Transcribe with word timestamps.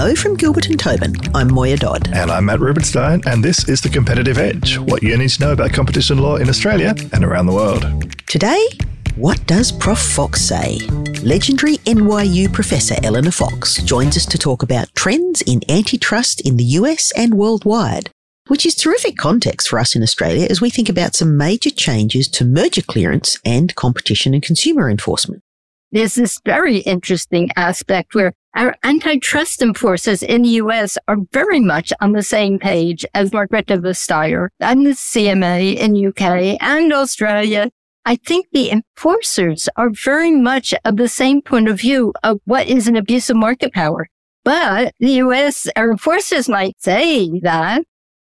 Hello 0.00 0.14
from 0.14 0.36
Gilbert 0.36 0.68
and 0.68 0.78
Tobin. 0.78 1.12
I'm 1.34 1.52
Moya 1.52 1.76
Dodd. 1.76 2.14
And 2.14 2.30
I'm 2.30 2.44
Matt 2.44 2.60
Rubinstein, 2.60 3.20
and 3.26 3.42
this 3.42 3.68
is 3.68 3.80
The 3.80 3.88
Competitive 3.88 4.38
Edge 4.38 4.78
what 4.78 5.02
you 5.02 5.16
need 5.16 5.30
to 5.30 5.40
know 5.40 5.52
about 5.52 5.72
competition 5.72 6.18
law 6.18 6.36
in 6.36 6.48
Australia 6.48 6.94
and 7.12 7.24
around 7.24 7.46
the 7.46 7.52
world. 7.52 7.84
Today, 8.28 8.64
what 9.16 9.44
does 9.48 9.72
Prof 9.72 9.98
Fox 9.98 10.40
say? 10.40 10.78
Legendary 11.24 11.78
NYU 11.78 12.52
professor 12.52 12.94
Eleanor 13.02 13.32
Fox 13.32 13.82
joins 13.82 14.16
us 14.16 14.24
to 14.26 14.38
talk 14.38 14.62
about 14.62 14.94
trends 14.94 15.42
in 15.42 15.62
antitrust 15.68 16.42
in 16.42 16.58
the 16.58 16.78
US 16.78 17.12
and 17.16 17.34
worldwide, 17.34 18.08
which 18.46 18.64
is 18.64 18.76
terrific 18.76 19.16
context 19.16 19.66
for 19.68 19.80
us 19.80 19.96
in 19.96 20.04
Australia 20.04 20.46
as 20.48 20.60
we 20.60 20.70
think 20.70 20.88
about 20.88 21.16
some 21.16 21.36
major 21.36 21.70
changes 21.70 22.28
to 22.28 22.44
merger 22.44 22.82
clearance 22.82 23.40
and 23.44 23.74
competition 23.74 24.32
and 24.32 24.44
consumer 24.44 24.88
enforcement. 24.88 25.42
There's 25.90 26.14
this 26.14 26.38
very 26.44 26.78
interesting 26.78 27.50
aspect 27.56 28.14
where 28.14 28.34
our 28.54 28.76
antitrust 28.82 29.62
enforcers 29.62 30.22
in 30.22 30.42
the 30.42 30.48
US 30.60 30.98
are 31.06 31.18
very 31.32 31.60
much 31.60 31.92
on 32.00 32.12
the 32.12 32.22
same 32.22 32.58
page 32.58 33.04
as 33.14 33.32
Margaret 33.32 33.66
Margrethe 33.66 33.82
Vestager 33.82 34.48
and 34.60 34.86
the 34.86 34.90
CMA 34.90 35.76
in 35.76 36.06
UK 36.06 36.58
and 36.60 36.92
Australia. 36.92 37.70
I 38.04 38.16
think 38.16 38.46
the 38.52 38.70
enforcers 38.70 39.68
are 39.76 39.90
very 39.90 40.30
much 40.30 40.74
of 40.84 40.96
the 40.96 41.08
same 41.08 41.42
point 41.42 41.68
of 41.68 41.80
view 41.80 42.12
of 42.22 42.40
what 42.44 42.66
is 42.66 42.88
an 42.88 42.96
abuse 42.96 43.28
of 43.28 43.36
market 43.36 43.72
power. 43.72 44.08
But 44.44 44.94
the 44.98 45.20
US, 45.24 45.68
our 45.76 45.90
enforcers 45.90 46.48
might 46.48 46.80
say 46.80 47.40
that, 47.40 47.84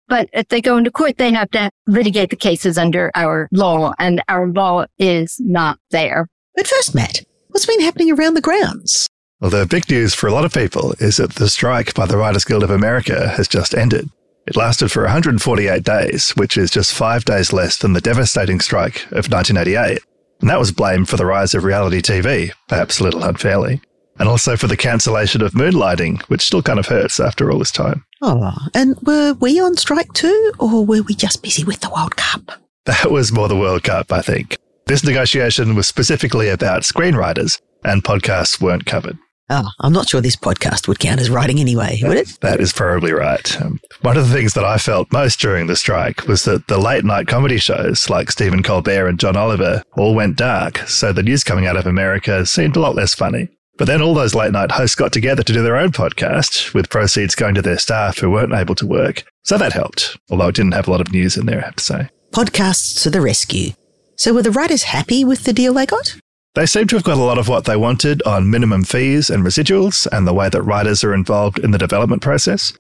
but 0.08 0.30
if 0.34 0.50
they 0.50 0.62
go 0.62 0.78
into 0.78 0.92
court, 0.92 1.18
they 1.18 1.32
have 1.34 1.50
to 1.52 1.72
litigate 1.88 2.30
the 2.30 2.36
cases 2.36 2.78
under 2.78 3.12
our 3.16 3.50
law 3.52 3.94
and 3.98 4.22
our 4.28 4.48
law 4.48 4.86
is 5.00 5.38
not 5.40 5.80
there. 5.90 6.28
But 6.56 6.68
first, 6.68 6.94
Matt, 6.94 7.22
What's 7.52 7.66
been 7.66 7.82
happening 7.82 8.14
around 8.14 8.36
the 8.36 8.42
grounds? 8.42 9.10
Well, 9.42 9.50
the 9.50 9.66
big 9.66 9.90
news 9.90 10.14
for 10.14 10.28
a 10.28 10.32
lot 10.34 10.46
of 10.46 10.54
people 10.54 10.94
is 11.00 11.18
that 11.18 11.34
the 11.34 11.50
strike 11.50 11.96
by 11.96 12.06
the 12.06 12.16
Writers 12.16 12.46
Guild 12.46 12.62
of 12.62 12.70
America 12.70 13.30
has 13.30 13.48
just 13.48 13.74
ended. 13.74 14.08
It 14.46 14.56
lasted 14.56 14.92
for 14.92 15.02
148 15.02 15.84
days, 15.84 16.30
which 16.32 16.58
is 16.58 16.70
just 16.70 16.94
five 16.94 17.26
days 17.26 17.52
less 17.52 17.78
than 17.78 17.94
the 17.94 18.02
devastating 18.02 18.60
strike 18.60 19.04
of 19.06 19.32
1988. 19.32 20.04
And 20.42 20.50
that 20.50 20.60
was 20.60 20.72
blamed 20.72 21.10
for 21.10 21.18
the 21.18 21.26
rise 21.26 21.56
of 21.56 21.64
reality 21.64 22.02
TV, 22.02 22.52
perhaps 22.68 23.00
a 23.00 23.04
little 23.04 23.24
unfairly, 23.24 23.82
and 24.20 24.30
also 24.30 24.56
for 24.56 24.68
the 24.68 24.78
cancellation 24.78 25.42
of 25.42 25.54
moonlighting, 25.54 26.22
which 26.24 26.44
still 26.44 26.62
kind 26.62 26.78
of 26.78 26.86
hurts 26.86 27.20
after 27.20 27.52
all 27.52 27.58
this 27.58 27.72
time. 27.72 28.06
Oh, 28.22 28.56
and 28.76 28.96
were 29.02 29.34
we 29.40 29.60
on 29.60 29.76
strike 29.76 30.14
too, 30.14 30.54
or 30.60 30.86
were 30.86 31.02
we 31.02 31.16
just 31.16 31.42
busy 31.42 31.64
with 31.64 31.80
the 31.80 31.90
World 31.90 32.16
Cup? 32.16 32.52
That 32.86 33.10
was 33.10 33.32
more 33.32 33.48
the 33.48 33.58
World 33.58 33.84
Cup, 33.84 34.12
I 34.12 34.22
think. 34.22 34.58
This 34.86 35.04
negotiation 35.04 35.74
was 35.74 35.88
specifically 35.88 36.50
about 36.50 36.84
screenwriters, 36.84 37.60
and 37.84 38.04
podcasts 38.04 38.62
weren't 38.62 38.86
covered. 38.86 39.18
Oh, 39.54 39.68
I'm 39.82 39.92
not 39.92 40.08
sure 40.08 40.22
this 40.22 40.38
podcast 40.38 40.88
would 40.88 41.00
count 41.00 41.20
as 41.20 41.30
writing 41.30 41.60
anyway, 41.60 42.00
would 42.04 42.16
it? 42.16 42.40
That 42.40 42.62
is 42.62 42.72
probably 42.72 43.12
right. 43.12 43.62
Um, 43.62 43.82
one 44.02 44.16
of 44.16 44.30
the 44.30 44.34
things 44.34 44.54
that 44.54 44.64
I 44.64 44.78
felt 44.78 45.12
most 45.12 45.42
during 45.42 45.68
the 45.68 45.76
strike 45.76 46.26
was 46.26 46.46
that 46.46 46.68
the 46.68 46.78
late 46.78 47.04
night 47.04 47.28
comedy 47.28 47.58
shows 47.58 48.10
like 48.10 48.32
Stephen 48.32 48.64
Colbert 48.64 49.08
and 49.08 49.20
John 49.20 49.36
Oliver 49.36 49.84
all 49.98 50.16
went 50.16 50.38
dark, 50.38 50.78
so 50.88 51.12
the 51.12 51.22
news 51.22 51.44
coming 51.44 51.68
out 51.68 51.76
of 51.76 51.86
America 51.86 52.46
seemed 52.46 52.78
a 52.78 52.80
lot 52.80 52.96
less 52.96 53.14
funny. 53.14 53.50
But 53.78 53.88
then 53.88 54.02
all 54.02 54.14
those 54.14 54.34
late 54.34 54.54
night 54.54 54.72
hosts 54.72 54.96
got 54.96 55.12
together 55.12 55.44
to 55.44 55.54
do 55.54 55.62
their 55.62 55.76
own 55.76 55.92
podcast, 55.92 56.74
with 56.74 56.90
proceeds 56.90 57.36
going 57.36 57.56
to 57.56 57.62
their 57.62 57.78
staff 57.78 58.20
who 58.20 58.32
weren't 58.32 58.54
able 58.54 58.76
to 58.76 58.88
work. 58.88 59.26
So 59.44 59.58
that 59.58 59.74
helped, 59.74 60.18
although 60.30 60.48
it 60.48 60.56
didn't 60.56 60.76
have 60.76 60.88
a 60.88 60.92
lot 60.92 61.02
of 61.02 61.12
news 61.12 61.36
in 61.36 61.46
there, 61.46 61.60
I 61.60 61.66
have 61.66 61.76
to 61.76 61.84
say. 61.84 62.10
Podcasts 62.32 63.04
to 63.04 63.10
the 63.10 63.20
rescue. 63.20 63.72
So 64.16 64.34
were 64.34 64.44
the 64.44 64.52
writers 64.52 64.84
happy 64.84 65.26
with 65.26 65.44
the 65.44 65.52
deal 65.52 65.74
they 65.74 65.88
got? 65.88 66.16
They 66.54 66.66
seem 66.66 66.88
to 66.88 66.98
have 66.98 67.06
got 67.06 67.18
a 67.18 67.24
lot 67.24 67.38
of 67.38 67.48
what 67.48 67.64
they 67.64 67.78
wanted 67.78 68.22
on 68.24 68.50
minimum 68.50 68.84
fees 68.84 69.30
and 69.30 69.42
residuals 69.42 70.06
and 70.12 70.28
the 70.28 70.34
way 70.34 70.50
that 70.50 70.62
writers 70.64 71.02
are 71.02 71.14
involved 71.14 71.60
in 71.60 71.72
the 71.72 71.78
development 71.78 72.22
process. 72.22 72.74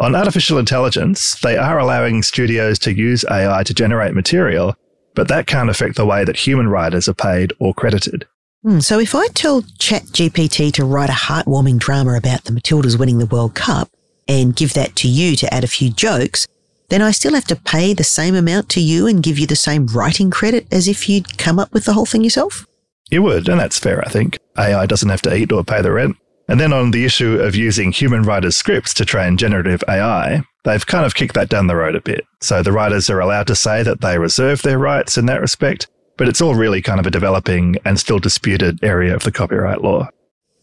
On 0.00 0.16
artificial 0.16 0.58
intelligence, 0.58 1.38
they 1.40 1.56
are 1.56 1.78
allowing 1.78 2.24
studios 2.24 2.80
to 2.80 2.92
use 2.92 3.24
AI 3.30 3.62
to 3.62 3.72
generate 3.72 4.14
material, 4.14 4.74
but 5.14 5.28
that 5.28 5.46
can't 5.46 5.70
affect 5.70 5.94
the 5.94 6.04
way 6.04 6.24
that 6.24 6.36
human 6.36 6.66
writers 6.66 7.06
are 7.06 7.14
paid 7.14 7.52
or 7.60 7.72
credited. 7.72 8.26
Mm, 8.64 8.82
so 8.82 8.98
if 8.98 9.14
I 9.14 9.28
tell 9.28 9.62
ChatGPT 9.62 10.72
to 10.72 10.84
write 10.84 11.10
a 11.10 11.12
heartwarming 11.12 11.78
drama 11.78 12.14
about 12.14 12.42
the 12.44 12.52
Matildas 12.52 12.98
winning 12.98 13.18
the 13.18 13.26
World 13.26 13.54
Cup 13.54 13.88
and 14.26 14.56
give 14.56 14.74
that 14.74 14.96
to 14.96 15.08
you 15.08 15.36
to 15.36 15.54
add 15.54 15.62
a 15.62 15.68
few 15.68 15.90
jokes, 15.90 16.48
then 16.88 17.02
I 17.02 17.12
still 17.12 17.34
have 17.34 17.46
to 17.46 17.56
pay 17.56 17.94
the 17.94 18.02
same 18.02 18.34
amount 18.34 18.68
to 18.70 18.80
you 18.80 19.06
and 19.06 19.22
give 19.22 19.38
you 19.38 19.46
the 19.46 19.54
same 19.54 19.86
writing 19.86 20.30
credit 20.30 20.66
as 20.72 20.88
if 20.88 21.08
you'd 21.08 21.38
come 21.38 21.60
up 21.60 21.72
with 21.72 21.84
the 21.84 21.92
whole 21.92 22.06
thing 22.06 22.24
yourself? 22.24 22.66
You 23.12 23.22
would, 23.24 23.46
and 23.46 23.60
that's 23.60 23.78
fair, 23.78 24.02
I 24.06 24.08
think. 24.08 24.38
AI 24.56 24.86
doesn't 24.86 25.10
have 25.10 25.20
to 25.22 25.36
eat 25.36 25.52
or 25.52 25.62
pay 25.62 25.82
the 25.82 25.92
rent. 25.92 26.16
And 26.48 26.58
then 26.58 26.72
on 26.72 26.92
the 26.92 27.04
issue 27.04 27.38
of 27.38 27.54
using 27.54 27.92
human 27.92 28.22
writers' 28.22 28.56
scripts 28.56 28.94
to 28.94 29.04
train 29.04 29.36
generative 29.36 29.84
AI, 29.86 30.42
they've 30.64 30.86
kind 30.86 31.04
of 31.04 31.14
kicked 31.14 31.34
that 31.34 31.50
down 31.50 31.66
the 31.66 31.76
road 31.76 31.94
a 31.94 32.00
bit. 32.00 32.24
So 32.40 32.62
the 32.62 32.72
writers 32.72 33.10
are 33.10 33.20
allowed 33.20 33.48
to 33.48 33.54
say 33.54 33.82
that 33.82 34.00
they 34.00 34.18
reserve 34.18 34.62
their 34.62 34.78
rights 34.78 35.18
in 35.18 35.26
that 35.26 35.42
respect, 35.42 35.88
but 36.16 36.26
it's 36.26 36.40
all 36.40 36.54
really 36.54 36.80
kind 36.80 36.98
of 36.98 37.06
a 37.06 37.10
developing 37.10 37.76
and 37.84 38.00
still 38.00 38.18
disputed 38.18 38.82
area 38.82 39.14
of 39.14 39.24
the 39.24 39.32
copyright 39.32 39.82
law. 39.82 40.08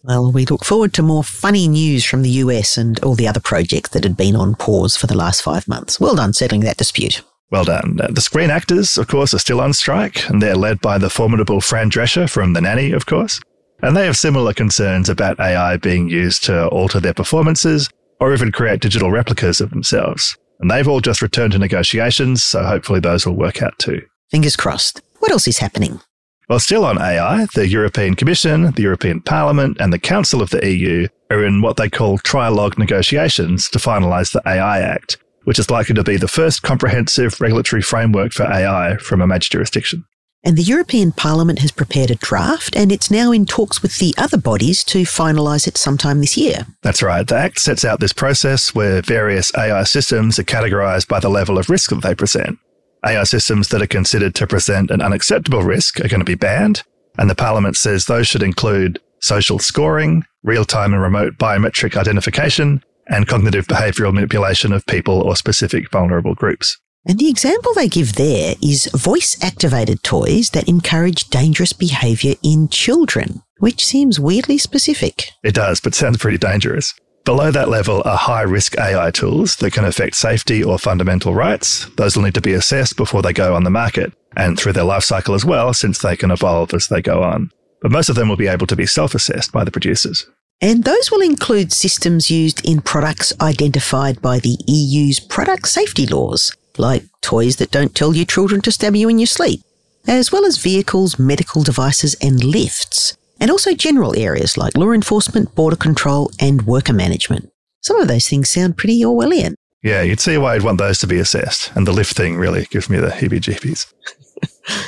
Well, 0.01 0.31
we 0.31 0.47
look 0.47 0.65
forward 0.65 0.93
to 0.95 1.03
more 1.03 1.23
funny 1.23 1.67
news 1.67 2.03
from 2.03 2.23
the 2.23 2.31
US 2.31 2.79
and 2.79 2.99
all 3.03 3.13
the 3.13 3.27
other 3.27 3.41
projects 3.41 3.91
that 3.91 4.03
had 4.03 4.17
been 4.17 4.35
on 4.35 4.55
pause 4.55 4.97
for 4.97 5.05
the 5.05 5.17
last 5.17 5.43
five 5.43 5.67
months. 5.67 5.99
Well 5.99 6.15
done 6.15 6.33
settling 6.33 6.61
that 6.61 6.77
dispute. 6.77 7.21
Well 7.51 7.63
done. 7.63 7.99
Uh, 7.99 8.07
the 8.11 8.21
screen 8.21 8.51
actors, 8.51 8.97
of 8.97 9.07
course, 9.07 9.33
are 9.33 9.39
still 9.39 9.59
on 9.59 9.73
strike, 9.73 10.27
and 10.29 10.41
they're 10.41 10.55
led 10.55 10.81
by 10.81 10.97
the 10.97 11.09
formidable 11.09 11.61
Fran 11.61 11.89
Drescher 11.89 12.29
from 12.29 12.53
The 12.53 12.61
Nanny, 12.61 12.91
of 12.91 13.05
course. 13.05 13.41
And 13.81 13.95
they 13.95 14.05
have 14.05 14.17
similar 14.17 14.53
concerns 14.53 15.09
about 15.09 15.39
AI 15.39 15.77
being 15.77 16.09
used 16.09 16.43
to 16.45 16.67
alter 16.67 16.99
their 16.99 17.13
performances 17.13 17.89
or 18.19 18.33
even 18.33 18.51
create 18.51 18.81
digital 18.81 19.09
replicas 19.09 19.61
of 19.61 19.69
themselves. 19.69 20.37
And 20.59 20.69
they've 20.69 20.87
all 20.87 20.99
just 20.99 21.21
returned 21.21 21.53
to 21.53 21.59
negotiations, 21.59 22.43
so 22.43 22.63
hopefully 22.63 22.99
those 22.99 23.25
will 23.25 23.35
work 23.35 23.61
out 23.61 23.79
too. 23.79 24.01
Fingers 24.29 24.57
crossed. 24.57 25.01
What 25.19 25.31
else 25.31 25.47
is 25.47 25.57
happening? 25.57 26.01
While 26.47 26.59
still 26.59 26.83
on 26.83 26.99
AI, 26.99 27.47
the 27.53 27.67
European 27.67 28.15
Commission, 28.15 28.71
the 28.71 28.81
European 28.81 29.21
Parliament, 29.21 29.77
and 29.79 29.93
the 29.93 29.99
Council 29.99 30.41
of 30.41 30.49
the 30.49 30.67
EU 30.67 31.07
are 31.31 31.45
in 31.45 31.61
what 31.61 31.77
they 31.77 31.89
call 31.89 32.17
trilogue 32.17 32.77
negotiations 32.77 33.69
to 33.69 33.79
finalise 33.79 34.33
the 34.33 34.41
AI 34.47 34.81
Act, 34.81 35.17
which 35.49 35.57
is 35.57 35.71
likely 35.71 35.95
to 35.95 36.03
be 36.03 36.15
the 36.15 36.27
first 36.27 36.61
comprehensive 36.61 37.41
regulatory 37.41 37.81
framework 37.81 38.31
for 38.31 38.43
AI 38.43 38.95
from 38.97 39.19
a 39.19 39.25
major 39.25 39.49
jurisdiction. 39.49 40.05
And 40.43 40.55
the 40.55 40.61
European 40.61 41.11
Parliament 41.11 41.57
has 41.57 41.71
prepared 41.71 42.11
a 42.11 42.15
draft 42.15 42.75
and 42.75 42.91
it's 42.91 43.09
now 43.09 43.31
in 43.31 43.47
talks 43.47 43.81
with 43.81 43.97
the 43.97 44.13
other 44.15 44.37
bodies 44.37 44.83
to 44.83 44.99
finalise 45.05 45.67
it 45.67 45.75
sometime 45.75 46.21
this 46.21 46.37
year. 46.37 46.67
That's 46.83 47.01
right. 47.01 47.27
The 47.27 47.35
Act 47.35 47.59
sets 47.59 47.83
out 47.83 47.99
this 47.99 48.13
process 48.13 48.75
where 48.75 49.01
various 49.01 49.51
AI 49.57 49.85
systems 49.85 50.37
are 50.37 50.43
categorised 50.43 51.07
by 51.07 51.19
the 51.19 51.29
level 51.29 51.57
of 51.57 51.67
risk 51.67 51.89
that 51.89 52.03
they 52.03 52.13
present. 52.13 52.59
AI 53.03 53.23
systems 53.23 53.69
that 53.69 53.81
are 53.81 53.87
considered 53.87 54.35
to 54.35 54.45
present 54.45 54.91
an 54.91 55.01
unacceptable 55.01 55.63
risk 55.63 55.99
are 55.99 56.09
going 56.09 56.21
to 56.21 56.25
be 56.25 56.35
banned. 56.35 56.83
And 57.17 57.27
the 57.27 57.33
Parliament 57.33 57.75
says 57.75 58.05
those 58.05 58.27
should 58.27 58.43
include 58.43 58.99
social 59.19 59.57
scoring, 59.57 60.25
real 60.43 60.63
time 60.63 60.93
and 60.93 61.01
remote 61.01 61.39
biometric 61.39 61.97
identification, 61.97 62.83
and 63.09 63.27
cognitive 63.27 63.67
behavioral 63.67 64.13
manipulation 64.13 64.71
of 64.71 64.85
people 64.85 65.21
or 65.21 65.35
specific 65.35 65.91
vulnerable 65.91 66.35
groups. 66.35 66.77
And 67.05 67.17
the 67.17 67.29
example 67.29 67.73
they 67.73 67.87
give 67.87 68.13
there 68.13 68.55
is 68.61 68.89
voice 68.93 69.37
activated 69.41 70.03
toys 70.03 70.51
that 70.51 70.67
encourage 70.67 71.29
dangerous 71.29 71.73
behavior 71.73 72.35
in 72.43 72.67
children, 72.67 73.41
which 73.57 73.85
seems 73.85 74.19
weirdly 74.19 74.57
specific. 74.57 75.31
It 75.43 75.55
does, 75.55 75.79
but 75.79 75.95
sounds 75.95 76.17
pretty 76.17 76.37
dangerous. 76.37 76.93
Below 77.25 77.51
that 77.51 77.69
level 77.69 78.01
are 78.05 78.17
high 78.17 78.41
risk 78.41 78.77
AI 78.77 79.11
tools 79.11 79.57
that 79.57 79.73
can 79.73 79.85
affect 79.85 80.15
safety 80.15 80.63
or 80.63 80.79
fundamental 80.79 81.33
rights. 81.33 81.85
Those 81.95 82.15
will 82.15 82.23
need 82.23 82.33
to 82.35 82.41
be 82.41 82.53
assessed 82.53 82.97
before 82.97 83.21
they 83.21 83.33
go 83.33 83.55
on 83.55 83.63
the 83.63 83.69
market 83.69 84.13
and 84.35 84.57
through 84.57 84.73
their 84.73 84.83
life 84.83 85.03
cycle 85.03 85.35
as 85.35 85.45
well, 85.45 85.73
since 85.73 85.99
they 85.99 86.15
can 86.15 86.31
evolve 86.31 86.73
as 86.73 86.87
they 86.87 87.01
go 87.01 87.23
on. 87.23 87.51
But 87.81 87.91
most 87.91 88.09
of 88.09 88.15
them 88.15 88.29
will 88.29 88.35
be 88.35 88.47
able 88.47 88.67
to 88.67 88.75
be 88.75 88.85
self 88.85 89.15
assessed 89.15 89.51
by 89.51 89.63
the 89.63 89.71
producers. 89.71 90.25
And 90.61 90.83
those 90.83 91.09
will 91.11 91.21
include 91.21 91.71
systems 91.71 92.29
used 92.29 92.65
in 92.65 92.81
products 92.81 93.33
identified 93.39 94.21
by 94.21 94.39
the 94.39 94.57
EU's 94.67 95.19
product 95.19 95.67
safety 95.67 96.05
laws, 96.05 96.55
like 96.77 97.03
toys 97.21 97.55
that 97.57 97.71
don't 97.71 97.95
tell 97.95 98.15
your 98.15 98.25
children 98.25 98.61
to 98.61 98.71
stab 98.71 98.95
you 98.95 99.07
in 99.09 99.19
your 99.19 99.27
sleep, 99.27 99.61
as 100.07 100.31
well 100.31 100.45
as 100.45 100.57
vehicles, 100.57 101.17
medical 101.17 101.63
devices, 101.63 102.15
and 102.21 102.43
lifts 102.43 103.17
and 103.39 103.49
also 103.49 103.73
general 103.73 104.17
areas 104.17 104.57
like 104.57 104.75
law 104.75 104.91
enforcement, 104.91 105.53
border 105.55 105.75
control, 105.75 106.31
and 106.39 106.63
worker 106.63 106.93
management. 106.93 107.51
Some 107.81 107.99
of 107.99 108.07
those 108.07 108.27
things 108.27 108.49
sound 108.49 108.77
pretty 108.77 109.01
Orwellian. 109.01 109.55
Yeah, 109.81 110.01
you'd 110.01 110.19
see 110.19 110.37
why 110.37 110.55
I'd 110.55 110.63
want 110.63 110.77
those 110.77 110.99
to 110.99 111.07
be 111.07 111.19
assessed. 111.19 111.71
And 111.75 111.87
the 111.87 111.93
lift 111.93 112.15
thing 112.15 112.35
really 112.35 112.65
gives 112.65 112.89
me 112.89 112.99
the 112.99 113.07
heebie 113.07 113.39
jeebies. 113.39 113.91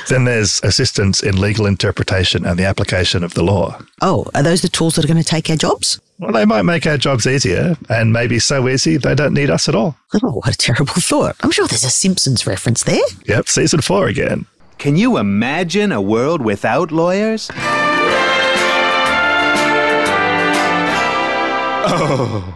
then 0.08 0.24
there's 0.24 0.60
assistance 0.62 1.22
in 1.22 1.40
legal 1.40 1.66
interpretation 1.66 2.44
and 2.44 2.58
the 2.58 2.64
application 2.64 3.24
of 3.24 3.34
the 3.34 3.42
law. 3.42 3.78
Oh, 4.00 4.26
are 4.34 4.42
those 4.42 4.62
the 4.62 4.68
tools 4.68 4.94
that 4.96 5.04
are 5.04 5.08
going 5.08 5.22
to 5.22 5.24
take 5.24 5.48
our 5.50 5.56
jobs? 5.56 6.00
Well, 6.18 6.32
they 6.32 6.44
might 6.44 6.62
make 6.62 6.86
our 6.86 6.96
jobs 6.96 7.26
easier, 7.26 7.76
and 7.88 8.12
maybe 8.12 8.38
so 8.38 8.68
easy 8.68 8.96
they 8.96 9.14
don't 9.14 9.34
need 9.34 9.50
us 9.50 9.68
at 9.68 9.74
all. 9.74 9.96
Oh, 10.22 10.32
what 10.32 10.54
a 10.54 10.56
terrible 10.56 10.94
thought. 10.96 11.36
I'm 11.42 11.50
sure 11.50 11.66
there's 11.66 11.84
a 11.84 11.90
Simpsons 11.90 12.46
reference 12.46 12.84
there. 12.84 13.00
Yep, 13.26 13.48
season 13.48 13.80
four 13.80 14.06
again. 14.08 14.46
Can 14.78 14.96
you 14.96 15.16
imagine 15.18 15.92
a 15.92 16.00
world 16.00 16.42
without 16.42 16.90
lawyers? 16.92 17.50
Oh, 21.94 22.54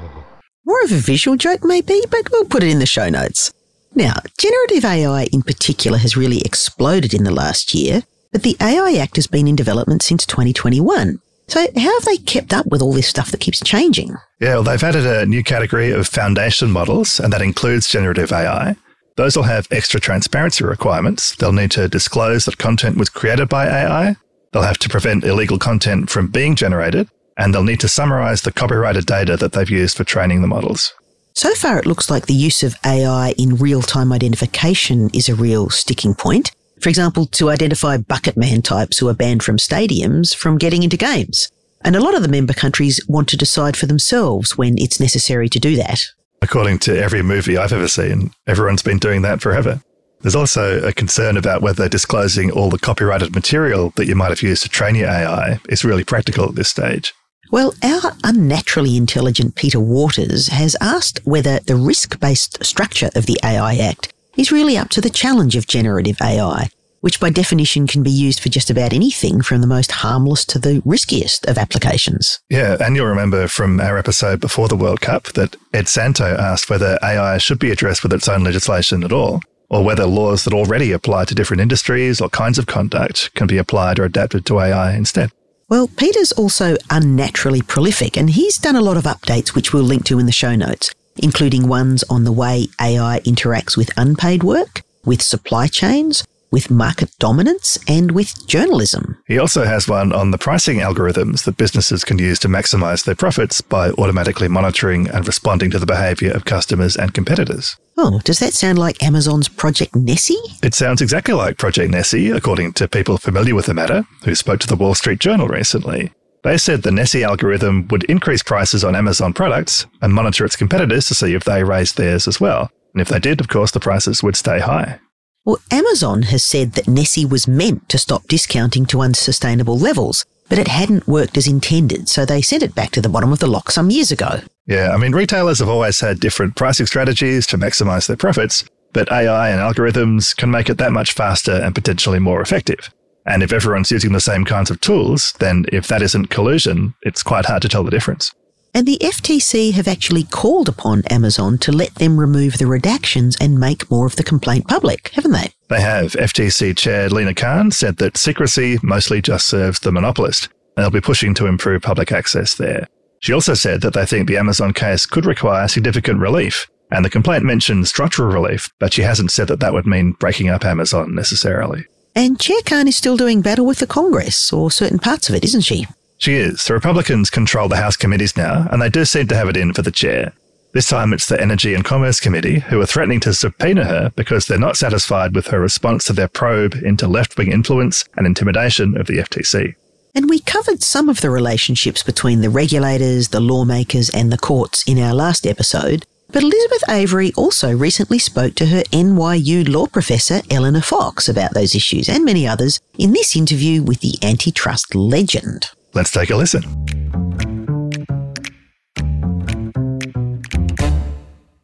more 0.64 0.82
of 0.84 0.92
a 0.92 0.96
visual 0.96 1.36
joke, 1.36 1.60
maybe, 1.64 2.00
but 2.10 2.30
we'll 2.30 2.44
put 2.44 2.62
it 2.62 2.70
in 2.70 2.78
the 2.78 2.86
show 2.86 3.08
notes. 3.08 3.52
Now, 3.96 4.16
generative 4.36 4.84
AI 4.84 5.26
in 5.32 5.40
particular 5.40 5.96
has 5.96 6.18
really 6.18 6.42
exploded 6.42 7.14
in 7.14 7.24
the 7.24 7.30
last 7.30 7.72
year, 7.72 8.02
but 8.30 8.42
the 8.42 8.54
AI 8.60 8.98
Act 9.00 9.16
has 9.16 9.26
been 9.26 9.48
in 9.48 9.56
development 9.56 10.02
since 10.02 10.26
2021. 10.26 11.18
So, 11.48 11.66
how 11.74 11.94
have 11.94 12.04
they 12.04 12.18
kept 12.18 12.52
up 12.52 12.66
with 12.66 12.82
all 12.82 12.92
this 12.92 13.08
stuff 13.08 13.30
that 13.30 13.40
keeps 13.40 13.58
changing? 13.60 14.14
Yeah, 14.38 14.56
well, 14.56 14.64
they've 14.64 14.82
added 14.82 15.06
a 15.06 15.24
new 15.24 15.42
category 15.42 15.92
of 15.92 16.06
foundation 16.06 16.70
models, 16.70 17.18
and 17.18 17.32
that 17.32 17.40
includes 17.40 17.88
generative 17.88 18.32
AI. 18.32 18.76
Those 19.16 19.34
will 19.34 19.44
have 19.44 19.66
extra 19.70 19.98
transparency 19.98 20.62
requirements. 20.62 21.34
They'll 21.34 21.52
need 21.52 21.70
to 21.70 21.88
disclose 21.88 22.44
that 22.44 22.58
content 22.58 22.98
was 22.98 23.08
created 23.08 23.48
by 23.48 23.66
AI. 23.66 24.16
They'll 24.52 24.62
have 24.62 24.78
to 24.78 24.90
prevent 24.90 25.24
illegal 25.24 25.58
content 25.58 26.10
from 26.10 26.26
being 26.26 26.54
generated, 26.54 27.08
and 27.38 27.54
they'll 27.54 27.64
need 27.64 27.80
to 27.80 27.88
summarize 27.88 28.42
the 28.42 28.52
copyrighted 28.52 29.06
data 29.06 29.38
that 29.38 29.52
they've 29.52 29.70
used 29.70 29.96
for 29.96 30.04
training 30.04 30.42
the 30.42 30.48
models. 30.48 30.92
So 31.36 31.52
far, 31.52 31.78
it 31.78 31.84
looks 31.84 32.08
like 32.08 32.24
the 32.24 32.32
use 32.32 32.62
of 32.62 32.76
AI 32.82 33.34
in 33.36 33.56
real 33.56 33.82
time 33.82 34.10
identification 34.10 35.10
is 35.10 35.28
a 35.28 35.34
real 35.34 35.68
sticking 35.68 36.14
point. 36.14 36.50
For 36.80 36.88
example, 36.88 37.26
to 37.26 37.50
identify 37.50 37.98
bucket 37.98 38.38
man 38.38 38.62
types 38.62 38.96
who 38.96 39.08
are 39.08 39.14
banned 39.14 39.42
from 39.42 39.58
stadiums 39.58 40.34
from 40.34 40.56
getting 40.56 40.82
into 40.82 40.96
games. 40.96 41.50
And 41.84 41.94
a 41.94 42.00
lot 42.00 42.14
of 42.14 42.22
the 42.22 42.28
member 42.30 42.54
countries 42.54 43.04
want 43.06 43.28
to 43.28 43.36
decide 43.36 43.76
for 43.76 43.84
themselves 43.84 44.56
when 44.56 44.78
it's 44.78 44.98
necessary 44.98 45.50
to 45.50 45.60
do 45.60 45.76
that. 45.76 46.00
According 46.40 46.78
to 46.80 46.98
every 46.98 47.20
movie 47.20 47.58
I've 47.58 47.74
ever 47.74 47.86
seen, 47.86 48.30
everyone's 48.46 48.82
been 48.82 48.98
doing 48.98 49.20
that 49.20 49.42
forever. 49.42 49.82
There's 50.22 50.34
also 50.34 50.82
a 50.88 50.92
concern 50.94 51.36
about 51.36 51.60
whether 51.60 51.86
disclosing 51.86 52.50
all 52.50 52.70
the 52.70 52.78
copyrighted 52.78 53.34
material 53.34 53.92
that 53.96 54.06
you 54.06 54.14
might 54.14 54.30
have 54.30 54.40
used 54.40 54.62
to 54.62 54.70
train 54.70 54.94
your 54.94 55.10
AI 55.10 55.60
is 55.68 55.84
really 55.84 56.02
practical 56.02 56.48
at 56.48 56.54
this 56.54 56.70
stage. 56.70 57.12
Well, 57.50 57.74
our 57.82 58.12
unnaturally 58.24 58.96
intelligent 58.96 59.54
Peter 59.54 59.78
Waters 59.78 60.48
has 60.48 60.76
asked 60.80 61.20
whether 61.24 61.60
the 61.60 61.76
risk 61.76 62.18
based 62.18 62.64
structure 62.64 63.10
of 63.14 63.26
the 63.26 63.38
AI 63.44 63.76
Act 63.76 64.12
is 64.36 64.52
really 64.52 64.76
up 64.76 64.88
to 64.90 65.00
the 65.00 65.10
challenge 65.10 65.56
of 65.56 65.66
generative 65.66 66.16
AI, 66.20 66.68
which 67.00 67.20
by 67.20 67.30
definition 67.30 67.86
can 67.86 68.02
be 68.02 68.10
used 68.10 68.40
for 68.40 68.48
just 68.48 68.68
about 68.68 68.92
anything 68.92 69.42
from 69.42 69.60
the 69.60 69.66
most 69.66 69.92
harmless 69.92 70.44
to 70.46 70.58
the 70.58 70.82
riskiest 70.84 71.46
of 71.46 71.56
applications. 71.56 72.40
Yeah, 72.50 72.76
and 72.80 72.96
you'll 72.96 73.06
remember 73.06 73.46
from 73.48 73.80
our 73.80 73.96
episode 73.96 74.40
before 74.40 74.68
the 74.68 74.76
World 74.76 75.00
Cup 75.00 75.24
that 75.34 75.56
Ed 75.72 75.88
Santo 75.88 76.36
asked 76.36 76.68
whether 76.68 76.98
AI 77.02 77.38
should 77.38 77.60
be 77.60 77.70
addressed 77.70 78.02
with 78.02 78.12
its 78.12 78.28
own 78.28 78.42
legislation 78.42 79.04
at 79.04 79.12
all, 79.12 79.40
or 79.70 79.84
whether 79.84 80.04
laws 80.04 80.44
that 80.44 80.52
already 80.52 80.90
apply 80.90 81.26
to 81.26 81.34
different 81.34 81.60
industries 81.60 82.20
or 82.20 82.28
kinds 82.28 82.58
of 82.58 82.66
conduct 82.66 83.32
can 83.34 83.46
be 83.46 83.56
applied 83.56 84.00
or 84.00 84.04
adapted 84.04 84.44
to 84.46 84.58
AI 84.58 84.94
instead. 84.94 85.30
Well, 85.68 85.88
Peter's 85.88 86.30
also 86.30 86.76
unnaturally 86.90 87.60
prolific, 87.60 88.16
and 88.16 88.30
he's 88.30 88.56
done 88.56 88.76
a 88.76 88.80
lot 88.80 88.96
of 88.96 89.02
updates 89.02 89.52
which 89.52 89.72
we'll 89.72 89.82
link 89.82 90.04
to 90.04 90.20
in 90.20 90.26
the 90.26 90.32
show 90.32 90.54
notes, 90.54 90.94
including 91.16 91.66
ones 91.66 92.04
on 92.08 92.22
the 92.22 92.30
way 92.30 92.68
AI 92.80 93.20
interacts 93.24 93.76
with 93.76 93.90
unpaid 93.96 94.44
work, 94.44 94.82
with 95.04 95.20
supply 95.20 95.66
chains, 95.66 96.24
with 96.50 96.70
market 96.70 97.10
dominance, 97.18 97.78
and 97.88 98.12
with 98.12 98.46
journalism. 98.46 99.18
He 99.26 99.38
also 99.38 99.64
has 99.64 99.88
one 99.88 100.12
on 100.12 100.30
the 100.30 100.38
pricing 100.38 100.78
algorithms 100.78 101.44
that 101.44 101.56
businesses 101.56 102.04
can 102.04 102.18
use 102.18 102.38
to 102.40 102.48
maximize 102.48 103.04
their 103.04 103.14
profits 103.14 103.60
by 103.60 103.90
automatically 103.90 104.48
monitoring 104.48 105.08
and 105.08 105.26
responding 105.26 105.70
to 105.70 105.78
the 105.78 105.86
behavior 105.86 106.32
of 106.32 106.44
customers 106.44 106.96
and 106.96 107.14
competitors. 107.14 107.76
Oh, 107.98 108.20
does 108.24 108.38
that 108.40 108.52
sound 108.52 108.78
like 108.78 109.02
Amazon's 109.02 109.48
Project 109.48 109.96
Nessie? 109.96 110.38
It 110.62 110.74
sounds 110.74 111.00
exactly 111.00 111.34
like 111.34 111.58
Project 111.58 111.90
Nessie, 111.90 112.30
according 112.30 112.74
to 112.74 112.88
people 112.88 113.18
familiar 113.18 113.54
with 113.54 113.66
the 113.66 113.74
matter 113.74 114.04
who 114.24 114.34
spoke 114.34 114.60
to 114.60 114.66
the 114.66 114.76
Wall 114.76 114.94
Street 114.94 115.18
Journal 115.18 115.48
recently. 115.48 116.12
They 116.44 116.58
said 116.58 116.82
the 116.82 116.92
Nessie 116.92 117.24
algorithm 117.24 117.88
would 117.88 118.04
increase 118.04 118.42
prices 118.42 118.84
on 118.84 118.94
Amazon 118.94 119.32
products 119.32 119.86
and 120.00 120.14
monitor 120.14 120.44
its 120.44 120.54
competitors 120.54 121.06
to 121.06 121.14
see 121.14 121.34
if 121.34 121.44
they 121.44 121.64
raised 121.64 121.96
theirs 121.96 122.28
as 122.28 122.40
well. 122.40 122.70
And 122.92 123.02
if 123.02 123.08
they 123.08 123.18
did, 123.18 123.40
of 123.40 123.48
course, 123.48 123.72
the 123.72 123.80
prices 123.80 124.22
would 124.22 124.36
stay 124.36 124.60
high. 124.60 125.00
Well, 125.46 125.60
Amazon 125.70 126.22
has 126.22 126.44
said 126.44 126.72
that 126.72 126.88
Nessie 126.88 127.24
was 127.24 127.46
meant 127.46 127.88
to 127.90 127.98
stop 127.98 128.26
discounting 128.26 128.84
to 128.86 129.00
unsustainable 129.00 129.78
levels, 129.78 130.26
but 130.48 130.58
it 130.58 130.66
hadn't 130.66 131.06
worked 131.06 131.38
as 131.38 131.46
intended, 131.46 132.08
so 132.08 132.24
they 132.24 132.42
sent 132.42 132.64
it 132.64 132.74
back 132.74 132.90
to 132.90 133.00
the 133.00 133.08
bottom 133.08 133.32
of 133.32 133.38
the 133.38 133.46
loch 133.46 133.70
some 133.70 133.88
years 133.88 134.10
ago. 134.10 134.40
Yeah, 134.66 134.90
I 134.90 134.96
mean, 134.96 135.12
retailers 135.12 135.60
have 135.60 135.68
always 135.68 136.00
had 136.00 136.18
different 136.18 136.56
pricing 136.56 136.86
strategies 136.86 137.46
to 137.46 137.58
maximize 137.58 138.08
their 138.08 138.16
profits, 138.16 138.64
but 138.92 139.12
AI 139.12 139.50
and 139.50 139.60
algorithms 139.60 140.36
can 140.36 140.50
make 140.50 140.68
it 140.68 140.78
that 140.78 140.90
much 140.90 141.12
faster 141.12 141.52
and 141.52 141.76
potentially 141.76 142.18
more 142.18 142.40
effective. 142.40 142.92
And 143.24 143.44
if 143.44 143.52
everyone's 143.52 143.92
using 143.92 144.12
the 144.12 144.20
same 144.20 144.44
kinds 144.44 144.72
of 144.72 144.80
tools, 144.80 145.32
then 145.38 145.64
if 145.72 145.86
that 145.86 146.02
isn't 146.02 146.26
collusion, 146.26 146.94
it's 147.02 147.22
quite 147.22 147.44
hard 147.44 147.62
to 147.62 147.68
tell 147.68 147.84
the 147.84 147.92
difference. 147.92 148.34
And 148.76 148.86
the 148.86 148.98
FTC 149.00 149.72
have 149.72 149.88
actually 149.88 150.24
called 150.24 150.68
upon 150.68 151.02
Amazon 151.06 151.56
to 151.60 151.72
let 151.72 151.94
them 151.94 152.20
remove 152.20 152.58
the 152.58 152.66
redactions 152.66 153.34
and 153.40 153.58
make 153.58 153.90
more 153.90 154.04
of 154.04 154.16
the 154.16 154.22
complaint 154.22 154.68
public, 154.68 155.08
haven't 155.14 155.32
they? 155.32 155.54
They 155.70 155.80
have. 155.80 156.12
FTC 156.12 156.76
Chair 156.76 157.08
Lina 157.08 157.32
Khan 157.32 157.70
said 157.70 157.96
that 157.96 158.18
secrecy 158.18 158.76
mostly 158.82 159.22
just 159.22 159.46
serves 159.46 159.80
the 159.80 159.92
monopolist, 159.92 160.50
and 160.76 160.84
they'll 160.84 160.90
be 160.90 161.00
pushing 161.00 161.32
to 161.36 161.46
improve 161.46 161.80
public 161.80 162.12
access 162.12 162.56
there. 162.56 162.86
She 163.20 163.32
also 163.32 163.54
said 163.54 163.80
that 163.80 163.94
they 163.94 164.04
think 164.04 164.28
the 164.28 164.36
Amazon 164.36 164.74
case 164.74 165.06
could 165.06 165.24
require 165.24 165.68
significant 165.68 166.20
relief, 166.20 166.68
and 166.90 167.02
the 167.02 167.08
complaint 167.08 167.44
mentioned 167.44 167.88
structural 167.88 168.30
relief, 168.30 168.68
but 168.78 168.92
she 168.92 169.00
hasn't 169.00 169.30
said 169.30 169.48
that 169.48 169.60
that 169.60 169.72
would 169.72 169.86
mean 169.86 170.12
breaking 170.12 170.50
up 170.50 170.66
Amazon 170.66 171.14
necessarily. 171.14 171.86
And 172.14 172.38
Chair 172.38 172.60
Khan 172.66 172.88
is 172.88 172.96
still 172.96 173.16
doing 173.16 173.40
battle 173.40 173.64
with 173.64 173.78
the 173.78 173.86
Congress, 173.86 174.52
or 174.52 174.70
certain 174.70 174.98
parts 174.98 175.30
of 175.30 175.34
it, 175.34 175.44
isn't 175.44 175.62
she? 175.62 175.86
She 176.18 176.34
is. 176.34 176.64
The 176.64 176.74
Republicans 176.74 177.30
control 177.30 177.68
the 177.68 177.76
House 177.76 177.96
committees 177.96 178.36
now, 178.36 178.66
and 178.70 178.80
they 178.80 178.88
do 178.88 179.04
seem 179.04 179.28
to 179.28 179.36
have 179.36 179.48
it 179.48 179.56
in 179.56 179.72
for 179.72 179.82
the 179.82 179.90
chair. 179.90 180.32
This 180.72 180.88
time 180.88 181.12
it's 181.12 181.26
the 181.26 181.40
Energy 181.40 181.72
and 181.72 181.84
Commerce 181.84 182.20
Committee 182.20 182.58
who 182.58 182.80
are 182.80 182.86
threatening 182.86 183.20
to 183.20 183.32
subpoena 183.32 183.84
her 183.84 184.12
because 184.14 184.46
they're 184.46 184.58
not 184.58 184.76
satisfied 184.76 185.34
with 185.34 185.46
her 185.46 185.60
response 185.60 186.04
to 186.04 186.12
their 186.12 186.28
probe 186.28 186.74
into 186.74 187.08
left 187.08 187.38
wing 187.38 187.50
influence 187.50 188.04
and 188.16 188.26
intimidation 188.26 188.94
of 188.98 189.06
the 189.06 189.18
FTC. 189.18 189.74
And 190.14 190.28
we 190.28 190.40
covered 190.40 190.82
some 190.82 191.08
of 191.08 191.20
the 191.20 191.30
relationships 191.30 192.02
between 192.02 192.40
the 192.40 192.50
regulators, 192.50 193.28
the 193.28 193.40
lawmakers, 193.40 194.10
and 194.10 194.32
the 194.32 194.38
courts 194.38 194.82
in 194.86 194.98
our 194.98 195.14
last 195.14 195.46
episode. 195.46 196.04
But 196.32 196.42
Elizabeth 196.42 196.82
Avery 196.90 197.32
also 197.36 197.74
recently 197.74 198.18
spoke 198.18 198.54
to 198.56 198.66
her 198.66 198.82
NYU 198.92 199.68
law 199.68 199.86
professor, 199.86 200.42
Eleanor 200.50 200.80
Fox, 200.80 201.28
about 201.28 201.54
those 201.54 201.74
issues 201.74 202.08
and 202.08 202.24
many 202.24 202.46
others 202.46 202.80
in 202.98 203.12
this 203.12 203.36
interview 203.36 203.82
with 203.82 204.00
the 204.00 204.14
antitrust 204.22 204.94
legend. 204.94 205.70
Let's 205.96 206.10
take 206.10 206.28
a 206.28 206.36
listen. 206.36 206.62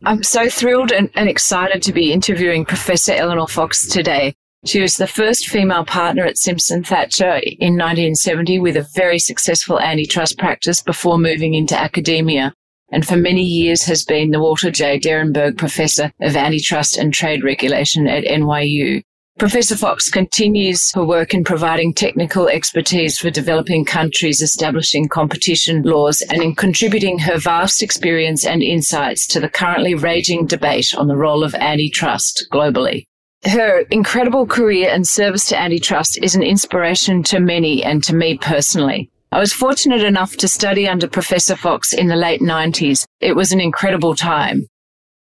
I'm 0.06 0.22
so 0.22 0.48
thrilled 0.48 0.90
and, 0.90 1.10
and, 1.14 1.28
excited 1.28 1.82
to 1.82 1.92
be 1.92 2.14
interviewing 2.14 2.64
Professor 2.64 3.12
Eleanor 3.12 3.46
Fox 3.46 3.86
today. 3.86 4.34
She 4.64 4.80
was 4.80 4.96
the 4.96 5.06
first 5.06 5.48
female 5.48 5.84
partner 5.84 6.24
at 6.24 6.38
Simpson 6.38 6.82
Thacher 6.82 7.40
in 7.44 7.76
1970 7.76 8.58
with 8.58 8.78
a 8.78 8.88
very 8.94 9.18
successful 9.18 9.78
antitrust 9.78 10.38
practice 10.38 10.80
before 10.80 11.18
moving 11.18 11.52
into 11.52 11.78
academia. 11.78 12.54
And 12.90 13.06
for 13.06 13.18
many 13.18 13.42
years 13.42 13.82
has 13.84 14.02
been 14.02 14.30
the 14.30 14.40
Walter 14.40 14.70
J. 14.70 14.98
Derenberg 14.98 15.58
Professor 15.58 16.10
of 16.22 16.36
Antitrust 16.36 16.96
and 16.96 17.12
Trade 17.12 17.44
Regulation 17.44 18.08
at 18.08 18.24
NYU. 18.24 19.02
Professor 19.38 19.76
Fox 19.76 20.08
continues 20.08 20.92
her 20.92 21.04
work 21.04 21.34
in 21.34 21.42
providing 21.42 21.92
technical 21.92 22.48
expertise 22.48 23.18
for 23.18 23.28
developing 23.28 23.84
countries 23.84 24.40
establishing 24.40 25.08
competition 25.08 25.82
laws 25.82 26.20
and 26.30 26.42
in 26.42 26.54
contributing 26.54 27.18
her 27.18 27.38
vast 27.38 27.82
experience 27.82 28.46
and 28.46 28.62
insights 28.62 29.26
to 29.26 29.40
the 29.40 29.48
currently 29.48 29.94
raging 29.94 30.46
debate 30.46 30.94
on 30.96 31.08
the 31.08 31.16
role 31.16 31.42
of 31.42 31.56
antitrust 31.56 32.46
globally. 32.52 33.04
Her 33.44 33.80
incredible 33.90 34.46
career 34.46 34.90
and 34.90 35.04
service 35.04 35.48
to 35.48 35.58
antitrust 35.58 36.22
is 36.22 36.36
an 36.36 36.44
inspiration 36.44 37.24
to 37.24 37.40
many 37.40 37.82
and 37.82 38.04
to 38.04 38.14
me 38.14 38.38
personally. 38.38 39.10
I 39.32 39.40
was 39.40 39.52
fortunate 39.52 40.04
enough 40.04 40.36
to 40.36 40.46
study 40.46 40.86
under 40.86 41.08
Professor 41.08 41.56
Fox 41.56 41.92
in 41.92 42.06
the 42.06 42.16
late 42.16 42.42
90s. 42.42 43.06
It 43.20 43.34
was 43.34 43.50
an 43.50 43.60
incredible 43.60 44.14
time. 44.14 44.66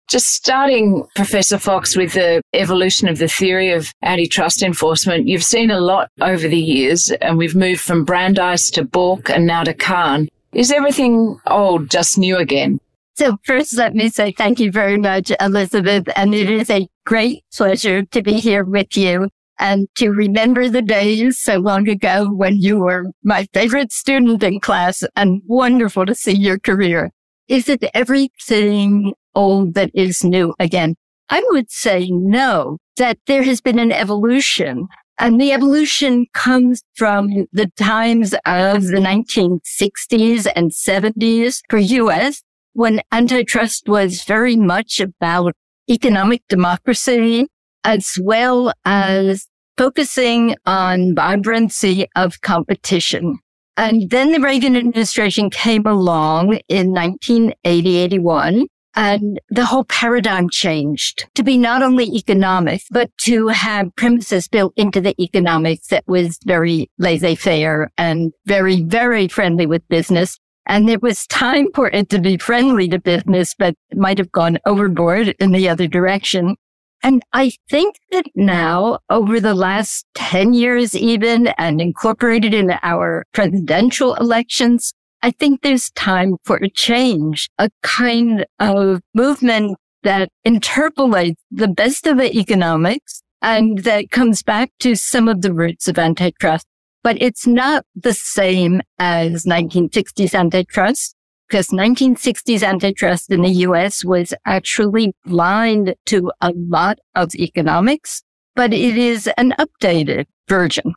Just 0.08 0.28
starting, 0.28 1.04
Professor 1.14 1.58
Fox, 1.58 1.96
with 1.96 2.12
the 2.12 2.42
evolution 2.52 3.08
of 3.08 3.18
the 3.18 3.28
theory 3.28 3.72
of 3.72 3.92
antitrust 4.02 4.62
enforcement, 4.62 5.26
you've 5.26 5.44
seen 5.44 5.70
a 5.70 5.80
lot 5.80 6.10
over 6.20 6.48
the 6.48 6.58
years, 6.58 7.10
and 7.22 7.38
we've 7.38 7.54
moved 7.54 7.80
from 7.80 8.04
Brandeis 8.04 8.70
to 8.72 8.84
Bork 8.84 9.30
and 9.30 9.46
now 9.46 9.64
to 9.64 9.72
Khan. 9.72 10.28
Is 10.52 10.70
everything 10.70 11.40
old 11.46 11.90
just 11.90 12.18
new 12.18 12.36
again? 12.36 12.78
So 13.14 13.36
first, 13.44 13.76
let 13.76 13.94
me 13.94 14.08
say 14.08 14.32
thank 14.32 14.58
you 14.58 14.70
very 14.70 14.98
much, 14.98 15.32
Elizabeth. 15.40 16.08
And 16.16 16.34
it 16.34 16.50
is 16.50 16.70
a 16.70 16.88
great 17.04 17.44
pleasure 17.54 18.02
to 18.04 18.22
be 18.22 18.34
here 18.34 18.64
with 18.64 18.96
you 18.96 19.28
and 19.58 19.86
to 19.96 20.10
remember 20.10 20.68
the 20.68 20.82
days 20.82 21.38
so 21.38 21.58
long 21.58 21.88
ago 21.88 22.28
when 22.30 22.56
you 22.56 22.80
were 22.80 23.04
my 23.22 23.46
favorite 23.52 23.92
student 23.92 24.42
in 24.42 24.60
class 24.60 25.04
and 25.14 25.42
wonderful 25.46 26.06
to 26.06 26.14
see 26.14 26.32
your 26.32 26.58
career. 26.58 27.12
Is 27.48 27.68
it 27.68 27.84
everything 27.94 29.14
old 29.34 29.74
that 29.74 29.90
is 29.94 30.24
new 30.24 30.54
again? 30.58 30.96
I 31.28 31.42
would 31.50 31.70
say 31.70 32.08
no, 32.10 32.78
that 32.96 33.18
there 33.26 33.42
has 33.42 33.60
been 33.60 33.78
an 33.78 33.92
evolution 33.92 34.88
and 35.18 35.40
the 35.40 35.52
evolution 35.52 36.26
comes 36.34 36.82
from 36.94 37.46
the 37.52 37.70
times 37.76 38.34
of 38.44 38.86
the 38.86 38.98
1960s 38.98 40.46
and 40.56 40.70
70s 40.72 41.60
for 41.68 41.78
US 41.78 42.42
when 42.72 43.02
antitrust 43.12 43.88
was 43.88 44.24
very 44.24 44.56
much 44.56 44.98
about 45.00 45.54
economic 45.88 46.42
democracy 46.48 47.46
as 47.84 48.18
well 48.20 48.72
as 48.84 49.46
focusing 49.76 50.56
on 50.66 51.14
vibrancy 51.14 52.06
of 52.16 52.40
competition. 52.40 53.38
And 53.76 54.10
then 54.10 54.32
the 54.32 54.40
Reagan 54.40 54.76
administration 54.76 55.50
came 55.50 55.86
along 55.86 56.58
in 56.68 56.92
1980, 56.92 57.96
81, 57.96 58.66
and 58.94 59.40
the 59.48 59.64
whole 59.64 59.84
paradigm 59.84 60.48
changed 60.50 61.26
to 61.34 61.42
be 61.42 61.56
not 61.56 61.82
only 61.82 62.04
economic, 62.04 62.82
but 62.90 63.10
to 63.22 63.48
have 63.48 63.94
premises 63.96 64.48
built 64.48 64.72
into 64.76 65.00
the 65.00 65.20
economics 65.22 65.88
that 65.88 66.04
was 66.06 66.38
very 66.44 66.90
laissez-faire 66.98 67.90
and 67.96 68.32
very, 68.46 68.82
very 68.82 69.28
friendly 69.28 69.66
with 69.66 69.86
business. 69.88 70.38
And 70.66 70.88
there 70.88 70.98
was 71.00 71.26
time 71.26 71.68
for 71.74 71.88
it 71.88 72.08
to 72.10 72.20
be 72.20 72.36
friendly 72.36 72.88
to 72.88 72.98
business, 72.98 73.54
but 73.58 73.74
might 73.94 74.18
have 74.18 74.30
gone 74.30 74.58
overboard 74.64 75.34
in 75.40 75.52
the 75.52 75.68
other 75.68 75.88
direction. 75.88 76.56
And 77.02 77.22
I 77.32 77.52
think 77.68 77.96
that 78.12 78.26
now 78.36 79.00
over 79.10 79.40
the 79.40 79.54
last 79.54 80.06
10 80.14 80.54
years 80.54 80.94
even 80.94 81.48
and 81.58 81.80
incorporated 81.80 82.54
in 82.54 82.78
our 82.82 83.24
presidential 83.32 84.14
elections, 84.14 84.94
I 85.24 85.30
think 85.30 85.62
there's 85.62 85.90
time 85.90 86.36
for 86.44 86.56
a 86.56 86.68
change, 86.68 87.48
a 87.58 87.70
kind 87.82 88.44
of 88.58 89.00
movement 89.14 89.78
that 90.02 90.28
interpolates 90.44 91.40
the 91.50 91.68
best 91.68 92.08
of 92.08 92.16
the 92.16 92.36
economics 92.36 93.22
and 93.40 93.78
that 93.78 94.10
comes 94.10 94.42
back 94.42 94.72
to 94.80 94.96
some 94.96 95.28
of 95.28 95.42
the 95.42 95.52
roots 95.52 95.86
of 95.86 95.96
antitrust. 95.96 96.66
But 97.04 97.22
it's 97.22 97.46
not 97.46 97.84
the 97.94 98.12
same 98.12 98.80
as 98.98 99.44
1960s 99.44 100.34
antitrust 100.34 101.14
because 101.48 101.68
1960s 101.68 102.62
antitrust 102.62 103.30
in 103.30 103.42
the 103.42 103.50
US 103.66 104.04
was 104.04 104.34
actually 104.44 105.12
blind 105.24 105.94
to 106.06 106.32
a 106.40 106.52
lot 106.56 106.98
of 107.14 107.34
economics, 107.36 108.22
but 108.56 108.72
it 108.72 108.96
is 108.96 109.28
an 109.36 109.54
updated 109.58 110.26
version. 110.48 110.94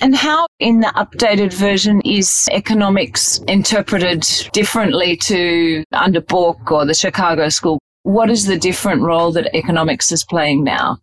And 0.00 0.14
how, 0.14 0.46
in 0.58 0.80
the 0.80 0.92
updated 0.96 1.52
version, 1.52 2.00
is 2.04 2.48
economics 2.50 3.38
interpreted 3.46 4.26
differently 4.52 5.16
to 5.18 5.84
under 5.92 6.20
Bork 6.20 6.70
or 6.70 6.84
the 6.84 6.94
Chicago 6.94 7.48
School? 7.48 7.78
What 8.02 8.28
is 8.28 8.46
the 8.46 8.58
different 8.58 9.02
role 9.02 9.32
that 9.32 9.54
economics 9.54 10.10
is 10.10 10.24
playing 10.24 10.64
now? 10.64 10.98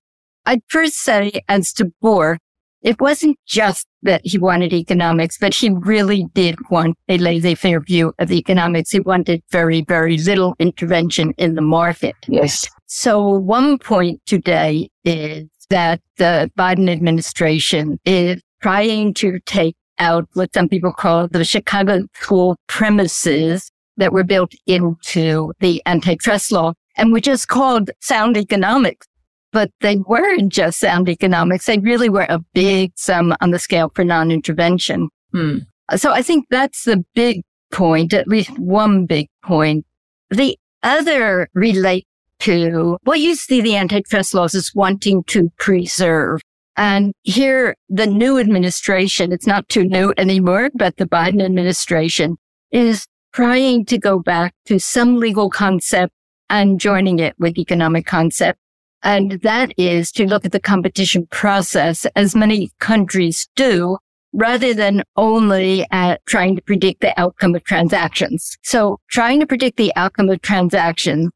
I'd 0.45 0.61
first 0.67 0.95
say, 0.95 1.31
as 1.47 1.71
to 1.73 1.91
Bork, 2.01 2.39
it 2.81 2.99
wasn't 2.99 3.37
just 3.47 3.85
that 4.01 4.21
he 4.23 4.37
wanted 4.37 4.73
economics, 4.73 5.37
but 5.39 5.53
he 5.53 5.69
really 5.69 6.25
did 6.33 6.57
want 6.69 6.97
a 7.07 7.17
laissez-faire 7.17 7.79
view 7.79 8.11
of 8.17 8.31
economics. 8.31 8.89
He 8.89 8.99
wanted 8.99 9.41
very, 9.51 9.81
very 9.87 10.17
little 10.17 10.55
intervention 10.59 11.33
in 11.37 11.55
the 11.55 11.61
market. 11.61 12.15
Yes. 12.27 12.67
So 12.87 13.21
one 13.29 13.77
point 13.77 14.19
today 14.25 14.89
is 15.05 15.47
that 15.69 16.01
the 16.17 16.51
Biden 16.57 16.89
administration 16.89 17.99
is 18.03 18.41
trying 18.61 19.13
to 19.15 19.39
take 19.45 19.75
out 19.99 20.27
what 20.33 20.53
some 20.53 20.69
people 20.69 20.91
call 20.91 21.27
the 21.27 21.45
Chicago 21.45 22.03
school 22.15 22.57
premises 22.67 23.69
that 23.97 24.13
were 24.13 24.23
built 24.23 24.53
into 24.65 25.53
the 25.59 25.81
antitrust 25.85 26.51
law 26.51 26.73
and 26.97 27.11
which 27.13 27.27
is 27.27 27.45
called 27.45 27.91
sound 27.99 28.37
economics 28.37 29.07
but 29.51 29.71
they 29.81 29.97
weren't 29.97 30.51
just 30.51 30.79
sound 30.79 31.09
economics. 31.09 31.65
They 31.65 31.77
really 31.77 32.09
were 32.09 32.25
a 32.29 32.39
big 32.53 32.93
sum 32.95 33.35
on 33.41 33.51
the 33.51 33.59
scale 33.59 33.91
for 33.93 34.03
non-intervention. 34.03 35.09
Hmm. 35.33 35.59
So 35.95 36.11
I 36.11 36.21
think 36.21 36.45
that's 36.49 36.85
the 36.85 37.03
big 37.15 37.41
point, 37.71 38.13
at 38.13 38.27
least 38.27 38.57
one 38.57 39.05
big 39.05 39.27
point. 39.43 39.85
The 40.29 40.57
other 40.83 41.49
relate 41.53 42.07
to 42.39 42.97
what 43.03 43.19
you 43.19 43.35
see 43.35 43.61
the 43.61 43.75
antitrust 43.75 44.33
laws 44.33 44.55
as 44.55 44.71
wanting 44.73 45.23
to 45.25 45.51
preserve. 45.57 46.41
And 46.77 47.13
here, 47.23 47.75
the 47.89 48.07
new 48.07 48.39
administration, 48.39 49.31
it's 49.31 49.47
not 49.47 49.67
too 49.69 49.83
new 49.83 50.13
anymore, 50.17 50.69
but 50.73 50.97
the 50.97 51.05
Biden 51.05 51.43
administration 51.43 52.37
is 52.71 53.05
trying 53.33 53.85
to 53.85 53.97
go 53.97 54.19
back 54.19 54.53
to 54.65 54.79
some 54.79 55.17
legal 55.17 55.49
concept 55.49 56.13
and 56.49 56.79
joining 56.79 57.19
it 57.19 57.35
with 57.39 57.57
economic 57.57 58.05
concept 58.05 58.59
and 59.03 59.41
that 59.41 59.71
is 59.77 60.11
to 60.11 60.27
look 60.27 60.45
at 60.45 60.51
the 60.51 60.59
competition 60.59 61.27
process 61.27 62.05
as 62.15 62.35
many 62.35 62.71
countries 62.79 63.47
do 63.55 63.97
rather 64.33 64.73
than 64.73 65.03
only 65.17 65.85
at 65.91 66.25
trying 66.25 66.55
to 66.55 66.61
predict 66.61 67.01
the 67.01 67.19
outcome 67.19 67.55
of 67.55 67.63
transactions. 67.63 68.57
So 68.63 68.99
trying 69.09 69.39
to 69.41 69.47
predict 69.47 69.77
the 69.77 69.91
outcome 69.95 70.29
of 70.29 70.41
transactions 70.41 71.31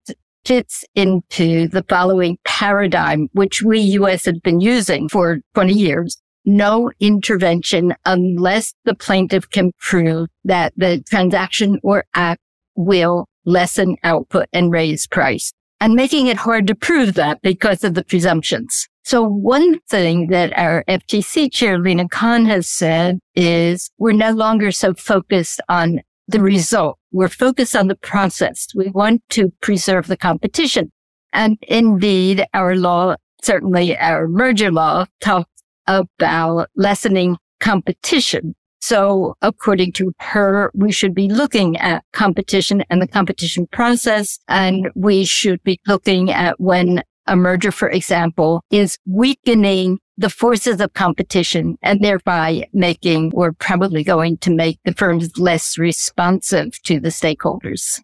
fits 0.45 0.85
into 0.95 1.67
the 1.67 1.83
following 1.89 2.37
paradigm, 2.45 3.27
which 3.33 3.61
we 3.63 3.79
US 3.79 4.25
have 4.25 4.41
been 4.43 4.61
using 4.61 5.09
for 5.09 5.39
20 5.55 5.73
years. 5.73 6.17
No 6.45 6.91
intervention 6.99 7.93
unless 8.05 8.73
the 8.85 8.93
plaintiff 8.93 9.49
can 9.49 9.71
prove 9.79 10.29
that 10.43 10.73
the 10.77 11.03
transaction 11.09 11.79
or 11.83 12.05
act 12.13 12.41
will 12.75 13.27
lessen 13.45 13.95
output 14.03 14.47
and 14.53 14.71
raise 14.71 15.07
price 15.07 15.51
and 15.81 15.93
making 15.93 16.27
it 16.27 16.37
hard 16.37 16.67
to 16.67 16.75
prove 16.75 17.15
that 17.15 17.41
because 17.41 17.83
of 17.83 17.95
the 17.95 18.03
presumptions. 18.03 18.87
So 19.03 19.23
one 19.23 19.79
thing 19.81 20.27
that 20.27 20.57
our 20.57 20.83
FTC 20.87 21.51
chair, 21.51 21.77
Lina 21.77 22.07
Khan 22.07 22.45
has 22.45 22.67
said 22.67 23.19
is 23.35 23.91
we're 23.99 24.13
no 24.13 24.31
longer 24.31 24.71
so 24.71 24.95
focused 24.95 25.61
on 25.69 26.01
the 26.27 26.41
result. 26.41 26.97
We're 27.11 27.29
focused 27.29 27.75
on 27.75 27.87
the 27.87 27.95
process. 27.95 28.67
We 28.75 28.89
want 28.89 29.21
to 29.31 29.51
preserve 29.61 30.07
the 30.07 30.17
competition. 30.17 30.91
And 31.33 31.57
indeed, 31.67 32.45
our 32.53 32.75
law, 32.75 33.15
certainly 33.43 33.97
our 33.97 34.27
merger 34.27 34.71
law 34.71 35.05
talks 35.21 35.49
about 35.87 36.69
lessening 36.75 37.37
competition. 37.59 38.55
So 38.81 39.35
according 39.41 39.93
to 39.93 40.13
her, 40.19 40.71
we 40.75 40.91
should 40.91 41.15
be 41.15 41.27
looking 41.27 41.75
at 41.77 42.03
competition 42.13 42.83
and 42.89 43.01
the 43.01 43.07
competition 43.07 43.67
process. 43.71 44.39
And 44.47 44.89
we 44.95 45.25
should 45.25 45.63
be 45.63 45.79
looking 45.87 46.31
at 46.31 46.59
when 46.59 47.03
a 47.27 47.35
merger, 47.35 47.71
for 47.71 47.89
example, 47.89 48.63
is 48.69 48.99
weakening 49.07 49.99
the 50.17 50.29
forces 50.29 50.79
of 50.79 50.93
competition 50.93 51.77
and 51.81 52.01
thereby 52.01 52.67
making 52.73 53.31
or 53.33 53.51
probably 53.53 54.03
going 54.03 54.37
to 54.37 54.53
make 54.53 54.79
the 54.85 54.93
firms 54.93 55.37
less 55.37 55.77
responsive 55.77 56.81
to 56.83 56.99
the 56.99 57.09
stakeholders. 57.09 58.01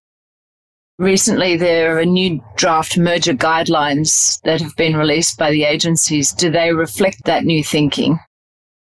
Recently, 0.99 1.57
there 1.57 1.97
are 1.97 2.05
new 2.05 2.43
draft 2.57 2.97
merger 2.97 3.33
guidelines 3.33 4.39
that 4.43 4.61
have 4.61 4.75
been 4.75 4.95
released 4.95 5.37
by 5.37 5.49
the 5.49 5.63
agencies. 5.63 6.31
Do 6.31 6.51
they 6.51 6.73
reflect 6.73 7.25
that 7.25 7.43
new 7.43 7.63
thinking? 7.63 8.19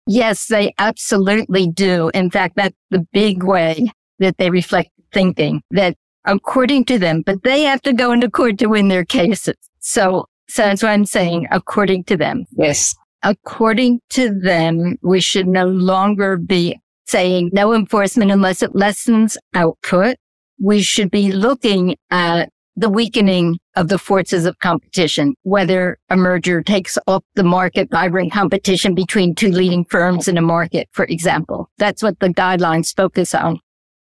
Yes, 0.08 0.48
they 0.48 0.74
absolutely 0.78 1.68
do. 1.68 2.10
In 2.14 2.30
fact, 2.30 2.56
that's 2.58 2.76
the 2.90 3.06
big 3.14 3.44
way 3.44 3.92
that 4.20 4.38
they 4.38 4.50
reflect 4.50 4.90
thinking 5.14 5.62
that 5.72 5.96
according 6.26 6.86
to 6.86 7.00
them, 7.00 7.22
but 7.26 7.44
they 7.44 7.64
have 7.64 7.82
to 7.84 7.94
go 7.94 8.12
into 8.12 8.30
court 8.30 8.58
to 8.60 8.68
win 8.68 8.88
their 8.88 9.06
cases. 9.06 9.56
So, 9.80 10.26
so 10.48 10.64
that's 10.64 10.84
what 10.84 10.92
I'm 10.92 11.06
saying, 11.06 11.48
according 11.52 12.06
to 12.06 12.18
them. 12.18 12.46
Yes. 12.52 12.96
According 13.24 14.00
to 14.12 14.34
them, 14.34 14.98
we 15.02 15.22
should 15.22 15.48
no 15.48 15.68
longer 15.68 16.38
be 16.38 16.80
saying 17.06 17.52
no 17.54 17.74
enforcement 17.74 18.32
unless 18.32 18.64
it 18.64 18.76
lessens 18.76 19.38
output. 19.54 20.16
We 20.60 20.82
should 20.82 21.12
be 21.12 21.32
looking 21.32 21.96
at 22.10 22.50
the 22.76 22.90
weakening 22.90 23.60
of 23.76 23.90
the 23.90 23.98
forces 23.98 24.46
of 24.46 24.58
competition, 24.60 25.36
whether 25.44 25.98
a 26.10 26.16
merger 26.16 26.62
takes 26.64 26.98
off 27.06 27.24
the 27.36 27.44
market 27.44 27.90
vibrant 27.92 28.32
competition 28.32 28.96
between 28.96 29.36
two 29.36 29.52
leading 29.52 29.86
firms 29.86 30.28
in 30.28 30.38
a 30.38 30.42
market, 30.42 30.88
for 30.92 31.06
example. 31.06 31.70
That's 31.78 32.02
what 32.02 32.20
the 32.20 32.30
guidelines 32.30 32.96
focus 32.96 33.36
on. 33.36 33.60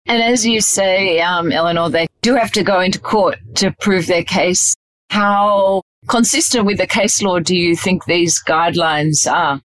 And 0.06 0.22
as 0.22 0.46
you 0.46 0.60
say, 0.60 1.22
um, 1.22 1.52
Eleanor, 1.52 1.90
they 1.90 2.08
do 2.22 2.36
have 2.36 2.52
to 2.54 2.64
go 2.64 2.80
into 2.80 3.00
court 3.00 3.38
to 3.56 3.72
prove 3.80 4.08
their 4.08 4.24
case. 4.24 4.76
How 5.10 5.84
consistent 6.08 6.66
with 6.66 6.78
the 6.78 6.88
case 6.88 7.22
law 7.22 7.40
do 7.40 7.56
you 7.56 7.76
think 7.76 8.06
these 8.06 8.42
guidelines 8.42 9.32
are? 9.32 9.62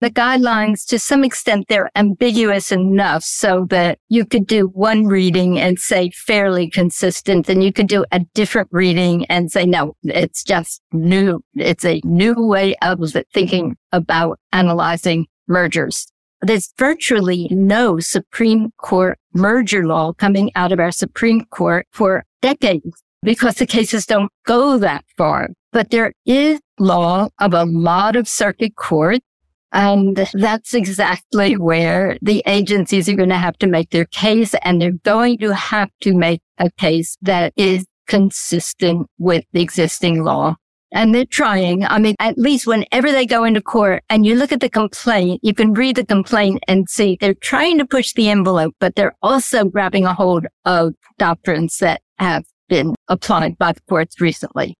the 0.00 0.10
guidelines, 0.10 0.84
to 0.86 0.98
some 0.98 1.24
extent, 1.24 1.66
they're 1.68 1.90
ambiguous 1.96 2.70
enough 2.70 3.24
so 3.24 3.66
that 3.70 3.98
you 4.08 4.26
could 4.26 4.46
do 4.46 4.66
one 4.68 5.06
reading 5.06 5.58
and 5.58 5.78
say 5.78 6.10
fairly 6.10 6.68
consistent, 6.68 7.48
and 7.48 7.64
you 7.64 7.72
could 7.72 7.88
do 7.88 8.04
a 8.12 8.20
different 8.34 8.68
reading 8.70 9.24
and 9.26 9.50
say, 9.50 9.64
no, 9.64 9.96
it's 10.02 10.42
just 10.44 10.82
new. 10.92 11.42
It's 11.54 11.84
a 11.84 12.00
new 12.04 12.34
way 12.36 12.76
of 12.82 13.00
thinking 13.32 13.76
about 13.92 14.38
analyzing 14.52 15.26
mergers. 15.48 16.06
There's 16.42 16.72
virtually 16.76 17.48
no 17.50 17.98
Supreme 17.98 18.72
Court 18.76 19.18
merger 19.32 19.86
law 19.86 20.12
coming 20.12 20.52
out 20.54 20.72
of 20.72 20.78
our 20.78 20.92
Supreme 20.92 21.46
Court 21.46 21.86
for 21.90 22.24
decades 22.42 23.02
because 23.22 23.54
the 23.56 23.66
cases 23.66 24.04
don't 24.04 24.30
go 24.44 24.76
that 24.76 25.04
far. 25.16 25.48
But 25.76 25.90
there 25.90 26.14
is 26.24 26.58
law 26.78 27.28
of 27.38 27.52
a 27.52 27.66
lot 27.66 28.16
of 28.16 28.26
circuit 28.26 28.76
courts 28.76 29.26
And 29.72 30.26
that's 30.32 30.72
exactly 30.72 31.58
where 31.58 32.16
the 32.22 32.42
agencies 32.46 33.10
are 33.10 33.14
going 33.14 33.28
to 33.28 33.36
have 33.36 33.58
to 33.58 33.66
make 33.66 33.90
their 33.90 34.06
case 34.06 34.54
and 34.62 34.80
they're 34.80 35.02
going 35.04 35.36
to 35.40 35.54
have 35.54 35.90
to 36.00 36.14
make 36.14 36.40
a 36.56 36.70
case 36.78 37.18
that 37.20 37.52
is 37.56 37.84
consistent 38.06 39.06
with 39.18 39.44
the 39.52 39.60
existing 39.60 40.24
law. 40.24 40.56
And 40.92 41.14
they're 41.14 41.26
trying. 41.26 41.84
I 41.84 41.98
mean, 41.98 42.14
at 42.20 42.38
least 42.38 42.66
whenever 42.66 43.12
they 43.12 43.26
go 43.26 43.44
into 43.44 43.60
court 43.60 44.02
and 44.08 44.24
you 44.24 44.34
look 44.34 44.52
at 44.52 44.60
the 44.60 44.70
complaint, 44.70 45.40
you 45.42 45.52
can 45.52 45.74
read 45.74 45.96
the 45.96 46.06
complaint 46.06 46.62
and 46.66 46.88
see 46.88 47.18
they're 47.20 47.34
trying 47.34 47.76
to 47.76 47.84
push 47.84 48.14
the 48.14 48.30
envelope, 48.30 48.74
but 48.80 48.94
they're 48.94 49.18
also 49.20 49.66
grabbing 49.66 50.06
a 50.06 50.14
hold 50.14 50.46
of 50.64 50.94
doctrines 51.18 51.76
that 51.80 52.00
have 52.18 52.46
been 52.66 52.94
applied 53.08 53.58
by 53.58 53.72
the 53.72 53.82
courts 53.90 54.22
recently. 54.22 54.74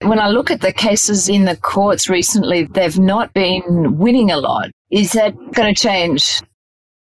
When 0.00 0.18
I 0.18 0.28
look 0.28 0.50
at 0.50 0.60
the 0.60 0.72
cases 0.72 1.28
in 1.28 1.44
the 1.44 1.56
courts 1.56 2.08
recently, 2.08 2.64
they've 2.64 2.98
not 2.98 3.32
been 3.32 3.96
winning 3.96 4.30
a 4.30 4.36
lot. 4.36 4.70
Is 4.90 5.12
that 5.12 5.34
going 5.52 5.74
to 5.74 5.80
change? 5.80 6.42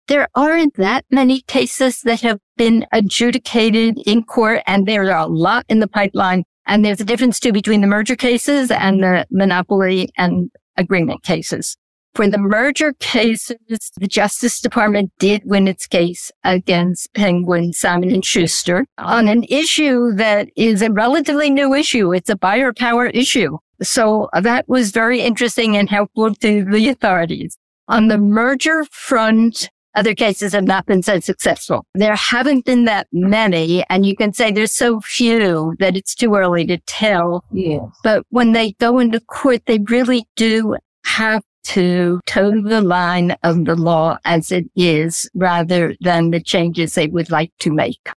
There 0.07 0.27
aren't 0.35 0.75
that 0.75 1.05
many 1.09 1.41
cases 1.41 2.01
that 2.01 2.21
have 2.21 2.39
been 2.57 2.85
adjudicated 2.91 3.97
in 4.05 4.23
court, 4.23 4.61
and 4.67 4.87
there 4.87 5.03
are 5.11 5.25
a 5.25 5.27
lot 5.27 5.65
in 5.69 5.79
the 5.79 5.87
pipeline. 5.87 6.43
And 6.67 6.85
there's 6.85 7.01
a 7.01 7.05
difference 7.05 7.39
too 7.39 7.51
between 7.51 7.81
the 7.81 7.87
merger 7.87 8.15
cases 8.15 8.71
and 8.71 9.01
the 9.01 9.25
monopoly 9.31 10.09
and 10.17 10.51
agreement 10.77 11.23
cases. 11.23 11.77
For 12.13 12.27
the 12.27 12.37
merger 12.37 12.93
cases, 12.99 13.57
the 13.69 14.07
Justice 14.07 14.59
Department 14.59 15.11
did 15.17 15.43
win 15.45 15.67
its 15.67 15.87
case 15.87 16.29
against 16.43 17.13
Penguin, 17.13 17.71
Simon 17.71 18.11
and 18.11 18.25
Schuster 18.25 18.85
on 18.97 19.29
an 19.29 19.45
issue 19.49 20.11
that 20.15 20.49
is 20.57 20.81
a 20.81 20.91
relatively 20.91 21.49
new 21.49 21.73
issue. 21.73 22.13
It's 22.13 22.29
a 22.29 22.35
buyer 22.35 22.73
power 22.73 23.07
issue. 23.07 23.57
So 23.81 24.29
that 24.33 24.67
was 24.67 24.91
very 24.91 25.21
interesting 25.21 25.77
and 25.77 25.89
helpful 25.89 26.35
to 26.35 26.65
the 26.65 26.89
authorities. 26.89 27.57
On 27.87 28.09
the 28.09 28.17
merger 28.17 28.85
front, 28.91 29.69
other 29.95 30.13
cases 30.13 30.53
have 30.53 30.63
not 30.63 30.85
been 30.85 31.03
so 31.03 31.19
successful. 31.19 31.85
There 31.95 32.15
haven't 32.15 32.65
been 32.65 32.85
that 32.85 33.07
many, 33.11 33.83
and 33.89 34.05
you 34.05 34.15
can 34.15 34.33
say 34.33 34.51
there's 34.51 34.73
so 34.73 35.01
few 35.01 35.75
that 35.79 35.97
it's 35.97 36.15
too 36.15 36.35
early 36.35 36.65
to 36.67 36.77
tell. 36.87 37.43
Yes. 37.51 37.81
But 38.03 38.25
when 38.29 38.51
they 38.51 38.73
go 38.73 38.99
into 38.99 39.19
court, 39.21 39.63
they 39.65 39.79
really 39.79 40.25
do 40.35 40.77
have 41.05 41.43
to 41.63 42.19
toe 42.25 42.61
the 42.61 42.81
line 42.81 43.35
of 43.43 43.65
the 43.65 43.75
law 43.75 44.17
as 44.25 44.51
it 44.51 44.65
is 44.75 45.29
rather 45.33 45.95
than 46.01 46.31
the 46.31 46.41
changes 46.41 46.95
they 46.95 47.07
would 47.07 47.31
like 47.31 47.51
to 47.59 47.71
make. 47.71 48.09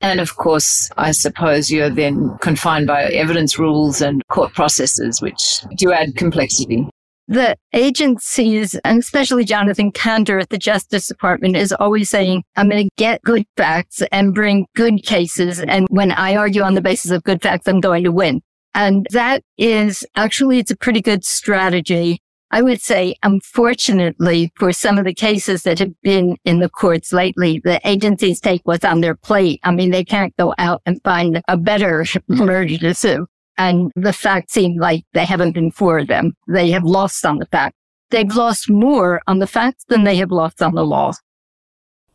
And 0.00 0.18
of 0.18 0.36
course, 0.36 0.90
I 0.96 1.12
suppose 1.12 1.70
you're 1.70 1.90
then 1.90 2.38
confined 2.38 2.86
by 2.86 3.04
evidence 3.04 3.58
rules 3.58 4.00
and 4.00 4.26
court 4.28 4.54
processes, 4.54 5.20
which 5.20 5.60
do 5.76 5.92
add 5.92 6.16
complexity. 6.16 6.88
The 7.28 7.54
agencies, 7.72 8.74
and 8.82 8.98
especially 8.98 9.44
Jonathan 9.44 9.92
Kanter 9.92 10.40
at 10.40 10.48
the 10.48 10.58
Justice 10.58 11.06
Department, 11.06 11.54
is 11.54 11.72
always 11.72 12.10
saying, 12.10 12.42
I'm 12.56 12.68
going 12.68 12.88
to 12.88 12.90
get 12.96 13.22
good 13.22 13.44
facts 13.56 14.02
and 14.10 14.34
bring 14.34 14.66
good 14.74 15.04
cases. 15.04 15.60
And 15.60 15.86
when 15.90 16.10
I 16.10 16.34
argue 16.34 16.62
on 16.62 16.74
the 16.74 16.80
basis 16.80 17.12
of 17.12 17.22
good 17.22 17.40
facts, 17.40 17.68
I'm 17.68 17.80
going 17.80 18.02
to 18.02 18.10
win. 18.10 18.40
And 18.74 19.06
that 19.12 19.42
is 19.58 20.04
actually, 20.16 20.58
it's 20.58 20.70
a 20.70 20.76
pretty 20.76 21.02
good 21.02 21.24
strategy 21.24 22.20
I 22.52 22.62
would 22.62 22.80
say, 22.80 23.14
unfortunately, 23.22 24.52
for 24.56 24.72
some 24.72 24.98
of 24.98 25.04
the 25.04 25.14
cases 25.14 25.62
that 25.62 25.78
have 25.78 26.00
been 26.02 26.36
in 26.44 26.58
the 26.58 26.68
courts 26.68 27.12
lately, 27.12 27.60
the 27.62 27.80
agencies 27.88 28.40
take 28.40 28.62
what's 28.64 28.84
on 28.84 29.00
their 29.00 29.14
plate. 29.14 29.60
I 29.62 29.70
mean, 29.70 29.90
they 29.90 30.04
can't 30.04 30.36
go 30.36 30.54
out 30.58 30.82
and 30.84 31.02
find 31.04 31.42
a 31.46 31.56
better 31.56 32.04
merger 32.28 32.78
to 32.78 32.94
sue. 32.94 33.26
And 33.56 33.92
the 33.94 34.12
facts 34.12 34.54
seem 34.54 34.78
like 34.78 35.04
they 35.12 35.24
haven't 35.24 35.52
been 35.52 35.70
for 35.70 36.04
them. 36.04 36.32
They 36.48 36.70
have 36.70 36.84
lost 36.84 37.24
on 37.24 37.38
the 37.38 37.46
facts. 37.46 37.76
They've 38.10 38.34
lost 38.34 38.68
more 38.68 39.20
on 39.28 39.38
the 39.38 39.46
facts 39.46 39.84
than 39.88 40.02
they 40.02 40.16
have 40.16 40.32
lost 40.32 40.60
on 40.60 40.74
the 40.74 40.84
law. 40.84 41.12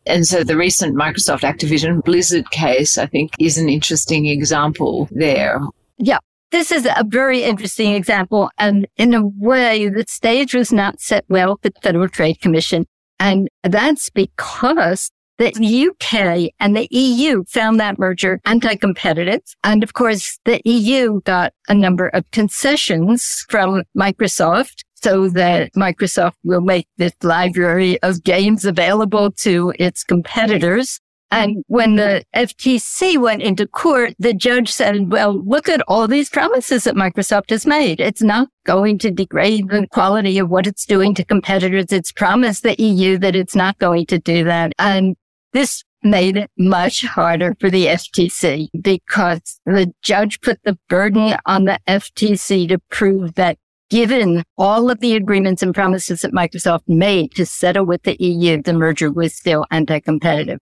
And 0.05 0.25
so 0.25 0.43
the 0.43 0.57
recent 0.57 0.95
Microsoft 0.95 1.41
Activision 1.41 2.03
Blizzard 2.03 2.49
case, 2.51 2.97
I 2.97 3.05
think, 3.05 3.31
is 3.39 3.57
an 3.57 3.69
interesting 3.69 4.25
example 4.27 5.07
there. 5.11 5.61
Yeah. 5.97 6.19
This 6.55 6.71
is 6.71 6.85
a 6.85 7.03
very 7.05 7.43
interesting 7.43 7.95
example. 7.95 8.49
And 8.57 8.87
in 8.95 9.13
a 9.13 9.27
way, 9.27 9.89
the 9.89 10.05
stage 10.07 10.55
was 10.55 10.71
not 10.71 11.01
set 11.01 11.25
well 11.27 11.59
for 11.61 11.67
the 11.67 11.81
Federal 11.81 12.07
Trade 12.07 12.39
Commission. 12.39 12.85
And 13.19 13.49
that's 13.61 14.09
because 14.09 15.11
the 15.37 15.49
UK 15.49 16.53
and 16.61 16.73
the 16.73 16.87
EU 16.91 17.43
found 17.49 17.81
that 17.81 17.99
merger 17.99 18.39
anti-competitive. 18.45 19.41
And 19.65 19.83
of 19.83 19.91
course, 19.95 20.39
the 20.45 20.61
EU 20.63 21.19
got 21.25 21.51
a 21.67 21.73
number 21.73 22.07
of 22.07 22.31
concessions 22.31 23.45
from 23.49 23.83
Microsoft 23.93 24.83
so 24.93 25.27
that 25.27 25.73
Microsoft 25.73 26.35
will 26.45 26.61
make 26.61 26.87
this 26.95 27.11
library 27.21 28.01
of 28.01 28.23
games 28.23 28.63
available 28.63 29.29
to 29.41 29.73
its 29.77 30.05
competitors. 30.05 31.01
And 31.31 31.63
when 31.67 31.95
the 31.95 32.23
FTC 32.35 33.17
went 33.19 33.41
into 33.41 33.67
court, 33.67 34.13
the 34.19 34.33
judge 34.33 34.71
said, 34.71 35.11
well, 35.11 35.43
look 35.43 35.67
at 35.67 35.81
all 35.87 36.07
these 36.07 36.29
promises 36.29 36.83
that 36.83 36.95
Microsoft 36.95 37.49
has 37.49 37.65
made. 37.65 37.99
It's 37.99 38.21
not 38.21 38.49
going 38.65 38.99
to 38.99 39.11
degrade 39.11 39.69
the 39.69 39.87
quality 39.91 40.37
of 40.37 40.49
what 40.49 40.67
it's 40.67 40.85
doing 40.85 41.13
to 41.15 41.25
competitors. 41.25 41.91
It's 41.91 42.11
promised 42.11 42.63
the 42.63 42.81
EU 42.81 43.17
that 43.17 43.35
it's 43.35 43.55
not 43.55 43.77
going 43.79 44.05
to 44.07 44.19
do 44.19 44.43
that. 44.43 44.73
And 44.77 45.15
this 45.51 45.83
made 46.03 46.37
it 46.37 46.51
much 46.57 47.03
harder 47.03 47.55
for 47.59 47.69
the 47.69 47.87
FTC 47.87 48.67
because 48.79 49.59
the 49.65 49.91
judge 50.03 50.39
put 50.41 50.59
the 50.63 50.77
burden 50.87 51.35
on 51.45 51.65
the 51.65 51.79
FTC 51.87 52.69
to 52.69 52.79
prove 52.89 53.33
that 53.33 53.57
given 53.89 54.43
all 54.57 54.89
of 54.89 54.99
the 54.99 55.15
agreements 55.15 55.63
and 55.63 55.73
promises 55.73 56.21
that 56.21 56.31
Microsoft 56.31 56.83
made 56.87 57.33
to 57.35 57.45
settle 57.45 57.85
with 57.85 58.03
the 58.03 58.15
EU, 58.19 58.61
the 58.61 58.73
merger 58.73 59.11
was 59.11 59.33
still 59.33 59.65
anti-competitive. 59.71 60.59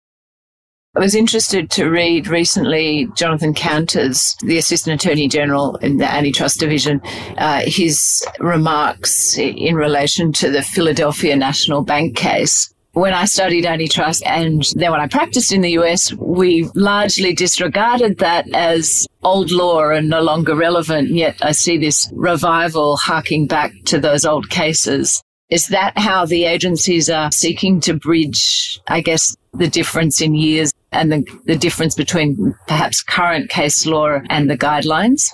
I 0.96 1.00
was 1.00 1.16
interested 1.16 1.72
to 1.72 1.90
read 1.90 2.28
recently 2.28 3.08
Jonathan 3.16 3.56
Kanter's, 3.56 4.36
the 4.44 4.60
Assistant 4.60 5.02
Attorney 5.02 5.28
General 5.28 5.76
in 5.78 5.98
the 5.98 6.06
Antitrust 6.06 6.60
Division, 6.60 7.02
uh, 7.40 7.64
his 7.66 8.24
remarks 8.40 9.36
in 9.36 9.76
relation 9.76 10.32
to 10.34 10.52
the 10.52 10.62
Philadelphia 10.62 11.36
National 11.36 11.82
Bank 11.82 12.16
case. 12.16 12.72
When 12.92 13.16
I 13.16 13.26
studied 13.26 13.66
antitrust 13.66 14.24
and 14.24 14.64
then 14.76 14.92
when 14.92 15.00
I 15.00 15.08
practiced 15.08 15.52
in 15.52 15.62
the 15.62 15.72
US, 15.80 16.14
we 16.14 16.70
largely 16.76 17.34
disregarded 17.34 18.20
that 18.20 18.48
as 18.54 19.08
old 19.24 19.50
law 19.50 19.90
and 19.90 20.10
no 20.10 20.22
longer 20.22 20.56
relevant. 20.56 21.10
Yet 21.10 21.38
I 21.42 21.54
see 21.54 21.80
this 21.80 22.08
revival 22.14 22.98
harking 22.98 23.48
back 23.48 23.72
to 23.86 24.00
those 24.00 24.26
old 24.26 24.52
cases. 24.52 25.24
Is 25.50 25.68
that 25.70 25.98
how 25.98 26.28
the 26.28 26.46
agencies 26.46 27.10
are 27.10 27.32
seeking 27.32 27.80
to 27.82 27.96
bridge, 27.96 28.80
I 28.88 29.02
guess, 29.02 29.36
the 29.54 29.68
difference 29.68 30.22
in 30.22 30.36
years 30.36 30.72
and 30.94 31.12
the, 31.12 31.40
the 31.46 31.56
difference 31.56 31.96
between 31.96 32.56
perhaps 32.68 33.02
current 33.02 33.50
case 33.50 33.86
law 33.86 34.20
and 34.30 34.50
the 34.50 34.58
guidelines? 34.58 35.32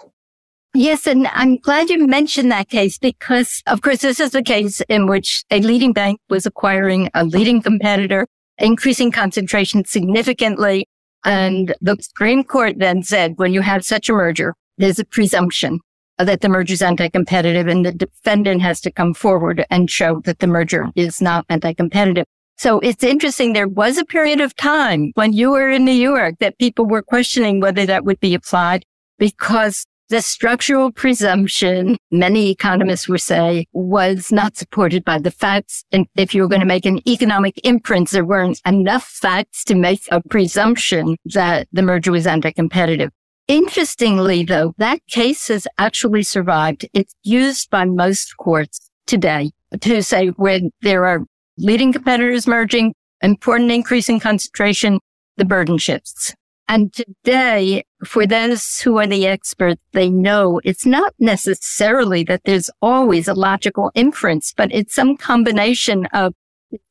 Yes, 0.74 1.08
and 1.08 1.28
I'm 1.34 1.58
glad 1.58 1.90
you 1.90 2.06
mentioned 2.06 2.52
that 2.52 2.70
case 2.70 2.98
because, 3.00 3.64
of 3.66 3.82
course, 3.82 4.02
this 4.02 4.20
is 4.20 4.36
a 4.36 4.44
case 4.44 4.82
in 4.82 5.08
which 5.08 5.44
a 5.50 5.62
leading 5.62 5.94
bank 5.94 6.20
was 6.30 6.46
acquiring 6.46 7.10
a 7.16 7.26
leading 7.26 7.62
competitor, 7.62 8.28
increasing 8.60 9.12
concentration 9.12 9.84
significantly. 9.86 10.88
And 11.26 11.74
the 11.82 11.98
Supreme 12.00 12.44
Court 12.44 12.76
then 12.78 13.02
said, 13.02 13.34
when 13.38 13.52
you 13.52 13.62
have 13.62 13.84
such 13.84 14.10
a 14.10 14.14
merger, 14.14 14.54
there's 14.78 15.00
a 15.00 15.06
presumption 15.06 15.80
that 16.20 16.42
the 16.42 16.50
merger 16.50 16.74
is 16.74 16.82
anti-competitive 16.82 17.68
and 17.68 17.86
the 17.86 17.92
defendant 17.92 18.62
has 18.62 18.80
to 18.82 18.92
come 18.92 19.14
forward 19.14 19.66
and 19.70 19.90
show 19.90 20.22
that 20.26 20.40
the 20.40 20.48
merger 20.48 20.90
is 20.96 21.22
not 21.22 21.46
anti-competitive. 21.50 22.26
So 22.60 22.80
it's 22.80 23.06
interesting. 23.06 23.54
There 23.54 23.70
was 23.70 23.98
a 23.98 24.04
period 24.04 24.42
of 24.42 24.54
time 24.54 25.14
when 25.16 25.32
you 25.32 25.52
were 25.52 25.70
in 25.70 25.86
New 25.86 25.94
York 25.94 26.36
that 26.40 26.60
people 26.60 26.86
were 26.86 27.02
questioning 27.02 27.62
whether 27.62 27.86
that 27.86 28.04
would 28.04 28.20
be 28.20 28.34
applied 28.34 28.84
because 29.18 29.86
the 30.10 30.22
structural 30.22 30.92
presumption, 30.92 31.96
many 32.12 32.52
economists 32.52 33.08
would 33.08 33.22
say, 33.22 33.66
was 33.72 34.30
not 34.30 34.58
supported 34.58 35.06
by 35.06 35.20
the 35.20 35.32
facts. 35.32 35.86
And 35.94 36.06
if 36.18 36.36
you 36.36 36.42
were 36.42 36.50
going 36.50 36.60
to 36.60 36.68
make 36.68 36.86
an 36.86 37.00
economic 37.08 37.58
inference, 37.64 38.12
there 38.12 38.26
weren't 38.26 38.60
enough 38.66 39.06
facts 39.06 39.64
to 39.64 39.76
make 39.76 40.02
a 40.12 40.22
presumption 40.22 41.16
that 41.28 41.70
the 41.72 41.82
merger 41.82 42.12
was 42.12 42.28
anti-competitive. 42.28 43.10
Interestingly, 43.48 44.44
though, 44.44 44.74
that 44.80 45.00
case 45.08 45.48
has 45.48 45.66
actually 45.78 46.24
survived. 46.24 46.86
It's 46.94 47.16
used 47.24 47.70
by 47.70 47.86
most 47.86 48.36
courts 48.36 48.92
today 49.08 49.52
to 49.80 50.04
say 50.04 50.28
when 50.36 50.72
there 50.82 51.06
are 51.06 51.22
leading 51.60 51.94
competitors 51.94 52.48
merging, 52.48 52.94
important 53.22 53.72
increase 53.72 54.10
in 54.10 54.20
concentration, 54.20 55.00
the 55.38 55.46
burden 55.46 55.78
shifts. 55.78 56.34
And 56.68 56.94
today, 56.94 57.84
for 58.06 58.28
those 58.28 58.80
who 58.82 58.98
are 59.00 59.08
the 59.08 59.26
experts, 59.26 59.82
they 59.94 60.10
know 60.10 60.62
it's 60.64 60.86
not 60.86 61.14
necessarily 61.18 62.24
that 62.26 62.42
there's 62.46 62.70
always 62.82 63.28
a 63.28 63.34
logical 63.34 63.92
inference, 63.96 64.54
but 64.56 64.72
it's 64.72 64.94
some 64.94 65.18
combination 65.18 66.06
of 66.14 66.34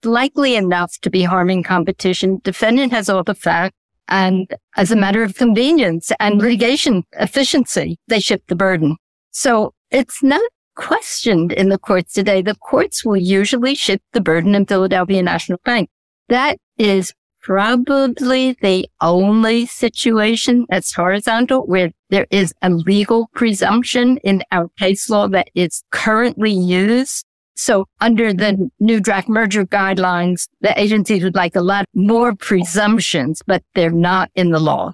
likely 0.03 0.57
enough 0.57 0.99
to 1.03 1.11
be 1.11 1.23
harming 1.23 1.63
competition. 1.63 2.41
Defendant 2.43 2.93
has 2.93 3.09
all 3.09 3.23
the 3.23 3.37
facts. 3.37 3.77
And 4.09 4.53
as 4.77 4.91
a 4.91 4.97
matter 4.97 5.23
of 5.23 5.37
convenience 5.37 6.11
and 6.19 6.41
litigation 6.41 7.05
efficiency, 7.13 7.99
they 8.09 8.19
shift 8.19 8.49
the 8.49 8.57
burden. 8.57 8.97
So 9.31 9.75
it's 9.91 10.23
not 10.23 10.51
questioned 10.79 11.53
in 11.53 11.69
the 11.69 11.79
courts 11.79 12.15
today. 12.15 12.41
The 12.41 12.55
courts 12.55 13.05
will 13.05 13.17
usually 13.17 13.75
shift 13.75 14.05
the 14.13 14.21
burden 14.21 14.55
in 14.55 14.65
Philadelphia 14.65 15.23
National 15.23 15.59
Bank. 15.65 15.91
That 16.29 16.57
is 16.79 17.13
probably 17.43 18.57
the 18.63 18.89
only 19.01 19.67
situation 19.67 20.67
that's 20.71 20.95
horizontal 20.95 21.67
where 21.67 21.91
there 22.11 22.27
is 22.31 22.55
a 22.63 22.71
legal 22.71 23.29
presumption 23.35 24.19
in 24.19 24.43
our 24.53 24.69
case 24.79 25.11
law 25.11 25.29
that 25.29 25.49
is 25.55 25.83
currently 25.91 26.53
used. 26.53 27.25
So 27.57 27.87
under 28.01 28.33
the 28.33 28.71
new 28.79 29.01
draft 29.01 29.29
merger 29.29 29.65
guidelines, 29.65 30.47
the 30.61 30.79
agencies 30.81 31.25
would 31.25 31.35
like 31.35 31.57
a 31.57 31.61
lot 31.61 31.87
more 31.95 32.35
presumptions, 32.37 33.43
but 33.47 33.63
they're 33.75 33.91
not 33.91 34.31
in 34.37 34.51
the 34.51 34.61
law. 34.61 34.93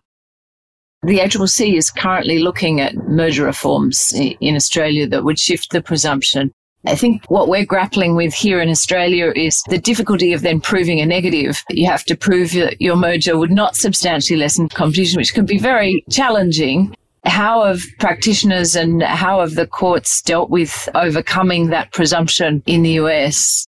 The 1.07 1.19
ACCC 1.19 1.77
is 1.77 1.91
currently 1.91 2.39
looking 2.39 2.81
at 2.81 2.95
merger 2.95 3.45
reforms 3.45 4.13
in 4.15 4.57
Australia 4.57 5.07
that 5.09 5.25
would 5.25 5.39
shift 5.39 5.71
the 5.71 5.83
presumption 5.83 6.53
I 6.87 6.97
think 6.97 7.25
what 7.29 7.49
we're 7.49 7.65
grappling 7.65 8.15
with 8.15 8.35
here 8.35 8.61
in 8.61 8.69
Australia 8.69 9.33
is 9.35 9.63
the 9.69 9.79
difficulty 9.79 10.35
of 10.35 10.43
then 10.43 10.61
proving 10.61 11.01
a 11.01 11.07
negative. 11.07 11.65
You 11.71 11.87
have 11.87 12.05
to 12.05 12.17
prove 12.17 12.53
that 12.53 12.81
your 12.81 12.97
merger 12.97 13.39
would 13.39 13.51
not 13.51 13.75
substantially 13.75 14.39
lessen 14.39 14.69
competition, 14.69 15.19
which 15.19 15.33
can 15.33 15.47
be 15.47 15.59
very 15.59 16.05
challenging. 16.11 16.95
How 17.25 17.65
have 17.65 17.81
practitioners 18.01 18.77
and 18.77 19.03
how 19.03 19.41
have 19.41 19.55
the 19.55 19.67
courts 19.67 20.21
dealt 20.21 20.51
with 20.51 20.91
overcoming 20.95 21.69
that 21.69 21.91
presumption 21.93 22.63
in 22.67 22.83
the 22.83 22.93
US? 23.01 23.67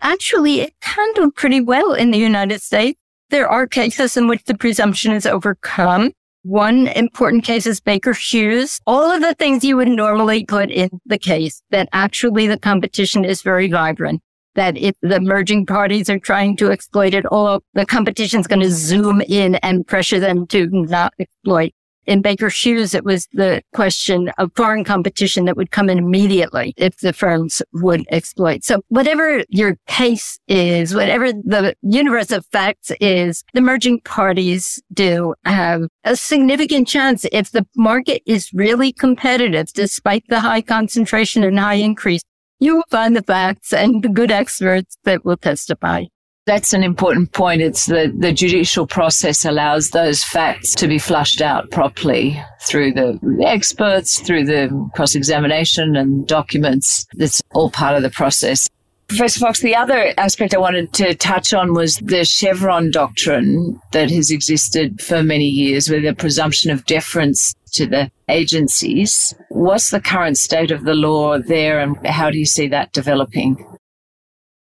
Actually, 0.00 0.60
it 0.60 0.74
handled 0.80 1.34
pretty 1.34 1.60
well 1.60 1.92
in 1.92 2.12
the 2.12 2.18
United 2.18 2.62
States. 2.62 2.98
There 3.28 3.48
are 3.48 3.66
cases 3.66 4.16
in 4.16 4.26
which 4.26 4.44
the 4.44 4.56
presumption 4.56 5.12
is 5.12 5.26
overcome. 5.26 6.12
One 6.42 6.86
important 6.88 7.44
case 7.44 7.66
is 7.66 7.80
Baker 7.80 8.12
Hughes. 8.12 8.80
All 8.86 9.10
of 9.10 9.20
the 9.22 9.34
things 9.34 9.64
you 9.64 9.76
would 9.76 9.88
normally 9.88 10.44
put 10.44 10.70
in 10.70 10.88
the 11.04 11.18
case 11.18 11.62
that 11.70 11.88
actually 11.92 12.46
the 12.46 12.58
competition 12.58 13.24
is 13.24 13.42
very 13.42 13.70
vibrant. 13.70 14.22
That 14.54 14.76
if 14.76 14.94
the 15.02 15.20
merging 15.20 15.66
parties 15.66 16.08
are 16.08 16.18
trying 16.18 16.56
to 16.56 16.70
exploit 16.70 17.14
it, 17.14 17.26
all 17.26 17.62
the 17.74 17.86
competition 17.86 18.40
is 18.40 18.46
going 18.46 18.60
to 18.60 18.70
zoom 18.70 19.20
in 19.20 19.56
and 19.56 19.86
pressure 19.86 20.20
them 20.20 20.46
to 20.48 20.68
not 20.68 21.12
exploit 21.18 21.72
in 22.08 22.22
Baker 22.22 22.48
Hughes, 22.48 22.94
it 22.94 23.04
was 23.04 23.28
the 23.32 23.62
question 23.74 24.30
of 24.38 24.50
foreign 24.56 24.82
competition 24.82 25.44
that 25.44 25.58
would 25.58 25.70
come 25.70 25.90
in 25.90 25.98
immediately 25.98 26.72
if 26.78 26.96
the 26.96 27.12
firms 27.12 27.60
would 27.74 28.06
exploit. 28.10 28.64
So 28.64 28.80
whatever 28.88 29.44
your 29.50 29.76
case 29.86 30.40
is, 30.48 30.94
whatever 30.94 31.32
the 31.32 31.76
universe 31.82 32.32
of 32.32 32.46
facts 32.46 32.90
is, 32.98 33.44
the 33.52 33.60
merging 33.60 34.00
parties 34.00 34.82
do 34.92 35.34
have 35.44 35.82
a 36.02 36.16
significant 36.16 36.88
chance 36.88 37.26
if 37.30 37.50
the 37.50 37.66
market 37.76 38.22
is 38.24 38.52
really 38.54 38.90
competitive, 38.90 39.70
despite 39.74 40.24
the 40.28 40.40
high 40.40 40.62
concentration 40.62 41.44
and 41.44 41.58
high 41.58 41.74
increase. 41.74 42.22
You 42.58 42.76
will 42.76 42.84
find 42.90 43.14
the 43.14 43.22
facts 43.22 43.74
and 43.74 44.02
the 44.02 44.08
good 44.08 44.30
experts 44.30 44.96
that 45.04 45.26
will 45.26 45.36
testify. 45.36 46.06
That's 46.48 46.72
an 46.72 46.82
important 46.82 47.32
point. 47.32 47.60
It's 47.60 47.84
the, 47.84 48.10
the 48.16 48.32
judicial 48.32 48.86
process 48.86 49.44
allows 49.44 49.90
those 49.90 50.24
facts 50.24 50.74
to 50.76 50.88
be 50.88 50.98
flushed 50.98 51.42
out 51.42 51.70
properly 51.70 52.42
through 52.62 52.92
the 52.92 53.20
experts, 53.46 54.20
through 54.20 54.46
the 54.46 54.90
cross 54.94 55.14
examination 55.14 55.94
and 55.94 56.26
documents. 56.26 57.06
That's 57.12 57.42
all 57.52 57.70
part 57.70 57.96
of 57.96 58.02
the 58.02 58.08
process. 58.08 58.66
Professor 59.08 59.40
Fox, 59.40 59.60
the 59.60 59.76
other 59.76 60.14
aspect 60.16 60.54
I 60.54 60.58
wanted 60.58 60.94
to 60.94 61.14
touch 61.14 61.52
on 61.52 61.74
was 61.74 61.96
the 61.96 62.24
Chevron 62.24 62.90
doctrine 62.90 63.78
that 63.92 64.10
has 64.10 64.30
existed 64.30 65.02
for 65.02 65.22
many 65.22 65.48
years 65.48 65.90
with 65.90 66.02
the 66.02 66.14
presumption 66.14 66.70
of 66.70 66.86
deference 66.86 67.54
to 67.72 67.84
the 67.84 68.10
agencies. 68.30 69.34
What's 69.50 69.90
the 69.90 70.00
current 70.00 70.38
state 70.38 70.70
of 70.70 70.84
the 70.84 70.94
law 70.94 71.38
there 71.38 71.78
and 71.78 72.06
how 72.06 72.30
do 72.30 72.38
you 72.38 72.46
see 72.46 72.68
that 72.68 72.94
developing? 72.94 73.77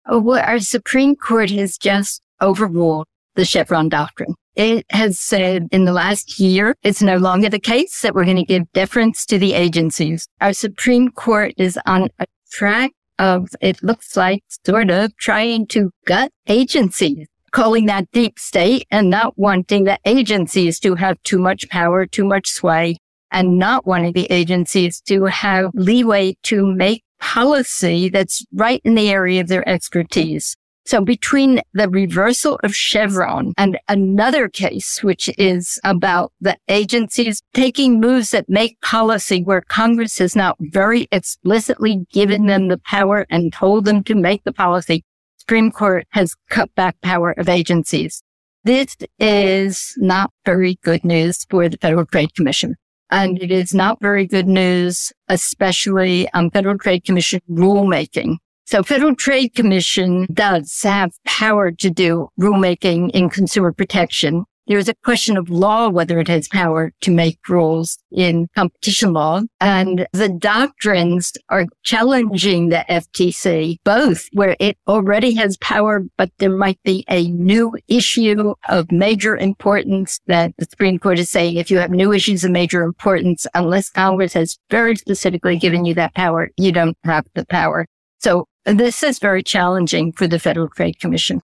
Oh, 0.07 0.21
well, 0.21 0.43
our 0.45 0.59
Supreme 0.61 1.17
Court 1.17 1.51
has 1.51 1.79
just 1.79 2.21
overruled 2.43 3.07
the 3.37 3.45
Chevron 3.45 3.89
doctrine. 3.89 4.35
It 4.55 4.85
has 4.91 5.19
said 5.19 5.67
in 5.73 5.87
the 5.87 5.93
last 5.93 6.39
year, 6.39 6.77
it's 6.83 7.03
no 7.03 7.17
longer 7.17 7.49
the 7.49 7.59
case 7.59 8.03
that 8.03 8.15
we're 8.15 8.25
going 8.25 8.37
to 8.37 8.45
give 8.45 8.71
deference 8.73 9.25
to 9.27 9.39
the 9.39 9.55
agencies. 9.55 10.29
Our 10.41 10.53
Supreme 10.53 11.11
Court 11.11 11.55
is 11.57 11.79
on 11.87 12.09
a 12.19 12.27
track 12.53 12.93
of, 13.19 13.49
it 13.61 13.83
looks 13.83 14.17
like, 14.17 14.43
sort 14.67 14.91
of 14.91 15.17
trying 15.17 15.67
to 15.69 15.91
gut 16.07 16.31
agencies, 16.49 17.27
calling 17.51 17.87
that 17.87 18.11
deep 18.13 18.39
state 18.39 18.87
and 18.91 19.09
not 19.11 19.39
wanting 19.39 19.85
the 19.85 19.99
agencies 20.05 20.79
to 20.81 20.95
have 20.97 21.21
too 21.23 21.39
much 21.39 21.69
power, 21.71 22.07
too 22.07 22.25
much 22.25 22.49
sway, 22.49 22.99
and 23.33 23.59
not 23.59 23.87
wanting 23.87 24.13
the 24.13 24.31
agencies 24.31 25.01
to 25.01 25.25
have 25.25 25.71
leeway 25.75 26.37
to 26.43 26.65
make 26.67 27.03
policy 27.25 28.11
that's 28.11 28.45
right 28.53 28.83
in 28.85 28.95
the 28.95 29.09
area 29.09 29.41
of 29.41 29.49
their 29.49 29.67
expertise. 29.67 30.55
So 30.87 31.01
between 31.01 31.63
the 31.73 31.89
reversal 31.89 32.61
of 32.63 32.77
Chevron 32.77 33.55
and 33.57 33.79
another 33.89 34.51
case, 34.51 35.03
which 35.03 35.31
is 35.39 35.81
about 35.83 36.33
the 36.43 36.59
agencies 36.69 37.41
taking 37.55 37.99
moves 37.99 38.33
that 38.33 38.51
make 38.51 38.79
policy 38.83 39.43
where 39.43 39.63
Congress 39.63 40.19
has 40.19 40.37
not 40.37 40.57
very 40.61 41.09
explicitly 41.11 42.07
given 42.13 42.47
them 42.47 42.69
the 42.69 42.79
power 42.79 43.27
and 43.31 43.55
told 43.55 43.87
them 43.87 44.05
to 44.05 44.15
make 44.15 44.45
the 44.45 44.53
policy, 44.53 45.03
Supreme 45.39 45.73
Court 45.73 46.07
has 46.11 46.35
cut 46.51 46.75
back 46.75 47.01
power 47.01 47.33
of 47.33 47.49
agencies. 47.49 48.23
This 48.65 48.97
is 49.19 49.95
not 49.97 50.31
very 50.45 50.79
good 50.83 51.05
news 51.05 51.47
for 51.49 51.71
the 51.71 51.79
Federal 51.79 52.05
Trade 52.05 52.35
Commission. 52.35 52.77
And 53.15 53.41
it 53.41 53.53
is 53.53 53.73
not 53.73 54.01
very 54.01 54.27
good 54.27 54.49
news, 54.49 55.13
especially 55.29 56.29
on 56.35 56.51
Federal 56.51 56.77
Trade 56.77 57.05
Commission 57.05 57.41
rulemaking. 57.49 58.39
So 58.67 58.83
Federal 58.83 59.15
Trade 59.15 59.55
Commission 59.55 60.27
does 60.33 60.83
have 60.83 61.13
power 61.25 61.71
to 61.71 61.91
do 61.91 62.31
rulemaking 62.41 63.13
in 63.13 63.31
consumer 63.31 63.73
protection. 63.73 64.47
There 64.67 64.79
is 64.79 64.89
a 64.89 64.95
question 65.05 65.37
of 65.37 65.51
law, 65.51 65.89
whether 65.91 66.19
it 66.19 66.29
has 66.29 66.49
power 66.49 66.93
to 67.03 67.11
make 67.11 67.49
rules 67.49 67.99
in 68.11 68.49
competition 68.55 69.13
law. 69.13 69.43
And 69.61 70.07
the 70.13 70.31
doctrines 70.31 71.33
are 71.51 71.67
challenging 71.83 72.71
the 72.71 72.85
FTC, 72.89 73.77
both 73.85 74.27
where 74.33 74.57
it 74.59 74.79
already 74.89 75.35
has 75.35 75.59
power, 75.59 76.03
but 76.17 76.31
there 76.39 76.57
might 76.57 76.79
be 76.83 77.05
a 77.11 77.29
new 77.29 77.77
issue 77.89 78.55
of 78.69 78.91
major 78.91 79.37
importance 79.37 80.19
that 80.29 80.55
the 80.57 80.67
Supreme 80.71 80.99
Court 80.99 81.19
is 81.19 81.31
saying 81.31 81.57
if 81.57 81.71
you 81.71 81.79
have 81.79 81.91
new 81.91 82.13
issues 82.13 82.43
of 82.43 82.51
major 82.51 82.83
importance, 82.83 83.47
unless 83.55 83.91
Congress 83.91 84.33
has 84.33 84.59
very 84.71 84.97
specifically 84.97 85.59
given 85.59 85.85
you 85.85 85.93
that 85.95 86.15
power, 86.15 86.49
you 86.57 86.73
don't 86.73 86.97
have 87.05 87.27
the 87.35 87.45
power. 87.47 87.87
So 88.19 88.47
this 88.65 89.03
is 89.03 89.19
very 89.19 89.43
challenging 89.43 90.13
for 90.13 90.27
the 90.27 90.39
Federal 90.39 90.69
Trade 90.69 90.99
Commission. 90.99 91.43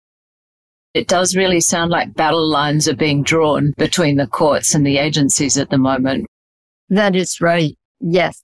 It 0.94 1.08
does 1.08 1.36
really 1.36 1.60
sound 1.60 1.90
like 1.90 2.14
battle 2.14 2.48
lines 2.48 2.88
are 2.88 2.96
being 2.96 3.22
drawn 3.22 3.72
between 3.76 4.16
the 4.16 4.26
courts 4.26 4.74
and 4.74 4.86
the 4.86 4.98
agencies 4.98 5.58
at 5.58 5.70
the 5.70 5.78
moment. 5.78 6.26
That 6.88 7.14
is 7.14 7.40
right. 7.40 7.76
Yes. 8.00 8.42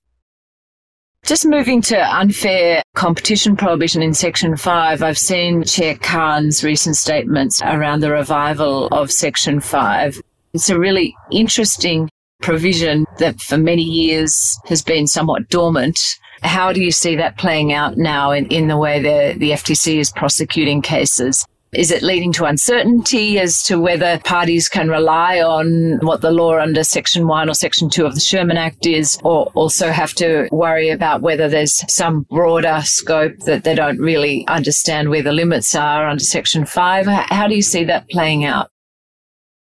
Just 1.24 1.46
moving 1.46 1.80
to 1.82 1.96
unfair 1.96 2.82
competition 2.94 3.56
prohibition 3.56 4.02
in 4.02 4.12
Section 4.12 4.58
5, 4.58 5.02
I've 5.02 5.16
seen 5.16 5.64
Chair 5.64 5.96
Khan's 5.96 6.62
recent 6.62 6.96
statements 6.96 7.62
around 7.62 8.00
the 8.00 8.10
revival 8.10 8.88
of 8.88 9.10
Section 9.10 9.60
5. 9.60 10.20
It's 10.52 10.68
a 10.68 10.78
really 10.78 11.16
interesting 11.32 12.10
provision 12.42 13.06
that 13.18 13.40
for 13.40 13.56
many 13.56 13.82
years 13.82 14.58
has 14.66 14.82
been 14.82 15.06
somewhat 15.06 15.48
dormant. 15.48 15.98
How 16.42 16.74
do 16.74 16.82
you 16.82 16.92
see 16.92 17.16
that 17.16 17.38
playing 17.38 17.72
out 17.72 17.96
now 17.96 18.32
in, 18.32 18.46
in 18.48 18.68
the 18.68 18.76
way 18.76 19.00
the, 19.00 19.38
the 19.38 19.52
FTC 19.52 19.96
is 19.96 20.12
prosecuting 20.12 20.82
cases? 20.82 21.46
Is 21.74 21.90
it 21.90 22.02
leading 22.02 22.32
to 22.34 22.44
uncertainty 22.44 23.38
as 23.38 23.62
to 23.64 23.80
whether 23.80 24.20
parties 24.20 24.68
can 24.68 24.88
rely 24.88 25.40
on 25.40 25.98
what 26.02 26.20
the 26.20 26.30
law 26.30 26.58
under 26.58 26.84
Section 26.84 27.26
1 27.26 27.48
or 27.48 27.54
Section 27.54 27.90
2 27.90 28.06
of 28.06 28.14
the 28.14 28.20
Sherman 28.20 28.56
Act 28.56 28.86
is, 28.86 29.18
or 29.24 29.46
also 29.54 29.90
have 29.90 30.14
to 30.14 30.48
worry 30.52 30.90
about 30.90 31.20
whether 31.20 31.48
there's 31.48 31.82
some 31.92 32.22
broader 32.30 32.80
scope 32.84 33.36
that 33.40 33.64
they 33.64 33.74
don't 33.74 33.98
really 33.98 34.46
understand 34.46 35.10
where 35.10 35.22
the 35.22 35.32
limits 35.32 35.74
are 35.74 36.08
under 36.08 36.22
Section 36.22 36.64
5? 36.64 37.06
How 37.06 37.48
do 37.48 37.54
you 37.54 37.62
see 37.62 37.84
that 37.84 38.08
playing 38.08 38.44
out? 38.44 38.70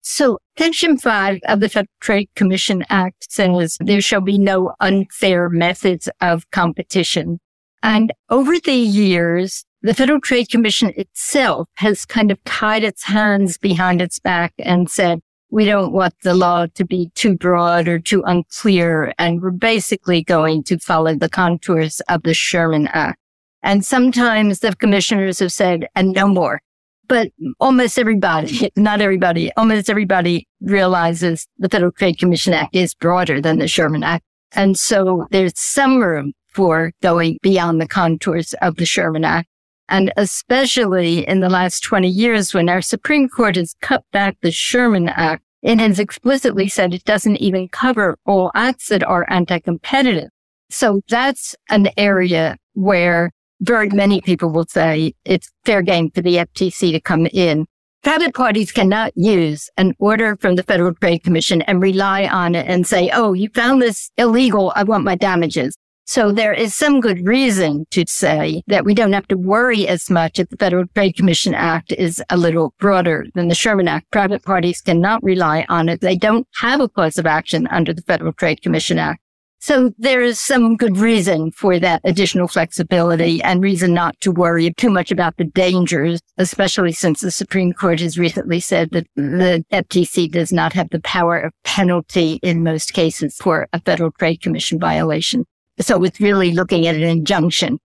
So 0.01 0.39
Section 0.57 0.97
5 0.97 1.39
of 1.47 1.59
the 1.59 1.69
Federal 1.69 1.91
Trade 1.99 2.29
Commission 2.35 2.83
Act 2.89 3.31
says 3.31 3.77
there 3.79 4.01
shall 4.01 4.21
be 4.21 4.37
no 4.37 4.73
unfair 4.79 5.49
methods 5.49 6.09
of 6.21 6.49
competition. 6.51 7.39
And 7.83 8.11
over 8.29 8.59
the 8.59 8.73
years, 8.73 9.65
the 9.81 9.93
Federal 9.93 10.19
Trade 10.19 10.49
Commission 10.49 10.91
itself 10.97 11.69
has 11.75 12.05
kind 12.05 12.31
of 12.31 12.43
tied 12.43 12.83
its 12.83 13.03
hands 13.03 13.57
behind 13.57 14.01
its 14.01 14.19
back 14.19 14.53
and 14.59 14.89
said, 14.89 15.21
we 15.51 15.65
don't 15.65 15.93
want 15.93 16.13
the 16.21 16.33
law 16.33 16.67
to 16.75 16.85
be 16.85 17.09
too 17.15 17.35
broad 17.35 17.87
or 17.87 17.97
too 17.97 18.21
unclear. 18.25 19.13
And 19.17 19.41
we're 19.41 19.51
basically 19.51 20.23
going 20.23 20.63
to 20.63 20.77
follow 20.77 21.15
the 21.15 21.29
contours 21.29 22.01
of 22.01 22.23
the 22.23 22.33
Sherman 22.33 22.87
Act. 22.87 23.19
And 23.63 23.83
sometimes 23.85 24.59
the 24.59 24.75
commissioners 24.75 25.39
have 25.39 25.51
said, 25.51 25.87
and 25.95 26.11
no 26.13 26.27
more. 26.27 26.61
But 27.07 27.31
almost 27.59 27.97
everybody, 27.97 28.71
not 28.75 29.01
everybody, 29.01 29.51
almost 29.57 29.89
everybody 29.89 30.47
realizes 30.61 31.47
the 31.57 31.69
Federal 31.69 31.91
Trade 31.91 32.19
Commission 32.19 32.53
Act 32.53 32.75
is 32.75 32.93
broader 32.93 33.41
than 33.41 33.57
the 33.57 33.67
Sherman 33.67 34.03
Act. 34.03 34.23
And 34.51 34.77
so 34.77 35.25
there's 35.31 35.53
some 35.55 35.99
room 35.99 36.33
for 36.49 36.91
going 37.01 37.37
beyond 37.41 37.81
the 37.81 37.87
contours 37.87 38.53
of 38.61 38.75
the 38.75 38.85
Sherman 38.85 39.25
Act. 39.25 39.47
And 39.89 40.13
especially 40.17 41.27
in 41.27 41.39
the 41.39 41.49
last 41.49 41.81
20 41.81 42.07
years 42.07 42.53
when 42.53 42.69
our 42.69 42.81
Supreme 42.81 43.27
Court 43.27 43.55
has 43.55 43.75
cut 43.81 44.03
back 44.11 44.37
the 44.41 44.51
Sherman 44.51 45.09
Act 45.09 45.43
and 45.63 45.81
has 45.81 45.99
explicitly 45.99 46.69
said 46.69 46.93
it 46.93 47.03
doesn't 47.03 47.37
even 47.37 47.67
cover 47.67 48.17
all 48.25 48.51
acts 48.53 48.89
that 48.89 49.03
are 49.03 49.25
anti-competitive. 49.29 50.29
So 50.69 51.01
that's 51.09 51.55
an 51.69 51.89
area 51.97 52.55
where 52.73 53.31
very 53.61 53.89
many 53.89 54.21
people 54.21 54.51
will 54.51 54.67
say 54.67 55.13
it's 55.25 55.51
fair 55.65 55.81
game 55.81 56.11
for 56.11 56.21
the 56.21 56.35
FTC 56.35 56.91
to 56.91 57.01
come 57.01 57.25
in. 57.27 57.65
Private 58.03 58.33
parties 58.33 58.71
cannot 58.71 59.11
use 59.15 59.69
an 59.75 59.93
order 59.99 60.37
from 60.37 60.55
the 60.55 60.63
Federal 60.63 60.93
Trade 60.93 61.23
Commission 61.23 61.61
and 61.63 61.81
rely 61.81 62.27
on 62.27 62.55
it 62.55 62.65
and 62.67 62.87
say, 62.87 63.09
oh, 63.13 63.33
you 63.33 63.49
found 63.53 63.81
this 63.81 64.11
illegal. 64.17 64.71
I 64.75 64.83
want 64.83 65.03
my 65.03 65.15
damages. 65.15 65.75
So 66.09 66.31
there 66.31 66.55
is 66.55 66.73
some 66.73 67.01
good 67.01 67.27
reason 67.27 67.85
to 67.91 68.03
say 68.07 68.63
that 68.65 68.83
we 68.83 68.95
don't 68.95 69.13
have 69.13 69.27
to 69.27 69.37
worry 69.37 69.87
as 69.87 70.09
much 70.09 70.39
if 70.39 70.49
the 70.49 70.57
Federal 70.57 70.87
Trade 70.95 71.15
Commission 71.15 71.53
Act 71.53 71.91
is 71.91 72.19
a 72.31 72.35
little 72.35 72.73
broader 72.79 73.27
than 73.35 73.47
the 73.47 73.53
Sherman 73.53 73.87
Act. 73.87 74.09
Private 74.09 74.41
parties 74.41 74.81
cannot 74.81 75.21
rely 75.21 75.67
on 75.69 75.87
it. 75.87 76.01
They 76.01 76.15
don't 76.15 76.47
have 76.55 76.81
a 76.81 76.89
cause 76.89 77.19
of 77.19 77.27
action 77.27 77.67
under 77.67 77.93
the 77.93 78.01
Federal 78.01 78.33
Trade 78.33 78.63
Commission 78.63 78.97
Act. 78.97 79.21
So 79.59 79.91
there 79.99 80.23
is 80.23 80.39
some 80.39 80.77
good 80.77 80.97
reason 80.97 81.51
for 81.51 81.77
that 81.77 82.01
additional 82.03 82.47
flexibility 82.47 83.39
and 83.43 83.61
reason 83.61 83.93
not 83.93 84.19
to 84.21 84.31
worry 84.31 84.73
too 84.73 84.89
much 84.89 85.11
about 85.11 85.37
the 85.37 85.43
dangers, 85.43 86.21
especially 86.39 86.91
since 86.91 87.21
the 87.21 87.29
Supreme 87.29 87.71
Court 87.71 87.99
has 87.99 88.17
recently 88.17 88.61
said 88.61 88.89
that 88.93 89.05
the 89.15 89.63
FTC 89.71 90.31
does 90.31 90.51
not 90.51 90.73
have 90.73 90.89
the 90.89 91.01
power 91.01 91.37
of 91.37 91.53
penalty 91.63 92.39
in 92.41 92.63
most 92.63 92.93
cases 92.93 93.35
for 93.35 93.67
a 93.73 93.79
Federal 93.81 94.09
Trade 94.09 94.41
Commission 94.41 94.79
violation. 94.79 95.45
So 95.81 96.03
it's 96.03 96.19
really 96.19 96.51
looking 96.51 96.87
at 96.87 96.95
an 96.95 97.03
injunction. 97.03 97.79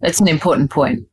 That's 0.00 0.20
an 0.20 0.28
important 0.28 0.70
point. 0.70 1.06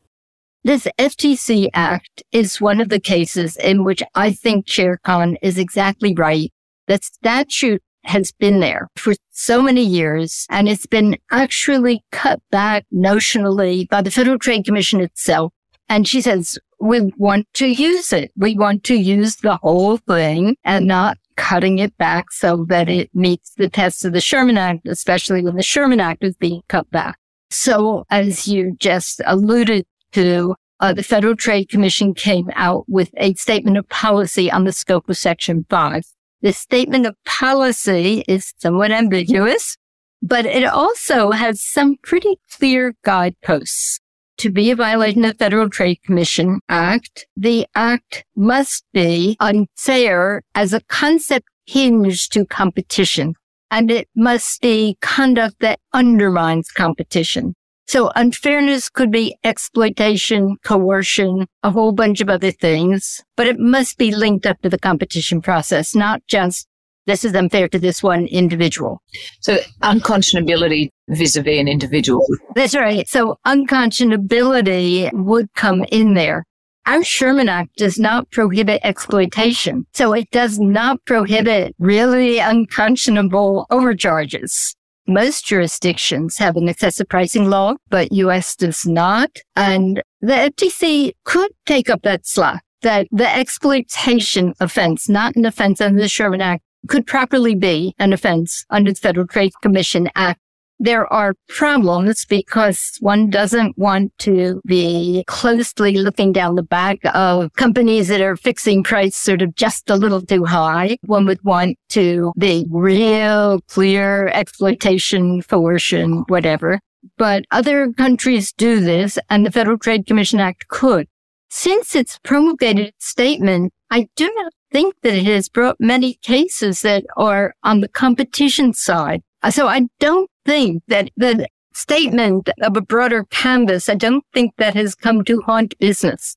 This 0.63 0.88
FTC 0.98 1.69
Act 1.74 2.24
is 2.32 2.60
one 2.60 2.82
of 2.82 2.89
the 2.89 3.00
cases 3.00 3.56
in 3.58 3.84
which 3.84 4.04
I 4.15 4.32
think 4.34 4.65
Chair 4.65 5.00
Khan 5.04 5.38
is 5.41 5.58
exactly 5.58 6.13
right. 6.13 6.52
That 6.88 7.04
statute 7.04 7.82
has 8.04 8.32
been 8.32 8.60
there 8.60 8.89
for 8.95 9.13
so 9.30 9.62
many 9.62 9.84
years 9.84 10.45
and 10.50 10.67
it's 10.67 10.86
been 10.86 11.17
actually 11.32 12.04
cut 12.12 12.41
back 12.50 12.86
notionally 12.93 13.88
by 13.88 14.02
the 14.02 14.12
Federal 14.12 14.39
Trade 14.39 14.65
Commission 14.65 15.00
itself. 15.00 15.54
And 15.88 16.08
she 16.08 16.22
says, 16.22 16.58
we 16.80 17.12
want 17.17 17.48
to 17.56 17.67
use 17.67 18.12
it. 18.13 18.32
We 18.36 18.56
want 18.58 18.84
to 18.86 18.95
use 18.95 19.38
the 19.38 19.58
whole 19.58 19.98
thing 19.98 20.56
and 20.63 20.88
not 20.88 21.17
cutting 21.39 21.80
it 21.80 21.97
back 21.97 22.32
so 22.32 22.65
that 22.67 22.89
it 22.89 23.10
meets 23.15 23.54
the 23.56 23.69
tests 23.69 24.04
of 24.04 24.12
the 24.12 24.19
Sherman 24.19 24.58
Act, 24.58 24.86
especially 24.86 25.41
when 25.41 25.56
the 25.56 25.63
Sherman 25.63 26.02
Act 26.02 26.21
is 26.21 26.36
being 26.36 26.62
cut 26.67 26.91
back. 26.91 27.17
So 27.49 28.06
as 28.12 28.45
you 28.45 28.75
just 28.78 29.21
alluded 29.25 29.86
to, 30.12 30.56
uh, 30.82 30.93
the 30.93 31.02
Federal 31.02 31.38
Trade 31.38 31.69
Commission 31.69 32.13
came 32.13 32.49
out 32.56 32.84
with 32.89 33.10
a 33.15 33.34
statement 33.36 33.78
of 33.78 33.88
policy 33.88 34.52
on 34.52 34.65
the 34.65 34.73
scope 34.73 35.10
of 35.10 35.17
Section 35.17 35.65
5. 35.69 36.04
The 36.41 36.52
statement 36.52 37.06
of 37.06 37.15
policy 37.25 38.25
is 38.28 38.54
somewhat 38.58 38.91
ambiguous, 38.91 39.78
but 40.21 40.45
it 40.45 40.65
also 40.65 41.32
has 41.32 41.63
some 41.63 41.95
pretty 42.04 42.38
clear 42.52 42.95
guideposts 43.06 44.02
to 44.39 44.49
be 44.49 44.71
a 44.71 44.75
violation 44.75 45.25
of 45.25 45.34
the 45.34 45.38
Federal 45.38 45.69
Trade 45.69 46.02
Commission 46.04 46.60
Act, 46.69 47.28
the 47.36 47.67
act 47.75 48.23
must 48.36 48.86
be 48.93 49.36
unfair 49.39 50.41
as 50.56 50.73
a 50.73 50.82
concept 50.82 51.47
hinged 51.65 52.34
to 52.34 52.45
competition. 52.45 53.36
And 53.69 53.91
it 53.91 54.08
must 54.15 54.62
be 54.62 54.97
conduct 55.02 55.58
that 55.60 55.80
undermines 55.93 56.71
competition. 56.71 57.54
So 57.89 58.12
unfairness 58.15 58.88
could 58.88 59.12
be 59.12 59.36
exploitation, 59.43 60.58
coercion, 60.63 61.47
a 61.63 61.71
whole 61.71 61.91
bunch 61.91 62.21
of 62.21 62.30
other 62.30 62.52
things, 62.52 63.21
but 63.36 63.47
it 63.47 63.60
must 63.60 63.97
be 63.97 64.15
linked 64.15 64.45
up 64.45 64.62
to 64.62 64.69
the 64.69 64.80
competition 64.80 65.41
process, 65.41 65.95
not 65.95 66.21
just 66.28 66.67
this 67.10 67.26
is 67.26 67.34
unfair 67.36 67.67
to 67.69 67.80
this 67.80 68.04
one 68.04 68.26
individual. 68.28 69.02
So 69.39 69.58
unconscionability 69.82 70.89
vis-a-vis 71.10 71.60
an 71.60 71.67
individual. 71.67 72.26
That's 72.56 72.76
right. 72.76 73.08
So 73.08 73.38
unconscionability 73.45 75.12
would 75.13 75.48
come 75.56 75.84
in 75.91 76.13
there. 76.13 76.45
Our 76.86 77.04
Sherman 77.04 77.50
Act 77.50 77.76
does 77.78 78.00
not 78.00 78.32
prohibit 78.32 78.82
exploitation. 78.84 79.86
So 79.93 80.13
it 80.13 80.30
does 80.32 80.60
not 80.60 81.04
prohibit 81.06 81.76
really 81.80 82.39
unconscionable 82.39 83.67
overcharges. 83.69 84.76
Most 85.08 85.45
jurisdictions 85.45 86.38
have 86.38 86.56
an 86.56 86.69
excessive 86.69 87.10
pricing 87.10 87.50
law, 87.50 87.76
but 87.89 88.12
US 88.12 88.56
does 88.56 88.86
not. 88.86 89.30
And 89.56 90.02
the 90.22 90.34
FTC 90.34 91.13
could 91.26 91.52
take 91.65 91.89
up 91.89 92.02
that 92.04 92.26
slack 92.26 92.63
that 92.82 93.08
the 93.12 93.30
exploitation 93.30 94.54
offense, 94.60 95.10
not 95.10 95.36
an 95.36 95.45
offense 95.45 95.82
under 95.82 96.02
the 96.02 96.08
Sherman 96.08 96.41
Act, 96.41 96.63
could 96.88 97.06
properly 97.06 97.56
be 97.56 97.94
an 98.00 98.13
offense 98.13 98.65
under 98.70 98.92
the 98.92 99.00
Federal 99.00 99.28
Trade 99.28 99.52
Commission 99.62 100.10
Act. 100.15 100.39
There 100.82 101.12
are 101.12 101.34
problems 101.50 102.24
because 102.24 102.96
one 103.02 103.30
doesn't 103.30 103.78
want 103.78 104.18
to 104.20 104.62
be 104.65 105.26
closely 105.28 105.98
looking 105.98 106.32
down 106.32 106.56
the 106.56 106.63
back 106.63 107.00
of 107.13 107.52
companies 107.54 108.08
that 108.08 108.22
are 108.22 108.38
fixing 108.38 108.84
price 108.84 109.18
sort 109.18 109.42
of 109.42 109.56
just 109.56 109.89
a 109.89 109.98
little 109.98 110.22
too 110.22 110.46
high. 110.46 110.98
One 111.06 111.26
would 111.26 111.44
want 111.44 111.78
to 111.89 112.32
be 112.38 112.65
real 112.70 113.60
clear 113.68 114.30
exploitation, 114.30 115.42
coercion, 115.42 116.24
whatever. 116.30 116.80
But 117.18 117.44
other 117.52 117.92
countries 117.92 118.54
do 118.54 118.80
this 118.80 119.20
and 119.30 119.46
the 119.46 119.52
Federal 119.52 119.78
Trade 119.78 120.08
Commission 120.08 120.39
Act 120.39 120.70
could. 120.70 121.08
Since 121.50 121.94
its 121.94 122.20
promulgated 122.24 122.94
statement, 123.00 123.74
I 123.92 124.08
do 124.15 124.32
not 124.38 124.54
think 124.72 124.96
that 125.02 125.14
it 125.14 125.26
has 125.26 125.50
brought 125.50 125.78
many 125.80 126.16
cases 126.16 126.82
that 126.82 127.06
are 127.18 127.54
on 127.64 127.82
the 127.82 127.88
competition 127.88 128.74
side. 128.74 129.22
So 129.50 129.68
I 129.68 129.88
don't 130.00 130.30
think 130.46 130.84
that 130.88 131.10
the 131.16 131.48
statement 131.74 132.50
of 132.62 132.76
a 132.76 132.82
broader 132.82 133.26
canvas, 133.26 133.90
I 133.90 133.96
don't 133.96 134.24
think 134.34 134.56
that 134.58 134.76
has 134.76 134.96
come 134.96 135.24
to 135.26 135.42
haunt 135.42 135.78
business. 135.80 136.36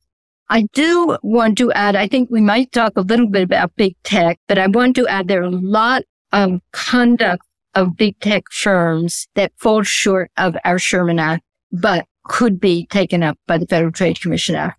I 0.48 0.66
do 0.72 1.16
want 1.22 1.56
to 1.58 1.72
add, 1.72 1.96
I 1.96 2.06
think 2.06 2.30
we 2.30 2.40
might 2.40 2.72
talk 2.72 2.92
a 2.96 3.00
little 3.00 3.28
bit 3.28 3.42
about 3.42 3.74
big 3.76 3.96
tech, 4.02 4.38
but 4.48 4.58
I 4.58 4.66
want 4.66 4.96
to 4.96 5.06
add 5.08 5.26
there 5.28 5.40
are 5.40 5.44
a 5.44 5.50
lot 5.50 6.02
of 6.32 6.60
conduct 6.72 7.42
of 7.74 7.96
big 7.96 8.18
tech 8.20 8.44
firms 8.50 9.28
that 9.34 9.52
fall 9.56 9.82
short 9.82 10.30
of 10.36 10.56
our 10.64 10.78
Sherman 10.78 11.18
Act, 11.18 11.42
but 11.70 12.06
could 12.24 12.60
be 12.60 12.86
taken 12.86 13.22
up 13.22 13.38
by 13.46 13.56
the 13.56 13.66
Federal 13.66 13.92
Trade 13.92 14.20
Commission 14.20 14.54
Act. 14.54 14.78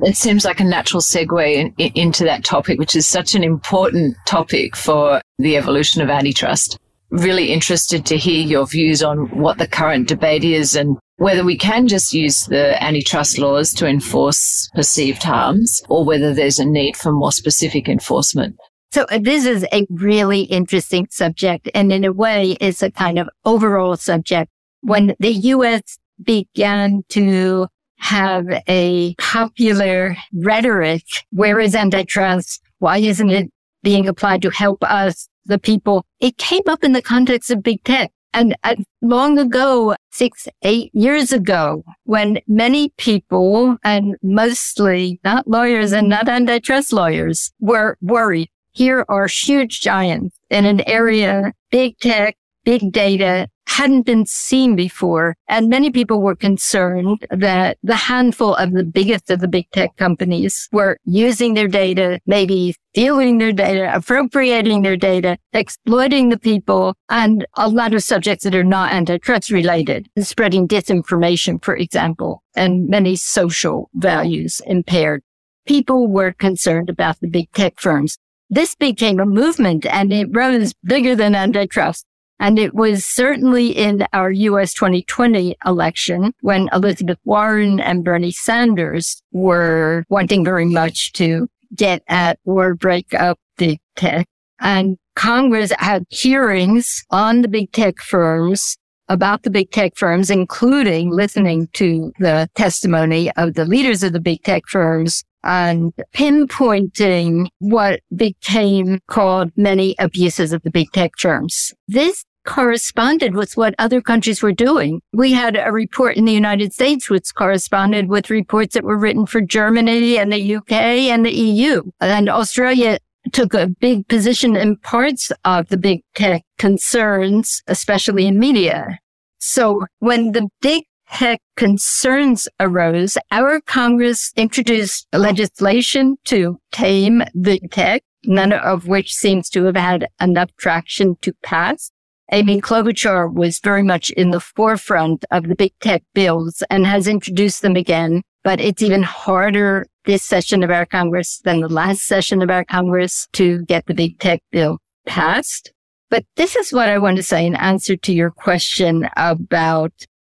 It 0.00 0.16
seems 0.16 0.44
like 0.44 0.60
a 0.60 0.64
natural 0.64 1.00
segue 1.00 1.54
in, 1.54 1.74
in, 1.78 1.92
into 1.94 2.24
that 2.24 2.44
topic, 2.44 2.78
which 2.78 2.94
is 2.94 3.06
such 3.06 3.34
an 3.34 3.42
important 3.42 4.16
topic 4.26 4.76
for 4.76 5.20
the 5.38 5.56
evolution 5.56 6.00
of 6.02 6.08
antitrust. 6.08 6.78
Really 7.10 7.52
interested 7.52 8.06
to 8.06 8.16
hear 8.16 8.44
your 8.44 8.66
views 8.66 9.02
on 9.02 9.28
what 9.38 9.58
the 9.58 9.66
current 9.66 10.08
debate 10.08 10.44
is 10.44 10.76
and 10.76 10.98
whether 11.16 11.44
we 11.44 11.56
can 11.56 11.88
just 11.88 12.12
use 12.12 12.46
the 12.46 12.80
antitrust 12.82 13.38
laws 13.38 13.72
to 13.74 13.86
enforce 13.86 14.70
perceived 14.74 15.22
harms 15.24 15.82
or 15.88 16.04
whether 16.04 16.32
there's 16.32 16.60
a 16.60 16.64
need 16.64 16.96
for 16.96 17.10
more 17.10 17.32
specific 17.32 17.88
enforcement. 17.88 18.56
So 18.92 19.04
uh, 19.10 19.18
this 19.20 19.44
is 19.44 19.66
a 19.72 19.86
really 19.90 20.42
interesting 20.42 21.08
subject 21.10 21.68
and 21.74 21.92
in 21.92 22.04
a 22.04 22.12
way 22.12 22.56
it's 22.60 22.82
a 22.82 22.90
kind 22.90 23.18
of 23.18 23.28
overall 23.44 23.96
subject. 23.96 24.50
When 24.80 25.16
the 25.18 25.32
U.S. 25.32 25.98
began 26.22 27.02
to 27.08 27.66
have 27.98 28.46
a 28.68 29.14
popular 29.16 30.16
rhetoric. 30.32 31.02
Where 31.30 31.60
is 31.60 31.74
antitrust? 31.74 32.62
Why 32.78 32.98
isn't 32.98 33.30
it 33.30 33.50
being 33.82 34.08
applied 34.08 34.42
to 34.42 34.50
help 34.50 34.82
us, 34.84 35.28
the 35.46 35.58
people? 35.58 36.04
It 36.20 36.36
came 36.38 36.62
up 36.68 36.84
in 36.84 36.92
the 36.92 37.02
context 37.02 37.50
of 37.50 37.62
big 37.62 37.82
tech. 37.84 38.10
And 38.34 38.56
uh, 38.62 38.76
long 39.02 39.38
ago, 39.38 39.96
six, 40.12 40.46
eight 40.62 40.90
years 40.94 41.32
ago, 41.32 41.82
when 42.04 42.38
many 42.46 42.90
people 42.98 43.78
and 43.82 44.16
mostly 44.22 45.18
not 45.24 45.48
lawyers 45.48 45.92
and 45.92 46.08
not 46.08 46.28
antitrust 46.28 46.92
lawyers 46.92 47.52
were 47.58 47.96
worried, 48.00 48.50
here 48.72 49.04
are 49.08 49.26
huge 49.26 49.80
giants 49.80 50.38
in 50.50 50.64
an 50.64 50.88
area, 50.88 51.52
big 51.70 51.98
tech, 51.98 52.36
big 52.68 52.92
data, 52.92 53.48
hadn't 53.66 54.02
been 54.02 54.26
seen 54.26 54.76
before. 54.76 55.34
And 55.48 55.70
many 55.70 55.90
people 55.90 56.20
were 56.20 56.36
concerned 56.36 57.26
that 57.30 57.78
the 57.82 57.96
handful 57.96 58.54
of 58.56 58.72
the 58.72 58.84
biggest 58.84 59.30
of 59.30 59.40
the 59.40 59.48
big 59.48 59.70
tech 59.70 59.96
companies 59.96 60.68
were 60.70 60.98
using 61.06 61.54
their 61.54 61.66
data, 61.66 62.20
maybe 62.26 62.74
stealing 62.92 63.38
their 63.38 63.54
data, 63.54 63.90
appropriating 63.94 64.82
their 64.82 64.98
data, 64.98 65.38
exploiting 65.54 66.28
the 66.28 66.38
people, 66.38 66.94
and 67.08 67.46
a 67.56 67.70
lot 67.70 67.94
of 67.94 68.02
subjects 68.02 68.44
that 68.44 68.54
are 68.54 68.72
not 68.76 68.92
antitrust 68.92 69.50
related, 69.50 70.06
spreading 70.18 70.68
disinformation, 70.68 71.64
for 71.64 71.74
example, 71.74 72.42
and 72.54 72.86
many 72.86 73.16
social 73.16 73.88
values 73.94 74.60
impaired. 74.66 75.22
People 75.66 76.06
were 76.06 76.34
concerned 76.34 76.90
about 76.90 77.18
the 77.20 77.28
big 77.28 77.50
tech 77.52 77.80
firms. 77.80 78.18
This 78.50 78.74
became 78.74 79.20
a 79.20 79.24
movement 79.24 79.86
and 79.86 80.12
it 80.12 80.28
rose 80.32 80.74
bigger 80.84 81.16
than 81.16 81.34
antitrust 81.34 82.04
And 82.40 82.58
it 82.58 82.74
was 82.74 83.04
certainly 83.04 83.70
in 83.70 84.06
our 84.12 84.30
US 84.30 84.72
2020 84.74 85.56
election 85.66 86.32
when 86.40 86.68
Elizabeth 86.72 87.18
Warren 87.24 87.80
and 87.80 88.04
Bernie 88.04 88.30
Sanders 88.30 89.22
were 89.32 90.04
wanting 90.08 90.44
very 90.44 90.64
much 90.64 91.12
to 91.14 91.48
get 91.74 92.02
at 92.08 92.38
or 92.44 92.74
break 92.74 93.12
up 93.14 93.38
big 93.56 93.80
tech. 93.96 94.26
And 94.60 94.96
Congress 95.14 95.72
had 95.78 96.04
hearings 96.10 97.04
on 97.10 97.42
the 97.42 97.48
big 97.48 97.72
tech 97.72 97.98
firms 97.98 98.76
about 99.08 99.42
the 99.42 99.50
big 99.50 99.70
tech 99.70 99.96
firms, 99.96 100.30
including 100.30 101.10
listening 101.10 101.68
to 101.72 102.12
the 102.18 102.48
testimony 102.54 103.30
of 103.32 103.54
the 103.54 103.64
leaders 103.64 104.02
of 104.02 104.12
the 104.12 104.20
big 104.20 104.42
tech 104.42 104.64
firms 104.68 105.24
and 105.44 105.92
pinpointing 106.14 107.48
what 107.58 108.00
became 108.14 109.00
called 109.06 109.50
many 109.56 109.94
abuses 109.98 110.52
of 110.52 110.62
the 110.62 110.70
big 110.70 110.90
tech 110.92 111.12
firms. 111.18 111.72
This 111.86 112.24
corresponded 112.44 113.34
with 113.34 113.56
what 113.58 113.74
other 113.78 114.00
countries 114.00 114.42
were 114.42 114.52
doing. 114.52 115.02
We 115.12 115.32
had 115.32 115.54
a 115.54 115.70
report 115.70 116.16
in 116.16 116.24
the 116.24 116.32
United 116.32 116.72
States 116.72 117.10
which 117.10 117.34
corresponded 117.34 118.08
with 118.08 118.30
reports 118.30 118.72
that 118.72 118.84
were 118.84 118.96
written 118.96 119.26
for 119.26 119.42
Germany 119.42 120.16
and 120.16 120.32
the 120.32 120.56
UK 120.56 120.72
and 120.72 121.26
the 121.26 121.30
EU. 121.30 121.82
And 122.00 122.30
Australia 122.30 122.98
took 123.32 123.52
a 123.52 123.68
big 123.68 124.08
position 124.08 124.56
in 124.56 124.76
parts 124.76 125.30
of 125.44 125.68
the 125.68 125.76
big 125.76 126.00
tech 126.14 126.42
concerns, 126.56 127.62
especially 127.66 128.26
in 128.26 128.38
media. 128.38 128.98
So 129.38 129.84
when 129.98 130.32
the 130.32 130.48
big 130.62 130.84
tech 131.12 131.40
concerns 131.56 132.48
arose, 132.60 133.18
our 133.30 133.60
Congress 133.60 134.32
introduced 134.36 135.06
legislation 135.12 136.16
to 136.24 136.58
tame 136.72 137.22
the 137.34 137.60
tech, 137.70 138.02
none 138.24 138.52
of 138.52 138.86
which 138.86 139.14
seems 139.14 139.48
to 139.50 139.64
have 139.64 139.76
had 139.76 140.08
enough 140.20 140.50
traction 140.56 141.16
to 141.22 141.32
pass. 141.42 141.90
Amy 142.30 142.60
Klobuchar 142.60 143.32
was 143.32 143.58
very 143.58 143.82
much 143.82 144.10
in 144.10 144.30
the 144.30 144.40
forefront 144.40 145.24
of 145.30 145.48
the 145.48 145.56
big 145.56 145.72
tech 145.80 146.02
bills 146.14 146.62
and 146.68 146.86
has 146.86 147.08
introduced 147.08 147.62
them 147.62 147.74
again. 147.74 148.22
But 148.44 148.60
it's 148.60 148.82
even 148.82 149.02
harder 149.02 149.86
this 150.04 150.22
session 150.22 150.62
of 150.62 150.70
our 150.70 150.86
Congress 150.86 151.40
than 151.44 151.60
the 151.60 151.68
last 151.68 152.02
session 152.02 152.42
of 152.42 152.50
our 152.50 152.64
Congress 152.64 153.28
to 153.32 153.64
get 153.64 153.86
the 153.86 153.94
big 153.94 154.18
tech 154.18 154.40
bill 154.52 154.78
passed. 155.06 155.72
But 156.10 156.24
this 156.36 156.56
is 156.56 156.72
what 156.72 156.88
I 156.88 156.98
want 156.98 157.16
to 157.16 157.22
say 157.22 157.44
in 157.44 157.54
answer 157.54 157.96
to 157.96 158.12
your 158.12 158.30
question 158.30 159.08
about 159.16 159.92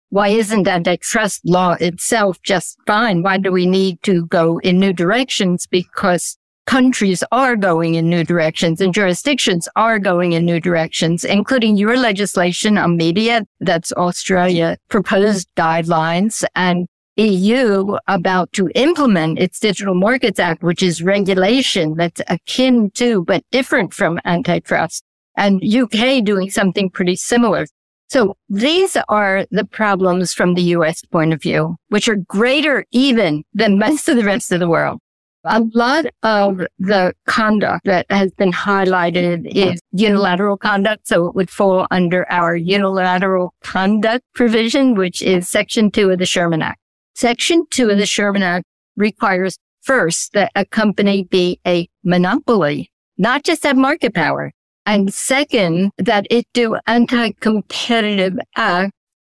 why 0.09 0.29
isn't 0.29 0.67
antitrust 0.67 1.41
law 1.45 1.75
itself 1.79 2.41
just 2.41 2.77
fine? 2.85 3.23
Why 3.23 3.37
do 3.37 3.51
we 3.51 3.65
need 3.65 4.01
to 4.03 4.25
go 4.27 4.59
in 4.59 4.79
new 4.79 4.93
directions? 4.93 5.67
Because 5.67 6.37
countries 6.65 7.23
are 7.31 7.55
going 7.55 7.95
in 7.95 8.09
new 8.09 8.23
directions 8.23 8.81
and 8.81 8.93
jurisdictions 8.93 9.69
are 9.75 9.99
going 9.99 10.33
in 10.33 10.45
new 10.45 10.59
directions, 10.59 11.23
including 11.23 11.77
your 11.77 11.97
legislation 11.97 12.77
on 12.77 12.97
media. 12.97 13.45
That's 13.59 13.91
Australia 13.93 14.77
proposed 14.89 15.47
guidelines 15.55 16.43
and 16.55 16.87
EU 17.17 17.95
about 18.07 18.51
to 18.53 18.69
implement 18.75 19.39
its 19.39 19.59
Digital 19.59 19.95
Markets 19.95 20.39
Act, 20.39 20.63
which 20.63 20.83
is 20.83 21.01
regulation 21.01 21.95
that's 21.95 22.21
akin 22.27 22.91
to, 22.91 23.23
but 23.23 23.43
different 23.51 23.93
from 23.93 24.19
antitrust 24.25 25.03
and 25.37 25.63
UK 25.63 26.23
doing 26.23 26.49
something 26.49 26.89
pretty 26.89 27.15
similar. 27.15 27.67
So 28.09 28.37
these 28.49 28.97
are 29.09 29.45
the 29.51 29.65
problems 29.65 30.33
from 30.33 30.53
the 30.53 30.61
US 30.61 31.03
point 31.03 31.33
of 31.33 31.41
view, 31.41 31.75
which 31.89 32.07
are 32.07 32.15
greater 32.15 32.85
even 32.91 33.43
than 33.53 33.79
most 33.79 34.07
of 34.07 34.15
the 34.15 34.23
rest 34.23 34.51
of 34.51 34.59
the 34.59 34.69
world. 34.69 34.99
A 35.47 35.61
lot 35.75 36.05
of 36.23 36.61
the 36.79 37.13
conduct 37.27 37.85
that 37.85 38.07
has 38.09 38.31
been 38.31 38.51
highlighted 38.51 39.45
is 39.45 39.79
unilateral 39.91 40.57
conduct. 40.57 41.07
So 41.07 41.27
it 41.27 41.35
would 41.35 41.51
fall 41.51 41.85
under 41.91 42.29
our 42.31 42.55
unilateral 42.55 43.53
conduct 43.61 44.25
provision, 44.33 44.95
which 44.95 45.21
is 45.21 45.47
section 45.47 45.91
two 45.91 46.09
of 46.09 46.17
the 46.17 46.25
Sherman 46.25 46.63
Act. 46.63 46.79
Section 47.13 47.65
two 47.69 47.91
of 47.91 47.99
the 47.99 48.07
Sherman 48.07 48.41
Act 48.41 48.65
requires 48.97 49.59
first 49.83 50.33
that 50.33 50.51
a 50.55 50.65
company 50.65 51.25
be 51.25 51.59
a 51.67 51.87
monopoly, 52.03 52.91
not 53.19 53.43
just 53.43 53.63
have 53.63 53.77
market 53.77 54.15
power. 54.15 54.51
And 54.85 55.13
second, 55.13 55.91
that 55.97 56.27
it 56.29 56.45
do 56.53 56.77
anti-competitive 56.85 58.37
acts 58.55 58.91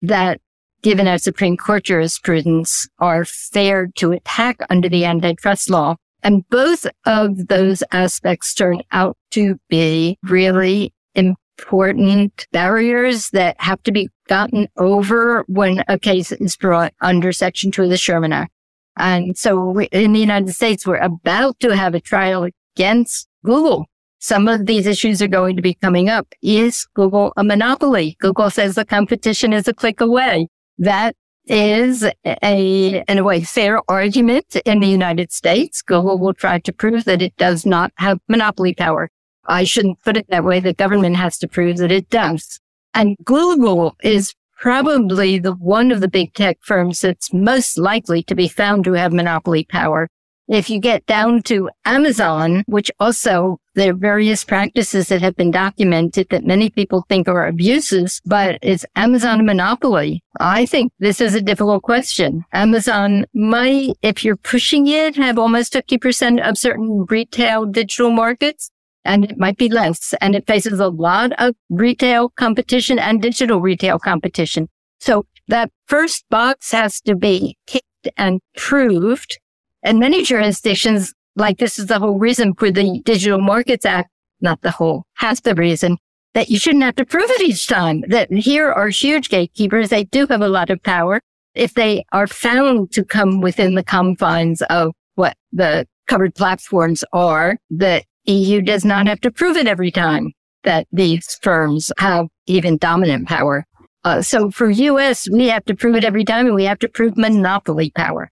that 0.02 0.40
given 0.86 1.08
our 1.08 1.18
Supreme 1.18 1.56
Court 1.56 1.82
jurisprudence, 1.82 2.88
are 3.00 3.24
fair 3.24 3.88
to 3.96 4.12
attack 4.12 4.58
under 4.70 4.88
the 4.88 5.04
antitrust 5.04 5.68
law. 5.68 5.96
And 6.22 6.48
both 6.48 6.86
of 7.04 7.48
those 7.48 7.82
aspects 7.90 8.54
turn 8.54 8.82
out 8.92 9.16
to 9.32 9.58
be 9.68 10.16
really 10.22 10.92
important 11.16 12.46
barriers 12.52 13.30
that 13.30 13.60
have 13.60 13.82
to 13.82 13.90
be 13.90 14.08
gotten 14.28 14.68
over 14.76 15.44
when 15.48 15.82
a 15.88 15.98
case 15.98 16.30
is 16.30 16.56
brought 16.56 16.94
under 17.00 17.32
Section 17.32 17.72
2 17.72 17.82
of 17.82 17.90
the 17.90 17.96
Sherman 17.96 18.32
Act. 18.32 18.52
And 18.96 19.36
so 19.36 19.80
in 19.80 20.12
the 20.12 20.20
United 20.20 20.54
States, 20.54 20.86
we're 20.86 20.96
about 20.96 21.58
to 21.60 21.76
have 21.76 21.96
a 21.96 22.00
trial 22.00 22.48
against 22.76 23.26
Google. 23.44 23.86
Some 24.18 24.48
of 24.48 24.66
these 24.66 24.86
issues 24.86 25.20
are 25.20 25.28
going 25.28 25.56
to 25.56 25.62
be 25.62 25.74
coming 25.74 26.08
up. 26.08 26.26
Is 26.42 26.86
Google 26.94 27.32
a 27.36 27.44
monopoly? 27.44 28.16
Google 28.20 28.50
says 28.50 28.74
the 28.74 28.84
competition 28.84 29.52
is 29.52 29.68
a 29.68 29.74
click 29.74 30.00
away. 30.00 30.48
That 30.78 31.14
is 31.46 32.04
a, 32.24 33.04
in 33.08 33.18
a 33.18 33.24
way, 33.24 33.42
fair 33.42 33.80
argument 33.88 34.56
in 34.64 34.80
the 34.80 34.88
United 34.88 35.32
States. 35.32 35.82
Google 35.82 36.18
will 36.18 36.34
try 36.34 36.58
to 36.58 36.72
prove 36.72 37.04
that 37.04 37.22
it 37.22 37.36
does 37.36 37.64
not 37.64 37.92
have 37.96 38.18
monopoly 38.28 38.74
power. 38.74 39.10
I 39.46 39.64
shouldn't 39.64 40.02
put 40.02 40.16
it 40.16 40.26
that 40.28 40.44
way. 40.44 40.60
The 40.60 40.74
government 40.74 41.16
has 41.16 41.38
to 41.38 41.48
prove 41.48 41.76
that 41.76 41.92
it 41.92 42.10
does. 42.10 42.58
And 42.94 43.16
Google 43.24 43.96
is 44.02 44.34
probably 44.58 45.38
the 45.38 45.52
one 45.52 45.92
of 45.92 46.00
the 46.00 46.08
big 46.08 46.32
tech 46.34 46.58
firms 46.62 47.00
that's 47.00 47.32
most 47.32 47.78
likely 47.78 48.22
to 48.24 48.34
be 48.34 48.48
found 48.48 48.84
to 48.84 48.94
have 48.94 49.12
monopoly 49.12 49.64
power. 49.64 50.08
If 50.48 50.70
you 50.70 50.78
get 50.78 51.04
down 51.06 51.42
to 51.44 51.68
Amazon, 51.84 52.62
which 52.66 52.90
also 53.00 53.58
there 53.74 53.90
are 53.90 53.96
various 53.96 54.44
practices 54.44 55.08
that 55.08 55.20
have 55.20 55.36
been 55.36 55.50
documented 55.50 56.28
that 56.30 56.44
many 56.44 56.70
people 56.70 57.04
think 57.08 57.26
are 57.26 57.48
abuses, 57.48 58.20
but 58.24 58.58
is 58.62 58.86
Amazon 58.94 59.40
a 59.40 59.42
monopoly? 59.42 60.22
I 60.38 60.64
think 60.64 60.92
this 61.00 61.20
is 61.20 61.34
a 61.34 61.42
difficult 61.42 61.82
question. 61.82 62.44
Amazon 62.52 63.26
might, 63.34 63.94
if 64.02 64.24
you're 64.24 64.36
pushing 64.36 64.86
it, 64.86 65.16
have 65.16 65.36
almost 65.36 65.72
50% 65.72 66.48
of 66.48 66.56
certain 66.56 67.06
retail 67.08 67.66
digital 67.66 68.10
markets 68.10 68.70
and 69.04 69.24
it 69.24 69.38
might 69.38 69.56
be 69.56 69.68
less. 69.68 70.14
And 70.20 70.34
it 70.34 70.46
faces 70.46 70.78
a 70.78 70.88
lot 70.88 71.32
of 71.38 71.54
retail 71.70 72.28
competition 72.30 72.98
and 72.98 73.22
digital 73.22 73.60
retail 73.60 73.98
competition. 73.98 74.68
So 75.00 75.26
that 75.48 75.70
first 75.86 76.24
box 76.30 76.72
has 76.72 77.00
to 77.02 77.14
be 77.14 77.56
kicked 77.66 77.84
and 78.16 78.40
proved 78.56 79.38
and 79.86 80.00
many 80.00 80.24
jurisdictions, 80.24 81.14
like 81.36 81.58
this 81.58 81.78
is 81.78 81.86
the 81.86 82.00
whole 82.00 82.18
reason 82.18 82.54
for 82.54 82.70
the 82.70 83.00
Digital 83.04 83.40
Markets 83.40 83.86
Act, 83.86 84.10
not 84.40 84.60
the 84.62 84.72
whole, 84.72 85.04
half 85.14 85.42
the 85.42 85.54
reason 85.54 85.96
that 86.34 86.50
you 86.50 86.58
shouldn't 86.58 86.84
have 86.84 86.96
to 86.96 87.06
prove 87.06 87.30
it 87.30 87.40
each 87.40 87.66
time. 87.66 88.02
That 88.08 88.30
here 88.30 88.70
are 88.70 88.88
huge 88.88 89.30
gatekeepers. 89.30 89.88
They 89.88 90.04
do 90.04 90.26
have 90.26 90.42
a 90.42 90.48
lot 90.48 90.68
of 90.68 90.82
power. 90.82 91.20
If 91.54 91.72
they 91.74 92.04
are 92.12 92.26
found 92.26 92.90
to 92.92 93.04
come 93.04 93.40
within 93.40 93.74
the 93.74 93.84
confines 93.84 94.60
of 94.62 94.92
what 95.14 95.34
the 95.52 95.86
covered 96.08 96.34
platforms 96.34 97.04
are, 97.12 97.56
the 97.70 98.02
EU 98.24 98.60
does 98.60 98.84
not 98.84 99.06
have 99.06 99.20
to 99.20 99.30
prove 99.30 99.56
it 99.56 99.66
every 99.66 99.90
time 99.90 100.32
that 100.64 100.86
these 100.92 101.38
firms 101.40 101.92
have 101.98 102.26
even 102.46 102.76
dominant 102.76 103.28
power. 103.28 103.64
Uh, 104.04 104.20
so 104.20 104.50
for 104.50 104.68
US, 104.68 105.30
we 105.30 105.46
have 105.46 105.64
to 105.64 105.74
prove 105.74 105.94
it 105.94 106.04
every 106.04 106.24
time 106.24 106.46
and 106.46 106.54
we 106.54 106.64
have 106.64 106.80
to 106.80 106.88
prove 106.88 107.16
monopoly 107.16 107.92
power. 107.94 108.30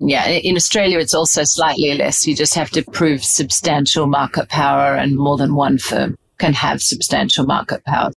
Yeah, 0.00 0.26
in 0.28 0.56
Australia, 0.56 0.98
it's 0.98 1.14
also 1.14 1.42
slightly 1.44 1.94
less. 1.94 2.26
You 2.26 2.34
just 2.34 2.54
have 2.54 2.70
to 2.70 2.82
prove 2.82 3.22
substantial 3.22 4.06
market 4.06 4.48
power, 4.48 4.94
and 4.94 5.16
more 5.16 5.36
than 5.36 5.54
one 5.54 5.76
firm 5.76 6.16
can 6.38 6.54
have 6.54 6.80
substantial 6.80 7.44
market 7.44 7.84
power. 7.84 8.10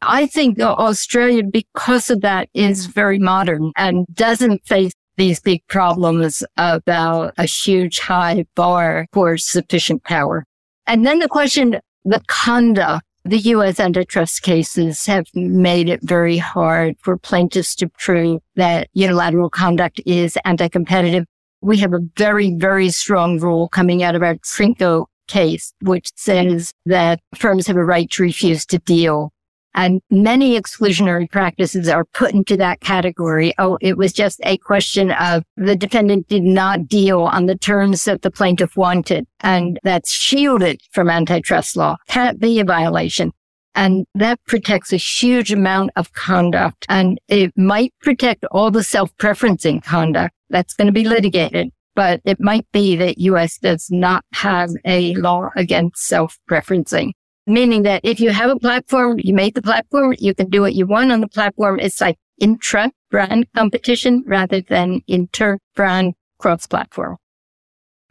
I 0.00 0.26
think 0.26 0.58
Australia, 0.60 1.42
because 1.44 2.08
of 2.08 2.22
that, 2.22 2.48
is 2.54 2.86
very 2.86 3.18
modern 3.18 3.72
and 3.76 4.06
doesn't 4.14 4.66
face 4.66 4.92
these 5.18 5.40
big 5.40 5.60
problems 5.68 6.42
about 6.56 7.34
a 7.36 7.44
huge 7.44 7.98
high 7.98 8.46
bar 8.54 9.06
for 9.12 9.36
sufficient 9.36 10.04
power. 10.04 10.44
And 10.86 11.04
then 11.04 11.18
the 11.18 11.28
question, 11.28 11.78
the 12.04 12.22
conduct 12.28 13.04
the 13.28 13.38
U.S. 13.38 13.78
antitrust 13.78 14.42
cases 14.42 15.04
have 15.04 15.26
made 15.34 15.88
it 15.88 16.00
very 16.02 16.38
hard 16.38 16.96
for 17.00 17.18
plaintiffs 17.18 17.74
to 17.76 17.88
prove 17.88 18.40
that 18.56 18.88
unilateral 18.94 19.50
conduct 19.50 20.00
is 20.06 20.38
anti-competitive. 20.46 21.24
We 21.60 21.76
have 21.78 21.92
a 21.92 22.00
very, 22.16 22.54
very 22.54 22.88
strong 22.88 23.38
rule 23.38 23.68
coming 23.68 24.02
out 24.02 24.14
of 24.14 24.22
our 24.22 24.36
Trinko 24.36 25.06
case, 25.26 25.74
which 25.82 26.10
says 26.16 26.72
that 26.86 27.20
firms 27.34 27.66
have 27.66 27.76
a 27.76 27.84
right 27.84 28.10
to 28.12 28.22
refuse 28.22 28.64
to 28.66 28.78
deal 28.78 29.30
and 29.74 30.00
many 30.10 30.58
exclusionary 30.58 31.30
practices 31.30 31.88
are 31.88 32.04
put 32.04 32.32
into 32.32 32.56
that 32.56 32.80
category. 32.80 33.54
Oh, 33.58 33.78
it 33.80 33.96
was 33.96 34.12
just 34.12 34.40
a 34.44 34.58
question 34.58 35.12
of 35.12 35.44
the 35.56 35.76
defendant 35.76 36.28
did 36.28 36.42
not 36.42 36.88
deal 36.88 37.22
on 37.22 37.46
the 37.46 37.56
terms 37.56 38.04
that 38.04 38.22
the 38.22 38.30
plaintiff 38.30 38.76
wanted. 38.76 39.26
And 39.40 39.78
that's 39.84 40.10
shielded 40.10 40.80
from 40.92 41.10
antitrust 41.10 41.76
law. 41.76 41.96
Can't 42.08 42.40
be 42.40 42.60
a 42.60 42.64
violation. 42.64 43.32
And 43.74 44.06
that 44.16 44.40
protects 44.46 44.92
a 44.92 44.96
huge 44.96 45.52
amount 45.52 45.92
of 45.94 46.12
conduct 46.12 46.84
and 46.88 47.20
it 47.28 47.56
might 47.56 47.94
protect 48.02 48.44
all 48.50 48.72
the 48.72 48.82
self-preferencing 48.82 49.84
conduct 49.84 50.34
that's 50.50 50.74
going 50.74 50.86
to 50.86 50.92
be 50.92 51.04
litigated. 51.04 51.70
But 51.94 52.20
it 52.24 52.40
might 52.40 52.66
be 52.72 52.96
that 52.96 53.18
US 53.18 53.58
does 53.58 53.88
not 53.90 54.24
have 54.32 54.70
a 54.84 55.14
law 55.14 55.50
against 55.54 56.06
self-preferencing, 56.06 57.12
meaning 57.48 57.82
that 57.82 58.02
if 58.04 58.20
you 58.20 58.30
have 58.30 58.50
a 58.50 58.58
platform, 58.58 59.18
you 59.18 59.34
made 59.34 59.54
the 59.54 59.62
platform, 59.62 60.14
you 60.18 60.34
can 60.34 60.48
do 60.50 60.60
what 60.60 60.74
you 60.74 60.86
want 60.86 61.10
on 61.10 61.20
the 61.20 61.28
platform. 61.28 61.80
It's 61.80 62.00
like 62.00 62.16
intra-brand 62.38 63.46
competition 63.54 64.22
rather 64.26 64.60
than 64.60 65.00
inter-brand 65.08 66.14
cross-platform. 66.38 67.16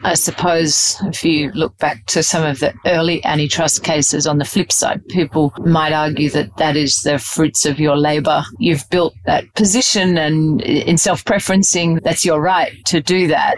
I 0.04 0.14
suppose 0.14 0.96
if 1.06 1.24
you 1.24 1.52
look 1.54 1.76
back 1.80 2.06
to 2.08 2.22
some 2.22 2.44
of 2.44 2.60
the 2.60 2.72
early 2.86 3.24
antitrust 3.26 3.84
cases 3.84 4.28
on 4.28 4.38
the 4.38 4.46
flip 4.46 4.72
side, 4.72 5.02
people 5.08 5.54
might 5.66 5.92
argue 5.92 6.30
that 6.32 6.56
that 6.58 6.78
is 6.78 6.98
the 6.98 7.18
fruits 7.18 7.66
of 7.66 7.80
your 7.80 7.98
labor. 7.98 8.44
You've 8.60 8.88
built 8.92 9.16
that 9.26 9.52
position 9.56 10.18
and 10.20 10.62
in 10.62 11.00
self-preferencing, 11.00 12.04
that's 12.04 12.24
your 12.24 12.40
right 12.40 12.74
to 12.86 13.02
do 13.02 13.28
that. 13.30 13.58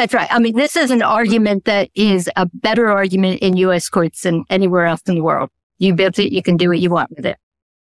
That's 0.00 0.14
right. 0.14 0.28
I 0.30 0.38
mean, 0.38 0.56
this 0.56 0.76
is 0.76 0.90
an 0.90 1.02
argument 1.02 1.66
that 1.66 1.90
is 1.94 2.30
a 2.34 2.46
better 2.54 2.88
argument 2.88 3.40
in 3.42 3.58
U.S. 3.58 3.90
courts 3.90 4.22
than 4.22 4.46
anywhere 4.48 4.86
else 4.86 5.02
in 5.06 5.14
the 5.14 5.20
world. 5.20 5.50
You 5.76 5.92
built 5.92 6.18
it, 6.18 6.32
you 6.32 6.42
can 6.42 6.56
do 6.56 6.70
what 6.70 6.78
you 6.78 6.88
want 6.88 7.10
with 7.14 7.26
it. 7.26 7.36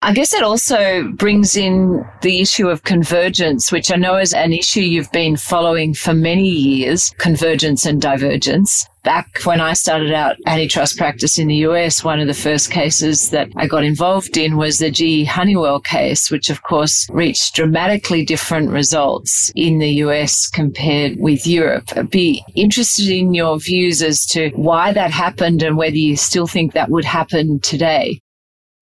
I 0.04 0.14
guess 0.14 0.32
it 0.32 0.44
also 0.44 1.12
brings 1.14 1.58
in 1.58 2.06
the 2.22 2.40
issue 2.40 2.70
of 2.70 2.84
convergence, 2.84 3.72
which 3.72 3.92
I 3.92 3.96
know 3.96 4.18
is 4.18 4.32
an 4.32 4.54
issue 4.54 4.82
you've 4.82 5.12
been 5.12 5.36
following 5.36 5.96
for 5.96 6.14
many 6.14 6.48
years, 6.48 7.10
convergence 7.18 7.84
and 7.84 8.00
divergence. 8.00 8.88
Back 9.04 9.40
when 9.44 9.60
I 9.60 9.74
started 9.74 10.14
out 10.14 10.36
antitrust 10.46 10.98
practice 10.98 11.40
in 11.40 11.48
the 11.48 11.66
US, 11.68 12.04
one 12.04 12.20
of 12.20 12.28
the 12.28 12.36
first 12.36 12.70
cases 12.70 13.32
that 13.32 13.50
I 13.56 13.66
got 13.66 13.84
involved 13.84 14.38
in 14.38 14.56
was 14.56 14.78
the 14.78 14.92
GE 14.92 15.28
Honeywell 15.28 15.80
case, 15.80 16.30
which 16.30 16.52
of 16.52 16.62
course 16.62 17.08
reached 17.10 17.56
dramatically 17.56 18.24
different 18.24 18.70
results 18.70 19.52
in 19.56 19.80
the 19.80 19.94
US 20.06 20.48
compared 20.48 21.18
with 21.20 21.48
Europe. 21.48 21.90
I'd 21.96 22.12
be 22.12 22.44
interested 22.54 23.10
in 23.10 23.34
your 23.34 23.60
views 23.60 24.04
as 24.04 24.28
to 24.28 24.50
why 24.50 24.94
that 24.94 25.10
happened 25.10 25.64
and 25.64 25.76
whether 25.76 25.98
you 25.98 26.18
still 26.18 26.46
think 26.46 26.74
that 26.74 26.92
would 26.92 27.06
happen 27.06 27.60
today. 27.62 28.22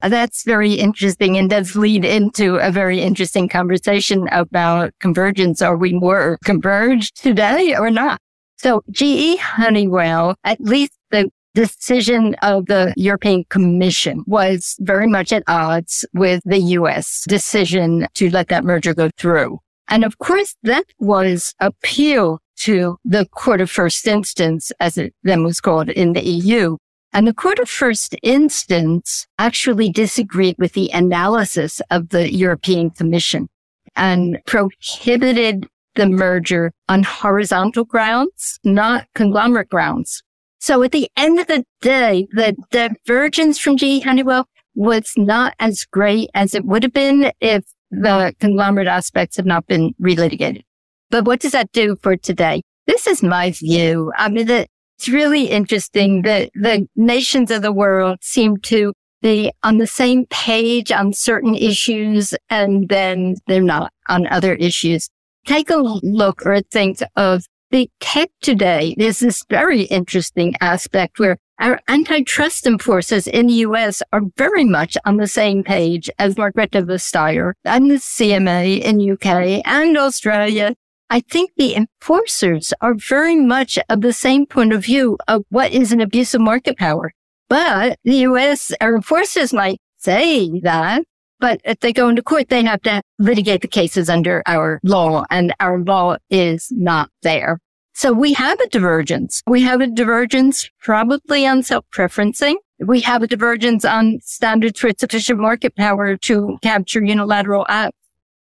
That's 0.10 0.44
very 0.44 0.74
interesting 0.74 1.38
and 1.38 1.50
does 1.50 1.76
lead 1.76 2.06
into 2.06 2.56
a 2.56 2.72
very 2.72 3.02
interesting 3.02 3.50
conversation 3.50 4.28
about 4.32 4.92
convergence. 5.00 5.62
Are 5.62 5.78
we 5.78 5.94
more 5.94 6.38
converged 6.44 7.22
today 7.22 7.76
or 7.76 7.90
not? 7.90 8.20
So 8.58 8.84
GE 8.92 9.38
Honeywell, 9.40 10.36
at 10.44 10.62
least 10.62 10.94
the 11.12 11.30
decision 11.56 12.36
of 12.42 12.66
the 12.68 12.94
European 12.98 13.46
Commission 13.50 14.24
was 14.28 14.76
very 14.80 15.08
much 15.08 15.32
at 15.34 15.44
odds 15.48 16.06
with 16.14 16.42
the 16.46 16.60
US 16.60 17.24
decision 17.28 18.08
to 18.16 18.30
let 18.30 18.50
that 18.50 18.64
merger 18.64 18.94
go 18.94 19.10
through. 19.18 19.60
And 19.88 20.04
of 20.04 20.18
course, 20.18 20.56
that 20.64 20.86
was 21.00 21.54
appeal 21.60 22.40
to 22.58 22.98
the 23.06 23.26
court 23.28 23.62
of 23.62 23.70
first 23.70 24.08
instance, 24.08 24.72
as 24.80 24.98
it 24.98 25.14
then 25.24 25.44
was 25.44 25.62
called 25.62 25.90
in 25.90 26.14
the 26.14 26.24
EU. 26.24 26.78
And 27.16 27.26
the 27.26 27.34
court 27.34 27.60
of 27.60 27.70
first 27.70 28.14
instance 28.24 29.26
actually 29.40 29.90
disagreed 29.90 30.58
with 30.60 30.74
the 30.74 30.90
analysis 30.94 31.82
of 31.90 32.10
the 32.10 32.30
European 32.30 32.90
Commission 32.90 33.48
and 33.96 34.38
prohibited 34.46 35.66
the 35.96 36.08
merger 36.08 36.74
on 36.90 37.04
horizontal 37.04 37.86
grounds, 37.86 38.60
not 38.66 39.08
conglomerate 39.16 39.70
grounds. 39.70 40.24
So 40.60 40.84
at 40.84 40.92
the 40.92 41.10
end 41.16 41.40
of 41.40 41.48
the 41.48 41.64
day, 41.80 42.28
the 42.34 42.58
divergence 42.70 43.60
from 43.60 43.78
GE 43.78 44.04
Honeywell 44.04 44.50
was 44.76 45.14
not 45.16 45.54
as 45.58 45.86
great 45.86 46.30
as 46.34 46.54
it 46.54 46.66
would 46.66 46.84
have 46.84 46.92
been 46.92 47.32
if 47.40 47.64
the 47.92 48.36
conglomerate 48.42 48.90
aspects 48.90 49.38
had 49.38 49.46
not 49.46 49.68
been 49.68 49.96
relitigated. 50.02 50.64
But 51.12 51.24
what 51.24 51.40
does 51.40 51.54
that 51.54 51.72
do 51.72 51.96
for 52.02 52.18
today? 52.18 52.64
This 52.88 53.08
is 53.08 53.24
my 53.24 53.52
view. 53.52 54.12
I 54.18 54.28
mean, 54.28 54.48
the, 54.48 54.68
it's 54.98 55.10
really 55.10 55.46
interesting 55.46 56.22
that 56.24 56.52
the 56.56 56.88
nations 56.96 57.52
of 57.52 57.62
the 57.62 57.72
world 57.72 58.20
seem 58.22 58.58
to 58.58 58.94
be 59.22 59.52
on 59.64 59.78
the 59.78 59.88
same 59.88 60.26
page 60.28 60.92
on 60.92 61.12
certain 61.12 61.56
issues 61.56 62.34
and 62.50 62.90
then 62.90 63.36
they're 63.48 63.62
not 63.62 63.92
on 64.08 64.28
other 64.28 64.54
issues. 64.54 65.10
Take 65.46 65.70
a 65.70 65.78
look 65.78 66.46
or 66.46 66.62
think 66.62 67.00
of 67.16 67.46
the 67.72 67.90
tech 68.00 68.30
today. 68.42 68.96
There's 68.98 69.20
this 69.20 69.44
very 69.50 69.82
interesting 69.84 70.56
aspect 70.62 71.20
where 71.20 71.38
our 71.60 71.80
antitrust 71.88 72.68
enforcers 72.68 73.28
in 73.28 73.48
the 73.48 73.54
US 73.54 74.02
are 74.14 74.22
very 74.38 74.64
much 74.64 74.98
on 75.06 75.18
the 75.18 75.28
same 75.28 75.64
page 75.64 76.10
as 76.20 76.36
Margrethe 76.36 76.86
Vestager 76.86 77.54
and 77.64 77.90
the 77.90 77.96
CMA 77.96 78.82
in 78.82 79.12
UK 79.12 79.62
and 79.66 79.98
Australia 79.98 80.76
I 81.10 81.20
think 81.20 81.52
the 81.56 81.76
enforcers 81.76 82.74
are 82.82 82.96
very 82.96 83.36
much 83.36 83.78
of 83.90 84.02
the 84.02 84.14
same 84.14 84.46
point 84.46 84.74
of 84.74 84.84
view 84.84 85.18
of 85.28 85.44
what 85.50 85.72
is 85.72 85.92
an 85.92 86.02
abuse 86.02 86.34
of 86.34 86.42
market 86.42 86.78
power. 86.78 87.14
But 87.48 88.00
the 88.04 88.16
U.S. 88.18 88.72
enforcers 88.82 89.54
might 89.54 89.80
say 89.98 90.60
that, 90.62 91.04
but 91.40 91.62
if 91.64 91.80
they 91.80 91.94
go 91.94 92.10
into 92.10 92.24
court, 92.24 92.50
they 92.50 92.64
have 92.64 92.82
to 92.82 93.04
litigate 93.20 93.62
the 93.62 93.68
cases 93.68 94.10
under 94.10 94.42
our 94.48 94.80
law 94.84 95.26
and 95.30 95.54
our 95.60 95.80
law 95.80 96.18
is 96.30 96.70
not 96.72 97.12
there. 97.22 97.60
So 97.94 98.12
we 98.12 98.34
have 98.34 98.60
a 98.60 98.68
divergence. 98.68 99.42
We 99.48 99.62
have 99.62 99.82
a 99.82 99.88
divergence 99.88 100.70
probably 100.82 101.46
on 101.46 101.64
self-preferencing. 101.64 102.56
We 102.80 103.02
have 103.02 103.24
a 103.24 103.28
divergence 103.28 103.86
on 103.86 104.20
standards 104.22 104.80
for 104.80 104.90
sufficient 104.98 105.40
market 105.40 105.76
power 105.76 106.18
to 106.18 106.58
capture 106.62 107.04
unilateral 107.04 107.66
acts. 107.70 107.98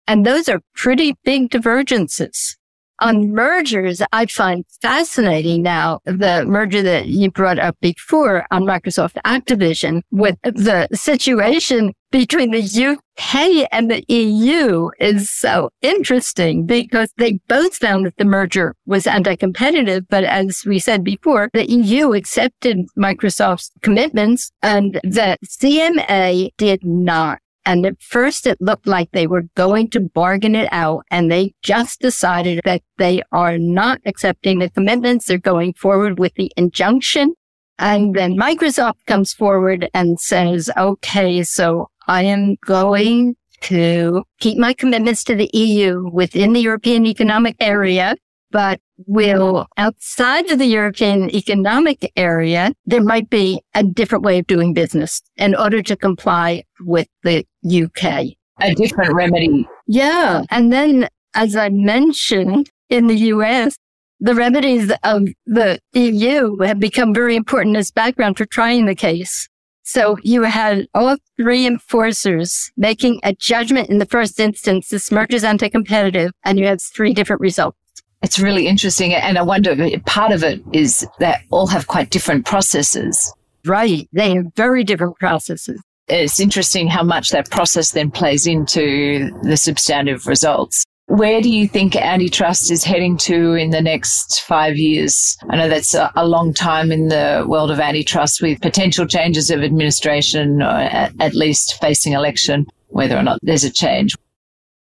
And 0.08 0.24
those 0.24 0.48
are 0.48 0.60
pretty 0.74 1.14
big 1.22 1.50
divergences. 1.50 2.56
On 3.00 3.30
mergers, 3.30 4.02
I 4.12 4.26
find 4.26 4.64
fascinating 4.82 5.62
now 5.62 6.00
the 6.04 6.44
merger 6.46 6.82
that 6.82 7.06
you 7.06 7.30
brought 7.30 7.60
up 7.60 7.76
before 7.80 8.44
on 8.50 8.64
Microsoft 8.64 9.18
Activision 9.24 10.02
with 10.10 10.36
the 10.42 10.88
situation 10.92 11.92
between 12.10 12.50
the 12.50 12.62
UK 12.62 13.68
and 13.70 13.88
the 13.88 14.02
EU 14.08 14.90
is 14.98 15.30
so 15.30 15.70
interesting 15.80 16.66
because 16.66 17.12
they 17.18 17.38
both 17.46 17.76
found 17.76 18.06
that 18.06 18.16
the 18.16 18.24
merger 18.24 18.74
was 18.86 19.06
anti-competitive. 19.06 20.08
But 20.08 20.24
as 20.24 20.62
we 20.66 20.80
said 20.80 21.04
before, 21.04 21.50
the 21.52 21.70
EU 21.70 22.14
accepted 22.14 22.78
Microsoft's 22.98 23.70
commitments 23.82 24.50
and 24.62 24.94
the 25.04 25.36
CMA 25.46 26.50
did 26.56 26.82
not. 26.82 27.38
And 27.64 27.84
at 27.84 28.00
first 28.00 28.46
it 28.46 28.60
looked 28.60 28.86
like 28.86 29.10
they 29.10 29.26
were 29.26 29.44
going 29.54 29.90
to 29.90 30.00
bargain 30.00 30.54
it 30.54 30.68
out 30.72 31.04
and 31.10 31.30
they 31.30 31.54
just 31.62 32.00
decided 32.00 32.60
that 32.64 32.82
they 32.96 33.22
are 33.30 33.58
not 33.58 34.00
accepting 34.06 34.58
the 34.58 34.70
commitments. 34.70 35.26
They're 35.26 35.38
going 35.38 35.74
forward 35.74 36.18
with 36.18 36.34
the 36.34 36.50
injunction. 36.56 37.34
And 37.78 38.14
then 38.14 38.36
Microsoft 38.36 39.04
comes 39.06 39.32
forward 39.32 39.88
and 39.94 40.18
says, 40.18 40.70
okay, 40.76 41.42
so 41.42 41.90
I 42.06 42.22
am 42.22 42.56
going 42.64 43.36
to 43.62 44.22
keep 44.40 44.58
my 44.58 44.72
commitments 44.72 45.22
to 45.24 45.34
the 45.34 45.50
EU 45.52 46.08
within 46.12 46.52
the 46.52 46.60
European 46.60 47.06
Economic 47.06 47.56
Area 47.60 48.16
but 48.50 48.80
will 49.06 49.66
outside 49.76 50.50
of 50.50 50.58
the 50.58 50.66
European 50.66 51.34
Economic 51.34 52.10
Area, 52.16 52.72
there 52.86 53.02
might 53.02 53.30
be 53.30 53.60
a 53.74 53.82
different 53.82 54.24
way 54.24 54.38
of 54.38 54.46
doing 54.46 54.74
business 54.74 55.22
in 55.36 55.54
order 55.54 55.82
to 55.82 55.96
comply 55.96 56.64
with 56.80 57.08
the 57.22 57.46
UK. 57.64 58.36
A 58.60 58.74
different 58.74 59.14
remedy. 59.14 59.68
Yeah. 59.86 60.42
And 60.50 60.72
then, 60.72 61.08
as 61.34 61.54
I 61.54 61.68
mentioned 61.68 62.70
in 62.90 63.06
the 63.06 63.16
US, 63.16 63.76
the 64.20 64.34
remedies 64.34 64.90
of 65.04 65.28
the 65.46 65.78
EU 65.92 66.56
have 66.58 66.80
become 66.80 67.14
very 67.14 67.36
important 67.36 67.76
as 67.76 67.92
background 67.92 68.36
for 68.36 68.46
trying 68.46 68.86
the 68.86 68.96
case. 68.96 69.48
So 69.84 70.18
you 70.22 70.42
had 70.42 70.86
all 70.92 71.16
three 71.36 71.66
enforcers 71.66 72.70
making 72.76 73.20
a 73.22 73.32
judgment 73.32 73.88
in 73.88 73.98
the 73.98 74.06
first 74.06 74.38
instance. 74.38 74.88
This 74.88 75.10
merger 75.10 75.36
is 75.36 75.44
anti-competitive 75.44 76.32
and 76.44 76.58
you 76.58 76.66
had 76.66 76.80
three 76.82 77.14
different 77.14 77.40
results. 77.40 77.78
It's 78.22 78.38
really 78.38 78.66
interesting. 78.66 79.14
And 79.14 79.38
I 79.38 79.42
wonder, 79.42 79.76
part 80.06 80.32
of 80.32 80.42
it 80.42 80.60
is 80.72 81.06
that 81.20 81.42
all 81.50 81.66
have 81.68 81.86
quite 81.86 82.10
different 82.10 82.46
processes. 82.46 83.32
Right. 83.64 84.08
They 84.12 84.34
have 84.34 84.46
very 84.54 84.84
different 84.84 85.18
processes. 85.18 85.80
It's 86.08 86.40
interesting 86.40 86.88
how 86.88 87.02
much 87.02 87.30
that 87.30 87.50
process 87.50 87.90
then 87.92 88.10
plays 88.10 88.46
into 88.46 89.30
the 89.42 89.56
substantive 89.56 90.26
results. 90.26 90.84
Where 91.06 91.40
do 91.40 91.48
you 91.48 91.66
think 91.66 91.96
antitrust 91.96 92.70
is 92.70 92.84
heading 92.84 93.16
to 93.18 93.54
in 93.54 93.70
the 93.70 93.80
next 93.80 94.42
five 94.42 94.76
years? 94.76 95.38
I 95.48 95.56
know 95.56 95.68
that's 95.68 95.94
a, 95.94 96.12
a 96.16 96.26
long 96.26 96.52
time 96.52 96.92
in 96.92 97.08
the 97.08 97.44
world 97.48 97.70
of 97.70 97.80
antitrust 97.80 98.42
with 98.42 98.60
potential 98.60 99.06
changes 99.06 99.50
of 99.50 99.62
administration 99.62 100.60
or 100.62 100.66
at, 100.66 101.12
at 101.18 101.34
least 101.34 101.80
facing 101.80 102.12
election, 102.12 102.66
whether 102.88 103.16
or 103.16 103.22
not 103.22 103.38
there's 103.42 103.64
a 103.64 103.70
change. 103.70 104.14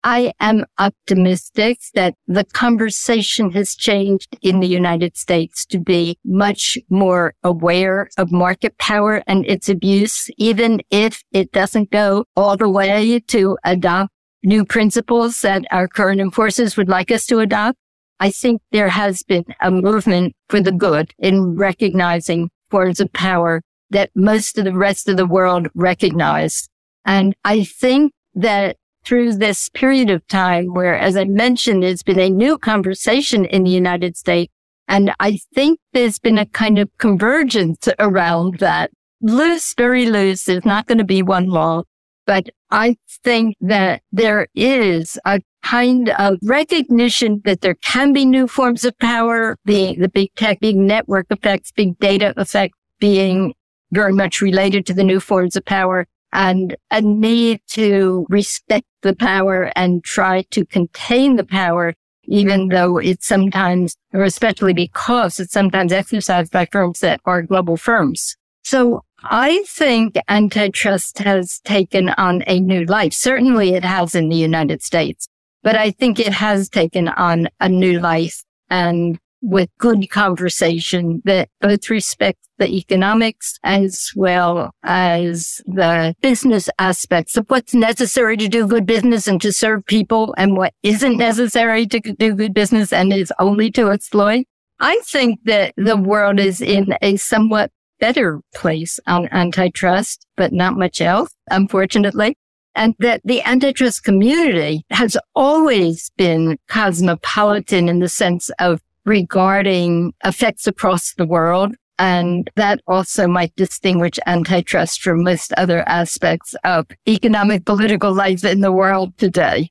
I 0.07 0.35
am 0.39 0.67
optimistic 0.79 1.79
that 1.95 2.15
the 2.27 2.45
conversation 2.45 3.53
has 3.53 3.75
changed 3.75 4.37
in 4.43 4.61
the 4.61 4.67
United 4.67 5.17
States 5.17 5.65
to 5.67 5.79
be 5.79 6.19
much 6.27 6.77
more 6.91 7.33
aware 7.43 8.11
of 8.19 8.31
market 8.31 8.77
power 8.77 9.23
and 9.27 9.47
its 9.47 9.71
abuse, 9.71 10.29
even 10.37 10.83
if 10.91 11.25
it 11.33 11.53
doesn't 11.53 11.91
go 11.91 12.27
all 12.37 12.59
the 12.59 12.69
way 12.69 13.19
to 13.19 13.57
adopt 13.65 14.13
new 14.43 14.63
principles 14.67 15.41
that 15.41 15.65
our 15.71 15.89
current 15.89 16.21
enforcers 16.21 16.77
would 16.77 16.91
like 16.91 17.11
us 17.11 17.25
to 17.27 17.39
adopt. 17.39 17.79
I 18.21 18.31
think 18.31 18.61
there 18.73 18.91
has 18.91 19.23
been 19.23 19.47
a 19.63 19.71
movement 19.71 20.35
for 20.51 20.61
the 20.61 20.71
good 20.71 21.15
in 21.19 21.57
recognizing 21.57 22.51
forms 22.71 23.01
of 23.01 23.11
power 23.15 23.63
that 23.89 24.11
most 24.15 24.59
of 24.59 24.67
the 24.67 24.75
rest 24.75 25.09
of 25.09 25.17
the 25.17 25.27
world 25.27 25.69
recognize. 25.75 26.69
And 27.07 27.35
I 27.43 27.65
think 27.65 28.13
that 28.35 28.77
through 29.05 29.35
this 29.35 29.69
period 29.69 30.11
of 30.11 30.27
time 30.29 30.73
where, 30.75 30.97
as 30.97 31.17
I 31.17 31.25
mentioned, 31.25 31.85
it's 31.85 32.03
been 32.03 32.19
a 32.19 32.31
new 32.31 32.59
conversation 32.59 33.45
in 33.45 33.65
the 33.65 33.71
United 33.71 34.17
States. 34.17 34.53
And 34.89 35.13
I 35.21 35.39
think 35.55 35.79
there's 35.93 36.19
been 36.19 36.39
a 36.39 36.47
kind 36.47 36.79
of 36.79 36.91
convergence 36.99 37.89
around 37.99 38.59
that. 38.59 38.91
Loose, 39.21 39.75
very 39.75 40.07
loose. 40.07 40.45
There's 40.45 40.65
not 40.65 40.87
going 40.87 40.99
to 40.99 41.05
be 41.05 41.23
one 41.23 41.47
law. 41.47 41.85
But 42.27 42.49
I 42.71 42.97
think 43.23 43.57
that 43.61 44.03
there 44.13 44.49
is 44.55 45.19
a 45.25 45.41
kind 45.63 46.11
of 46.11 46.39
recognition 46.43 47.41
that 47.45 47.61
there 47.61 47.75
can 47.77 48.13
be 48.13 48.25
new 48.25 48.47
forms 48.47 48.85
of 48.85 48.99
power, 48.99 49.57
being 49.65 50.01
the 50.01 50.09
big 50.09 50.31
tech, 50.37 50.61
big 50.61 50.77
network 50.77 51.27
effects, 51.31 51.73
big 51.73 51.99
data 51.99 52.35
effect 52.37 52.75
being 52.99 53.55
very 53.93 54.13
much 54.13 54.41
related 54.41 54.87
to 54.87 54.95
the 54.95 55.05
new 55.05 55.21
forms 55.21 55.57
of 55.57 55.65
power 55.65 56.07
and 56.35 56.77
a 56.91 57.01
need 57.01 57.61
to 57.69 58.27
respect 58.29 58.87
the 59.03 59.15
power 59.15 59.73
and 59.77 60.05
try 60.05 60.43
to 60.51 60.67
contain 60.67 61.37
the 61.37 61.45
power, 61.45 61.95
even 62.25 62.69
though 62.69 62.99
it's 62.99 63.27
sometimes, 63.27 63.97
or 64.13 64.25
especially 64.25 64.75
because 64.75 65.39
it's 65.39 65.53
sometimes 65.53 65.93
exercised 65.93 66.53
by 66.53 66.67
firms 66.67 67.01
that 67.01 67.21
are 67.25 67.43
global 67.43 67.77
firms. 67.77 68.37
So 68.65 69.03
I 69.23 69.63
think 69.67 70.17
antitrust 70.29 71.19
has 71.19 71.61
taken 71.61 72.11
on 72.11 72.43
a 72.47 72.61
new 72.61 72.85
life. 72.85 73.13
Certainly 73.13 73.75
it 73.75 73.85
has 73.85 74.15
in 74.15 74.29
the 74.29 74.37
United 74.37 74.83
States, 74.83 75.29
but 75.63 75.77
I 75.77 75.93
think 75.93 76.19
it 76.19 76.33
has 76.33 76.69
taken 76.69 77.09
on 77.09 77.49
a 77.61 77.69
new 77.69 78.01
life 78.01 78.43
and 78.69 79.19
with 79.45 79.69
good 79.79 80.09
conversation 80.11 81.21
that 81.25 81.51
both 81.61 81.91
respect 81.91 82.39
the 82.59 82.69
economics 82.69 83.59
as 83.63 84.11
well 84.17 84.71
as 84.83 85.61
the 85.67 86.15
business 86.23 86.69
aspects 86.79 87.37
of 87.37 87.45
what's 87.49 87.75
necessary 87.75 88.37
to 88.39 88.49
do 88.49 88.67
good 88.67 88.87
business 88.87 89.27
and 89.27 89.41
to 89.43 89.53
serve 89.53 89.85
people 89.85 90.35
and 90.39 90.57
what 90.57 90.73
isn't 90.83 91.19
necessary 91.19 91.87
to 91.87 92.01
do 92.01 92.35
good 92.35 92.55
business 92.55 92.93
and 92.93 93.13
is 93.13 93.33
only 93.39 93.71
to 93.71 93.91
exploit. 93.91 94.47
I 94.81 95.01
think 95.05 95.41
that 95.45 95.75
the 95.77 95.97
world 95.97 96.41
is 96.41 96.61
in 96.61 96.97
a 97.03 97.17
somewhat 97.17 97.71
better 98.01 98.41
place 98.55 98.99
on 99.07 99.29
antitrust, 99.31 100.27
but 100.37 100.53
not 100.53 100.77
much 100.77 101.01
else, 101.01 101.35
unfortunately. 101.51 102.37
And 102.75 102.95
that 102.99 103.21
the 103.25 103.41
antitrust 103.43 104.03
community 104.03 104.85
has 104.91 105.17
always 105.37 106.11
been 106.17 106.59
cosmopolitan 106.69 107.89
in 107.89 108.01
the 108.01 108.09
sense 108.09 108.51
of 108.59 108.81
regarding 109.05 110.13
effects 110.25 110.67
across 110.67 111.15
the 111.15 111.27
world. 111.27 111.75
And 111.99 112.51
that 112.57 112.81
also 112.89 113.29
might 113.29 113.55
distinguish 113.55 114.19
antitrust 114.27 115.01
from 115.01 115.23
most 115.23 115.53
other 115.57 115.89
aspects 115.89 116.55
of 116.65 116.87
economic 117.09 117.65
political 117.65 118.13
life 118.13 118.45
in 118.45 118.61
the 118.61 118.73
world 118.73 119.17
today. 119.17 119.71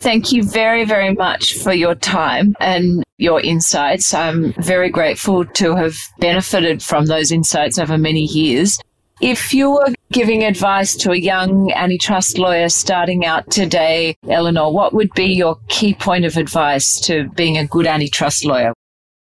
Thank 0.00 0.30
you 0.30 0.44
very, 0.44 0.84
very 0.84 1.12
much 1.14 1.54
for 1.54 1.72
your 1.72 1.96
time 1.96 2.54
and 2.60 3.02
your 3.16 3.40
insights. 3.40 4.14
I'm 4.14 4.52
very 4.52 4.90
grateful 4.90 5.44
to 5.44 5.74
have 5.74 5.96
benefited 6.20 6.82
from 6.82 7.06
those 7.06 7.32
insights 7.32 7.78
over 7.78 7.98
many 7.98 8.22
years. 8.22 8.78
If 9.20 9.52
you 9.52 9.72
were 9.72 9.94
giving 10.10 10.44
advice 10.44 10.96
to 10.96 11.12
a 11.12 11.16
young 11.16 11.70
antitrust 11.72 12.38
lawyer 12.38 12.68
starting 12.68 13.24
out 13.24 13.50
today, 13.50 14.16
Eleanor, 14.28 14.72
what 14.72 14.94
would 14.94 15.12
be 15.14 15.26
your 15.26 15.58
key 15.68 15.94
point 15.94 16.24
of 16.24 16.36
advice 16.36 16.98
to 17.00 17.28
being 17.30 17.58
a 17.58 17.66
good 17.66 17.86
antitrust 17.86 18.44
lawyer? 18.44 18.72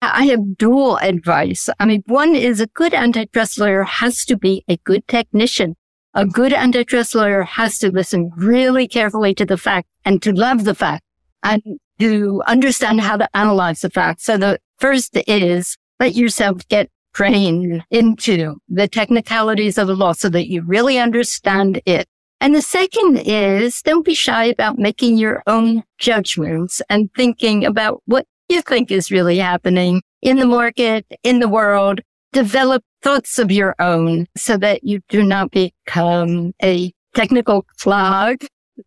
I 0.02 0.26
have 0.26 0.58
dual 0.58 0.98
advice. 0.98 1.70
I 1.80 1.86
mean, 1.86 2.04
one 2.08 2.36
is 2.36 2.60
a 2.60 2.68
good 2.68 2.94
antitrust 2.94 3.60
lawyer 3.60 3.84
has 3.84 4.26
to 4.26 4.38
be 4.38 4.64
a 4.68 4.78
good 4.78 5.08
technician. 5.08 5.76
A 6.14 6.26
good 6.26 6.54
antitrust 6.54 7.16
lawyer 7.16 7.44
has 7.44 7.78
to 7.80 7.92
listen 7.92 8.32
really 8.38 8.88
carefully 8.88 9.34
to 9.36 9.46
the 9.46 9.58
fact 9.58 9.88
and 10.04 10.22
to 10.22 10.32
love 10.32 10.64
the 10.64 10.76
fact 10.76 11.04
and 11.44 11.62
to 12.00 12.42
understand 12.46 13.02
how 13.02 13.18
to 13.18 13.36
analyze 13.36 13.80
the 13.80 13.90
fact. 13.90 14.22
So 14.22 14.38
the 14.38 14.60
first 14.78 15.18
is 15.28 15.78
let 16.00 16.16
yourself 16.16 16.68
get 16.68 16.90
trained 17.16 17.82
into 17.90 18.58
the 18.68 18.88
technicalities 18.88 19.78
of 19.78 19.88
the 19.88 19.96
law 19.96 20.12
so 20.12 20.30
that 20.30 20.48
you 20.48 20.62
really 20.62 21.00
understand 21.00 21.82
it. 21.86 22.08
And 22.42 22.54
the 22.54 22.62
second 22.62 23.22
is 23.26 23.82
don't 23.82 24.06
be 24.06 24.14
shy 24.14 24.46
about 24.46 24.78
making 24.78 25.18
your 25.18 25.42
own 25.48 25.84
judgments 25.98 26.82
and 26.90 27.10
thinking 27.16 27.66
about 27.66 28.04
what 28.06 28.28
you 28.50 28.62
think 28.62 28.92
is 28.92 29.10
really 29.10 29.38
happening 29.38 30.02
in 30.22 30.38
the 30.38 30.46
market, 30.46 31.06
in 31.24 31.40
the 31.40 31.48
world. 31.48 32.02
Develop 32.34 32.84
thoughts 33.02 33.40
of 33.40 33.50
your 33.50 33.76
own 33.80 34.28
so 34.36 34.58
that 34.58 34.84
you 34.84 35.00
do 35.08 35.24
not 35.24 35.52
become 35.52 36.52
a 36.62 36.92
technical 37.14 37.66
clog, 37.80 38.36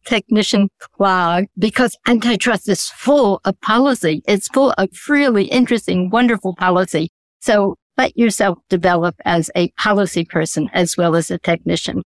technician 0.05 0.69
clog, 0.79 1.47
because 1.59 1.97
antitrust 2.07 2.69
is 2.69 2.91
full 2.91 3.41
of 3.47 3.59
policy. 3.63 4.23
It's 4.29 4.49
full 4.49 4.73
of 4.77 4.91
really 5.09 5.45
interesting, 5.45 6.11
wonderful 6.11 6.55
policy. 6.55 7.09
So 7.41 7.77
let 7.99 8.17
yourself 8.17 8.59
develop 8.71 9.17
as 9.25 9.51
a 9.55 9.69
policy 9.73 10.25
person 10.25 10.71
as 10.73 10.97
well 10.97 11.17
as 11.17 11.31
a 11.31 11.39
technician. 11.39 12.03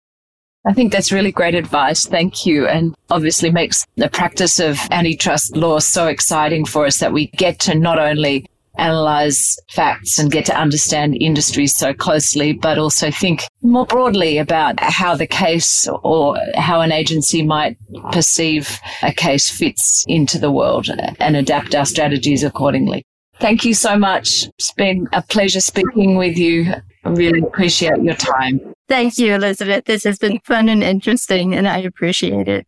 I 0.66 0.74
think 0.74 0.92
that's 0.92 1.12
really 1.12 1.32
great 1.32 1.56
advice. 1.56 2.06
Thank 2.06 2.46
you. 2.46 2.68
And 2.68 2.96
obviously 3.10 3.50
makes 3.50 3.86
the 3.96 4.10
practice 4.10 4.60
of 4.60 4.78
antitrust 4.92 5.56
law 5.56 5.80
so 5.80 6.08
exciting 6.08 6.66
for 6.66 6.86
us 6.86 7.00
that 7.00 7.14
we 7.14 7.28
get 7.28 7.60
to 7.62 7.76
not 7.76 7.98
only 7.98 8.46
analyze 8.78 9.58
facts 9.70 10.20
and 10.20 10.32
get 10.32 10.46
to 10.46 10.58
understand 10.58 11.18
industries 11.20 11.76
so 11.76 11.94
closely, 11.94 12.54
but 12.54 12.78
also 12.78 13.10
think 13.12 13.44
more 13.62 13.86
broadly 13.86 14.38
about 14.38 14.80
how 14.80 15.16
the 15.16 15.28
case 15.28 15.88
or 16.04 16.38
how 16.56 16.82
an 16.82 16.92
agency 16.92 17.42
might 17.42 17.78
perceive 18.12 18.80
a 19.02 19.12
case 19.12 19.50
fits 19.50 20.06
into 20.08 20.38
the 20.38 20.52
world 20.52 20.88
and 21.20 21.36
adapt 21.36 21.76
our 21.76 21.86
strategies 21.86 22.44
accordingly. 22.44 23.04
Thank 23.40 23.64
you 23.64 23.74
so 23.74 23.98
much. 23.98 24.48
It's 24.58 24.74
been 24.74 25.08
a 25.14 25.22
pleasure 25.22 25.62
speaking 25.62 26.18
with 26.18 26.38
you. 26.38 26.74
I 27.06 27.10
really 27.10 27.40
appreciate 27.40 28.02
your 28.02 28.16
time. 28.16 28.60
Thank 28.90 29.18
you, 29.18 29.36
Elizabeth. 29.36 29.86
This 29.86 30.04
has 30.04 30.18
been 30.18 30.40
fun 30.40 30.68
and 30.68 30.84
interesting, 30.84 31.56
and 31.56 31.68
I 31.68 31.78
appreciate 31.78 32.48
it. 32.48 32.66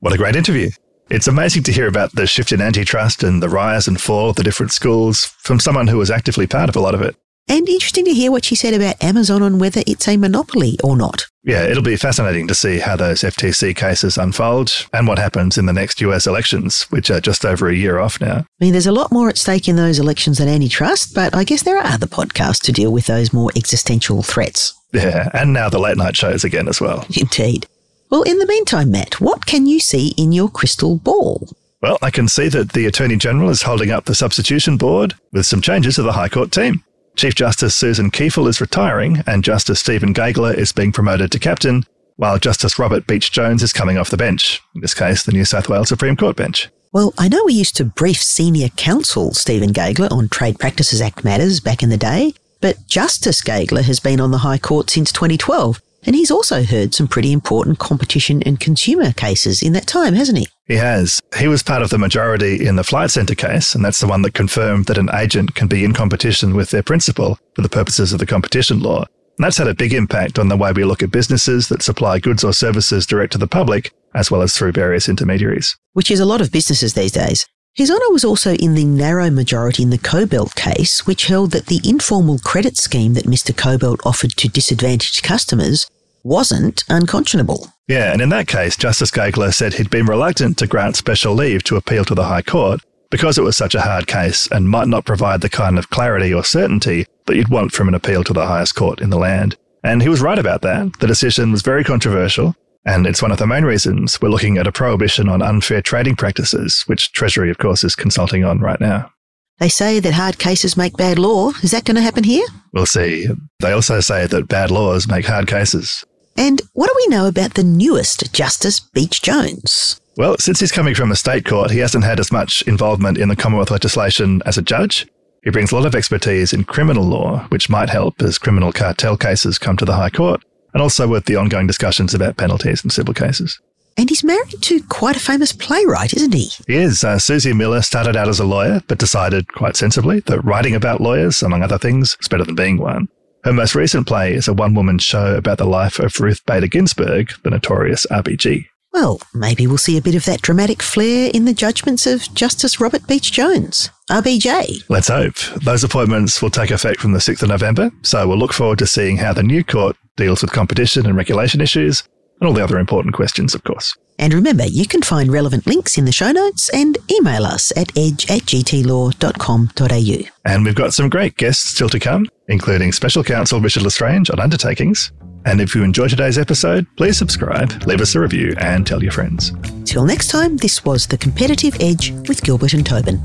What 0.00 0.12
a 0.12 0.18
great 0.18 0.34
interview. 0.34 0.70
It's 1.10 1.28
amazing 1.28 1.62
to 1.64 1.72
hear 1.72 1.86
about 1.86 2.12
the 2.12 2.26
shift 2.26 2.52
in 2.52 2.60
antitrust 2.60 3.22
and 3.22 3.42
the 3.42 3.48
rise 3.48 3.86
and 3.86 4.00
fall 4.00 4.30
of 4.30 4.36
the 4.36 4.42
different 4.42 4.72
schools 4.72 5.26
from 5.38 5.60
someone 5.60 5.86
who 5.86 5.98
was 5.98 6.10
actively 6.10 6.46
part 6.46 6.68
of 6.68 6.74
a 6.74 6.80
lot 6.80 6.94
of 6.94 7.02
it. 7.02 7.14
And 7.48 7.68
interesting 7.68 8.04
to 8.04 8.14
hear 8.14 8.30
what 8.30 8.44
she 8.44 8.54
said 8.54 8.74
about 8.74 9.02
Amazon 9.02 9.42
on 9.42 9.58
whether 9.58 9.82
it's 9.86 10.08
a 10.08 10.16
monopoly 10.16 10.78
or 10.82 10.96
not. 10.96 11.26
Yeah, 11.44 11.64
it'll 11.64 11.82
be 11.82 11.96
fascinating 11.96 12.46
to 12.48 12.54
see 12.54 12.78
how 12.78 12.94
those 12.94 13.22
FTC 13.22 13.74
cases 13.74 14.16
unfold 14.16 14.86
and 14.92 15.08
what 15.08 15.18
happens 15.18 15.58
in 15.58 15.66
the 15.66 15.72
next 15.72 16.00
US 16.00 16.26
elections, 16.26 16.84
which 16.84 17.10
are 17.10 17.20
just 17.20 17.44
over 17.44 17.68
a 17.68 17.74
year 17.74 17.98
off 17.98 18.20
now. 18.20 18.38
I 18.38 18.44
mean, 18.60 18.72
there's 18.72 18.86
a 18.86 18.92
lot 18.92 19.10
more 19.10 19.28
at 19.28 19.38
stake 19.38 19.68
in 19.68 19.74
those 19.74 19.98
elections 19.98 20.38
than 20.38 20.48
antitrust, 20.48 21.14
but 21.14 21.34
I 21.34 21.42
guess 21.42 21.64
there 21.64 21.76
are 21.76 21.84
other 21.84 22.06
podcasts 22.06 22.62
to 22.62 22.72
deal 22.72 22.92
with 22.92 23.06
those 23.06 23.32
more 23.32 23.50
existential 23.56 24.22
threats. 24.22 24.72
Yeah, 24.92 25.30
and 25.34 25.52
now 25.52 25.68
the 25.68 25.80
late 25.80 25.96
night 25.96 26.16
shows 26.16 26.44
again 26.44 26.68
as 26.68 26.80
well. 26.80 27.06
Indeed. 27.16 27.66
Well, 28.08 28.22
in 28.22 28.38
the 28.38 28.46
meantime, 28.46 28.90
Matt, 28.90 29.20
what 29.20 29.46
can 29.46 29.66
you 29.66 29.80
see 29.80 30.08
in 30.16 30.32
your 30.32 30.48
crystal 30.48 30.98
ball? 30.98 31.48
Well, 31.80 31.98
I 32.02 32.10
can 32.10 32.28
see 32.28 32.48
that 32.50 32.72
the 32.72 32.86
Attorney 32.86 33.16
General 33.16 33.50
is 33.50 33.62
holding 33.62 33.90
up 33.90 34.04
the 34.04 34.14
substitution 34.14 34.76
board 34.76 35.14
with 35.32 35.46
some 35.46 35.60
changes 35.60 35.96
to 35.96 36.02
the 36.02 36.12
High 36.12 36.28
Court 36.28 36.52
team. 36.52 36.84
Chief 37.16 37.34
Justice 37.34 37.76
Susan 37.76 38.10
Kiefel 38.10 38.48
is 38.48 38.60
retiring, 38.60 39.22
and 39.26 39.44
Justice 39.44 39.80
Stephen 39.80 40.14
Gageler 40.14 40.54
is 40.54 40.72
being 40.72 40.92
promoted 40.92 41.30
to 41.32 41.38
captain, 41.38 41.84
while 42.16 42.38
Justice 42.38 42.78
Robert 42.78 43.06
Beech 43.06 43.30
Jones 43.30 43.62
is 43.62 43.72
coming 43.72 43.98
off 43.98 44.10
the 44.10 44.16
bench, 44.16 44.62
in 44.74 44.80
this 44.80 44.94
case, 44.94 45.22
the 45.22 45.32
New 45.32 45.44
South 45.44 45.68
Wales 45.68 45.88
Supreme 45.88 46.16
Court 46.16 46.36
bench. 46.36 46.68
Well, 46.92 47.14
I 47.18 47.28
know 47.28 47.42
we 47.44 47.54
used 47.54 47.76
to 47.76 47.84
brief 47.84 48.22
senior 48.22 48.68
counsel 48.70 49.32
Stephen 49.34 49.72
Gageler 49.72 50.10
on 50.10 50.28
Trade 50.28 50.58
Practices 50.58 51.00
Act 51.00 51.24
matters 51.24 51.60
back 51.60 51.82
in 51.82 51.90
the 51.90 51.96
day, 51.96 52.34
but 52.60 52.86
Justice 52.86 53.42
Gageler 53.42 53.82
has 53.82 54.00
been 54.00 54.20
on 54.20 54.30
the 54.30 54.38
High 54.38 54.58
Court 54.58 54.90
since 54.90 55.12
2012, 55.12 55.80
and 56.04 56.16
he's 56.16 56.30
also 56.30 56.64
heard 56.64 56.94
some 56.94 57.08
pretty 57.08 57.32
important 57.32 57.78
competition 57.78 58.42
and 58.42 58.60
consumer 58.60 59.12
cases 59.12 59.62
in 59.62 59.72
that 59.72 59.86
time, 59.86 60.14
hasn't 60.14 60.38
he? 60.38 60.46
He 60.66 60.76
has. 60.76 61.20
He 61.38 61.48
was 61.48 61.62
part 61.62 61.82
of 61.82 61.90
the 61.90 61.98
majority 61.98 62.66
in 62.66 62.76
the 62.76 62.84
Flight 62.84 63.10
Centre 63.10 63.34
case, 63.34 63.74
and 63.74 63.84
that's 63.84 64.00
the 64.00 64.06
one 64.06 64.22
that 64.22 64.34
confirmed 64.34 64.86
that 64.86 64.98
an 64.98 65.10
agent 65.12 65.54
can 65.54 65.68
be 65.68 65.84
in 65.84 65.92
competition 65.92 66.54
with 66.54 66.70
their 66.70 66.82
principal 66.82 67.38
for 67.54 67.62
the 67.62 67.68
purposes 67.68 68.12
of 68.12 68.18
the 68.18 68.26
competition 68.26 68.80
law. 68.80 69.04
And 69.38 69.44
that's 69.44 69.58
had 69.58 69.68
a 69.68 69.74
big 69.74 69.92
impact 69.92 70.38
on 70.38 70.48
the 70.48 70.56
way 70.56 70.72
we 70.72 70.84
look 70.84 71.02
at 71.02 71.10
businesses 71.10 71.68
that 71.68 71.82
supply 71.82 72.18
goods 72.18 72.44
or 72.44 72.52
services 72.52 73.06
direct 73.06 73.32
to 73.32 73.38
the 73.38 73.46
public, 73.46 73.92
as 74.14 74.30
well 74.30 74.42
as 74.42 74.56
through 74.56 74.72
various 74.72 75.08
intermediaries. 75.08 75.76
Which 75.94 76.10
is 76.10 76.20
a 76.20 76.26
lot 76.26 76.40
of 76.40 76.52
businesses 76.52 76.94
these 76.94 77.12
days. 77.12 77.46
His 77.74 77.90
Honour 77.90 78.10
was 78.10 78.22
also 78.22 78.52
in 78.56 78.74
the 78.74 78.84
narrow 78.84 79.30
majority 79.30 79.82
in 79.82 79.88
the 79.88 79.96
Kobelt 79.96 80.54
case, 80.54 81.06
which 81.06 81.28
held 81.28 81.52
that 81.52 81.66
the 81.66 81.80
informal 81.88 82.38
credit 82.38 82.76
scheme 82.76 83.14
that 83.14 83.24
Mr. 83.24 83.54
Kobelt 83.54 84.04
offered 84.04 84.32
to 84.32 84.48
disadvantaged 84.48 85.22
customers 85.22 85.88
wasn't 86.22 86.84
unconscionable. 86.90 87.72
Yeah, 87.88 88.12
and 88.12 88.20
in 88.20 88.28
that 88.28 88.46
case, 88.46 88.76
Justice 88.76 89.10
Gageler 89.10 89.54
said 89.54 89.72
he'd 89.72 89.88
been 89.88 90.04
reluctant 90.04 90.58
to 90.58 90.66
grant 90.66 90.96
special 90.96 91.32
leave 91.32 91.64
to 91.64 91.76
appeal 91.76 92.04
to 92.04 92.14
the 92.14 92.24
High 92.24 92.42
Court 92.42 92.82
because 93.10 93.38
it 93.38 93.42
was 93.42 93.56
such 93.56 93.74
a 93.74 93.80
hard 93.80 94.06
case 94.06 94.46
and 94.52 94.68
might 94.68 94.88
not 94.88 95.06
provide 95.06 95.40
the 95.40 95.48
kind 95.48 95.78
of 95.78 95.88
clarity 95.88 96.32
or 96.32 96.44
certainty 96.44 97.06
that 97.26 97.36
you'd 97.36 97.48
want 97.48 97.72
from 97.72 97.88
an 97.88 97.94
appeal 97.94 98.22
to 98.24 98.34
the 98.34 98.46
highest 98.46 98.74
court 98.74 99.00
in 99.00 99.08
the 99.08 99.18
land. 99.18 99.56
And 99.82 100.02
he 100.02 100.10
was 100.10 100.20
right 100.20 100.38
about 100.38 100.60
that. 100.60 100.92
The 101.00 101.06
decision 101.06 101.50
was 101.50 101.62
very 101.62 101.84
controversial, 101.84 102.54
and 102.84 103.06
it's 103.06 103.22
one 103.22 103.30
of 103.30 103.38
the 103.38 103.46
main 103.46 103.64
reasons 103.64 104.20
we're 104.20 104.28
looking 104.28 104.58
at 104.58 104.66
a 104.66 104.72
prohibition 104.72 105.28
on 105.28 105.42
unfair 105.42 105.80
trading 105.82 106.16
practices, 106.16 106.82
which 106.86 107.12
Treasury, 107.12 107.50
of 107.50 107.58
course, 107.58 107.84
is 107.84 107.94
consulting 107.94 108.44
on 108.44 108.58
right 108.58 108.80
now. 108.80 109.10
They 109.58 109.68
say 109.68 110.00
that 110.00 110.14
hard 110.14 110.38
cases 110.38 110.76
make 110.76 110.96
bad 110.96 111.18
law. 111.18 111.50
Is 111.62 111.70
that 111.70 111.84
going 111.84 111.94
to 111.94 112.02
happen 112.02 112.24
here? 112.24 112.44
We'll 112.72 112.86
see. 112.86 113.28
They 113.60 113.70
also 113.70 114.00
say 114.00 114.26
that 114.26 114.48
bad 114.48 114.72
laws 114.72 115.06
make 115.06 115.26
hard 115.26 115.46
cases. 115.46 116.04
And 116.36 116.62
what 116.72 116.88
do 116.88 116.94
we 116.96 117.14
know 117.14 117.26
about 117.28 117.54
the 117.54 117.62
newest 117.62 118.32
Justice 118.32 118.80
Beech 118.80 119.22
Jones? 119.22 120.00
Well, 120.16 120.36
since 120.38 120.58
he's 120.58 120.72
coming 120.72 120.94
from 120.94 121.12
a 121.12 121.16
state 121.16 121.44
court, 121.44 121.70
he 121.70 121.78
hasn't 121.78 122.04
had 122.04 122.18
as 122.18 122.32
much 122.32 122.62
involvement 122.62 123.18
in 123.18 123.28
the 123.28 123.36
Commonwealth 123.36 123.70
legislation 123.70 124.42
as 124.44 124.58
a 124.58 124.62
judge. 124.62 125.06
He 125.44 125.50
brings 125.50 125.70
a 125.70 125.76
lot 125.76 125.86
of 125.86 125.94
expertise 125.94 126.52
in 126.52 126.64
criminal 126.64 127.04
law, 127.04 127.46
which 127.48 127.70
might 127.70 127.90
help 127.90 128.20
as 128.22 128.38
criminal 128.38 128.72
cartel 128.72 129.16
cases 129.16 129.58
come 129.58 129.76
to 129.76 129.84
the 129.84 129.94
High 129.94 130.10
Court 130.10 130.42
and 130.72 130.82
also 130.82 131.08
with 131.08 131.26
the 131.26 131.36
ongoing 131.36 131.66
discussions 131.66 132.14
about 132.14 132.36
penalties 132.36 132.84
in 132.84 132.90
civil 132.90 133.14
cases. 133.14 133.60
And 133.96 134.08
he's 134.08 134.24
married 134.24 134.62
to 134.62 134.82
quite 134.84 135.16
a 135.16 135.20
famous 135.20 135.52
playwright, 135.52 136.14
isn't 136.14 136.32
he? 136.32 136.50
He 136.66 136.76
is. 136.76 137.04
Uh, 137.04 137.16
Suzie 137.16 137.54
Miller 137.54 137.82
started 137.82 138.16
out 138.16 138.28
as 138.28 138.40
a 138.40 138.44
lawyer, 138.44 138.82
but 138.88 138.98
decided 138.98 139.52
quite 139.52 139.76
sensibly 139.76 140.20
that 140.20 140.40
writing 140.40 140.74
about 140.74 141.00
lawyers, 141.00 141.42
among 141.42 141.62
other 141.62 141.78
things, 141.78 142.16
is 142.20 142.28
better 142.28 142.44
than 142.44 142.54
being 142.54 142.78
one. 142.78 143.08
Her 143.44 143.52
most 143.52 143.74
recent 143.74 144.06
play 144.06 144.34
is 144.34 144.48
a 144.48 144.52
one 144.54 144.74
woman 144.74 144.98
show 144.98 145.34
about 145.34 145.58
the 145.58 145.66
life 145.66 145.98
of 145.98 146.18
Ruth 146.20 146.44
Bader 146.46 146.68
Ginsburg, 146.68 147.32
the 147.42 147.50
notorious 147.50 148.06
RBG. 148.06 148.66
Well, 148.92 149.20
maybe 149.32 149.66
we'll 149.66 149.78
see 149.78 149.96
a 149.96 150.02
bit 150.02 150.14
of 150.14 150.26
that 150.26 150.42
dramatic 150.42 150.82
flair 150.82 151.30
in 151.32 151.46
the 151.46 151.54
judgments 151.54 152.06
of 152.06 152.32
Justice 152.34 152.78
Robert 152.78 153.06
Beech 153.06 153.32
Jones, 153.32 153.88
RBJ. 154.10 154.84
Let's 154.90 155.08
hope. 155.08 155.36
Those 155.64 155.82
appointments 155.82 156.42
will 156.42 156.50
take 156.50 156.70
effect 156.70 157.00
from 157.00 157.12
the 157.12 157.18
6th 157.18 157.42
of 157.42 157.48
November, 157.48 157.90
so 158.02 158.28
we'll 158.28 158.36
look 158.36 158.52
forward 158.52 158.78
to 158.80 158.86
seeing 158.86 159.16
how 159.16 159.32
the 159.32 159.42
new 159.42 159.64
court 159.64 159.96
deals 160.16 160.42
with 160.42 160.52
competition 160.52 161.06
and 161.06 161.16
regulation 161.16 161.62
issues, 161.62 162.02
and 162.40 162.48
all 162.48 162.54
the 162.54 162.62
other 162.62 162.78
important 162.78 163.14
questions, 163.14 163.54
of 163.54 163.64
course. 163.64 163.96
And 164.18 164.34
remember, 164.34 164.66
you 164.66 164.86
can 164.86 165.00
find 165.00 165.32
relevant 165.32 165.66
links 165.66 165.96
in 165.96 166.04
the 166.04 166.12
show 166.12 166.30
notes 166.32 166.68
and 166.68 166.98
email 167.10 167.44
us 167.44 167.72
at 167.76 167.96
edge 167.96 168.30
at 168.30 168.42
gtlaw.com.au. 168.42 170.30
And 170.44 170.64
we've 170.64 170.74
got 170.74 170.92
some 170.92 171.08
great 171.08 171.36
guests 171.38 171.70
still 171.70 171.88
to 171.88 171.98
come, 171.98 172.28
including 172.48 172.92
Special 172.92 173.24
Counsel 173.24 173.60
Richard 173.60 173.84
L'Estrange 173.84 174.28
on 174.28 174.38
undertakings, 174.38 175.12
and 175.44 175.60
if 175.60 175.74
you 175.74 175.82
enjoyed 175.82 176.10
today's 176.10 176.38
episode, 176.38 176.86
please 176.96 177.16
subscribe, 177.16 177.70
leave 177.86 178.00
us 178.00 178.14
a 178.14 178.20
review, 178.20 178.54
and 178.58 178.86
tell 178.86 179.02
your 179.02 179.12
friends. 179.12 179.52
Till 179.84 180.04
next 180.04 180.28
time, 180.28 180.56
this 180.56 180.84
was 180.84 181.06
The 181.06 181.18
Competitive 181.18 181.76
Edge 181.80 182.12
with 182.28 182.42
Gilbert 182.42 182.74
and 182.74 182.86
Tobin. 182.86 183.20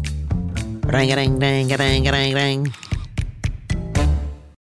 Ring-a-ding, 0.85 1.39
ding-a-ding-a-ding-ding. 1.39 2.73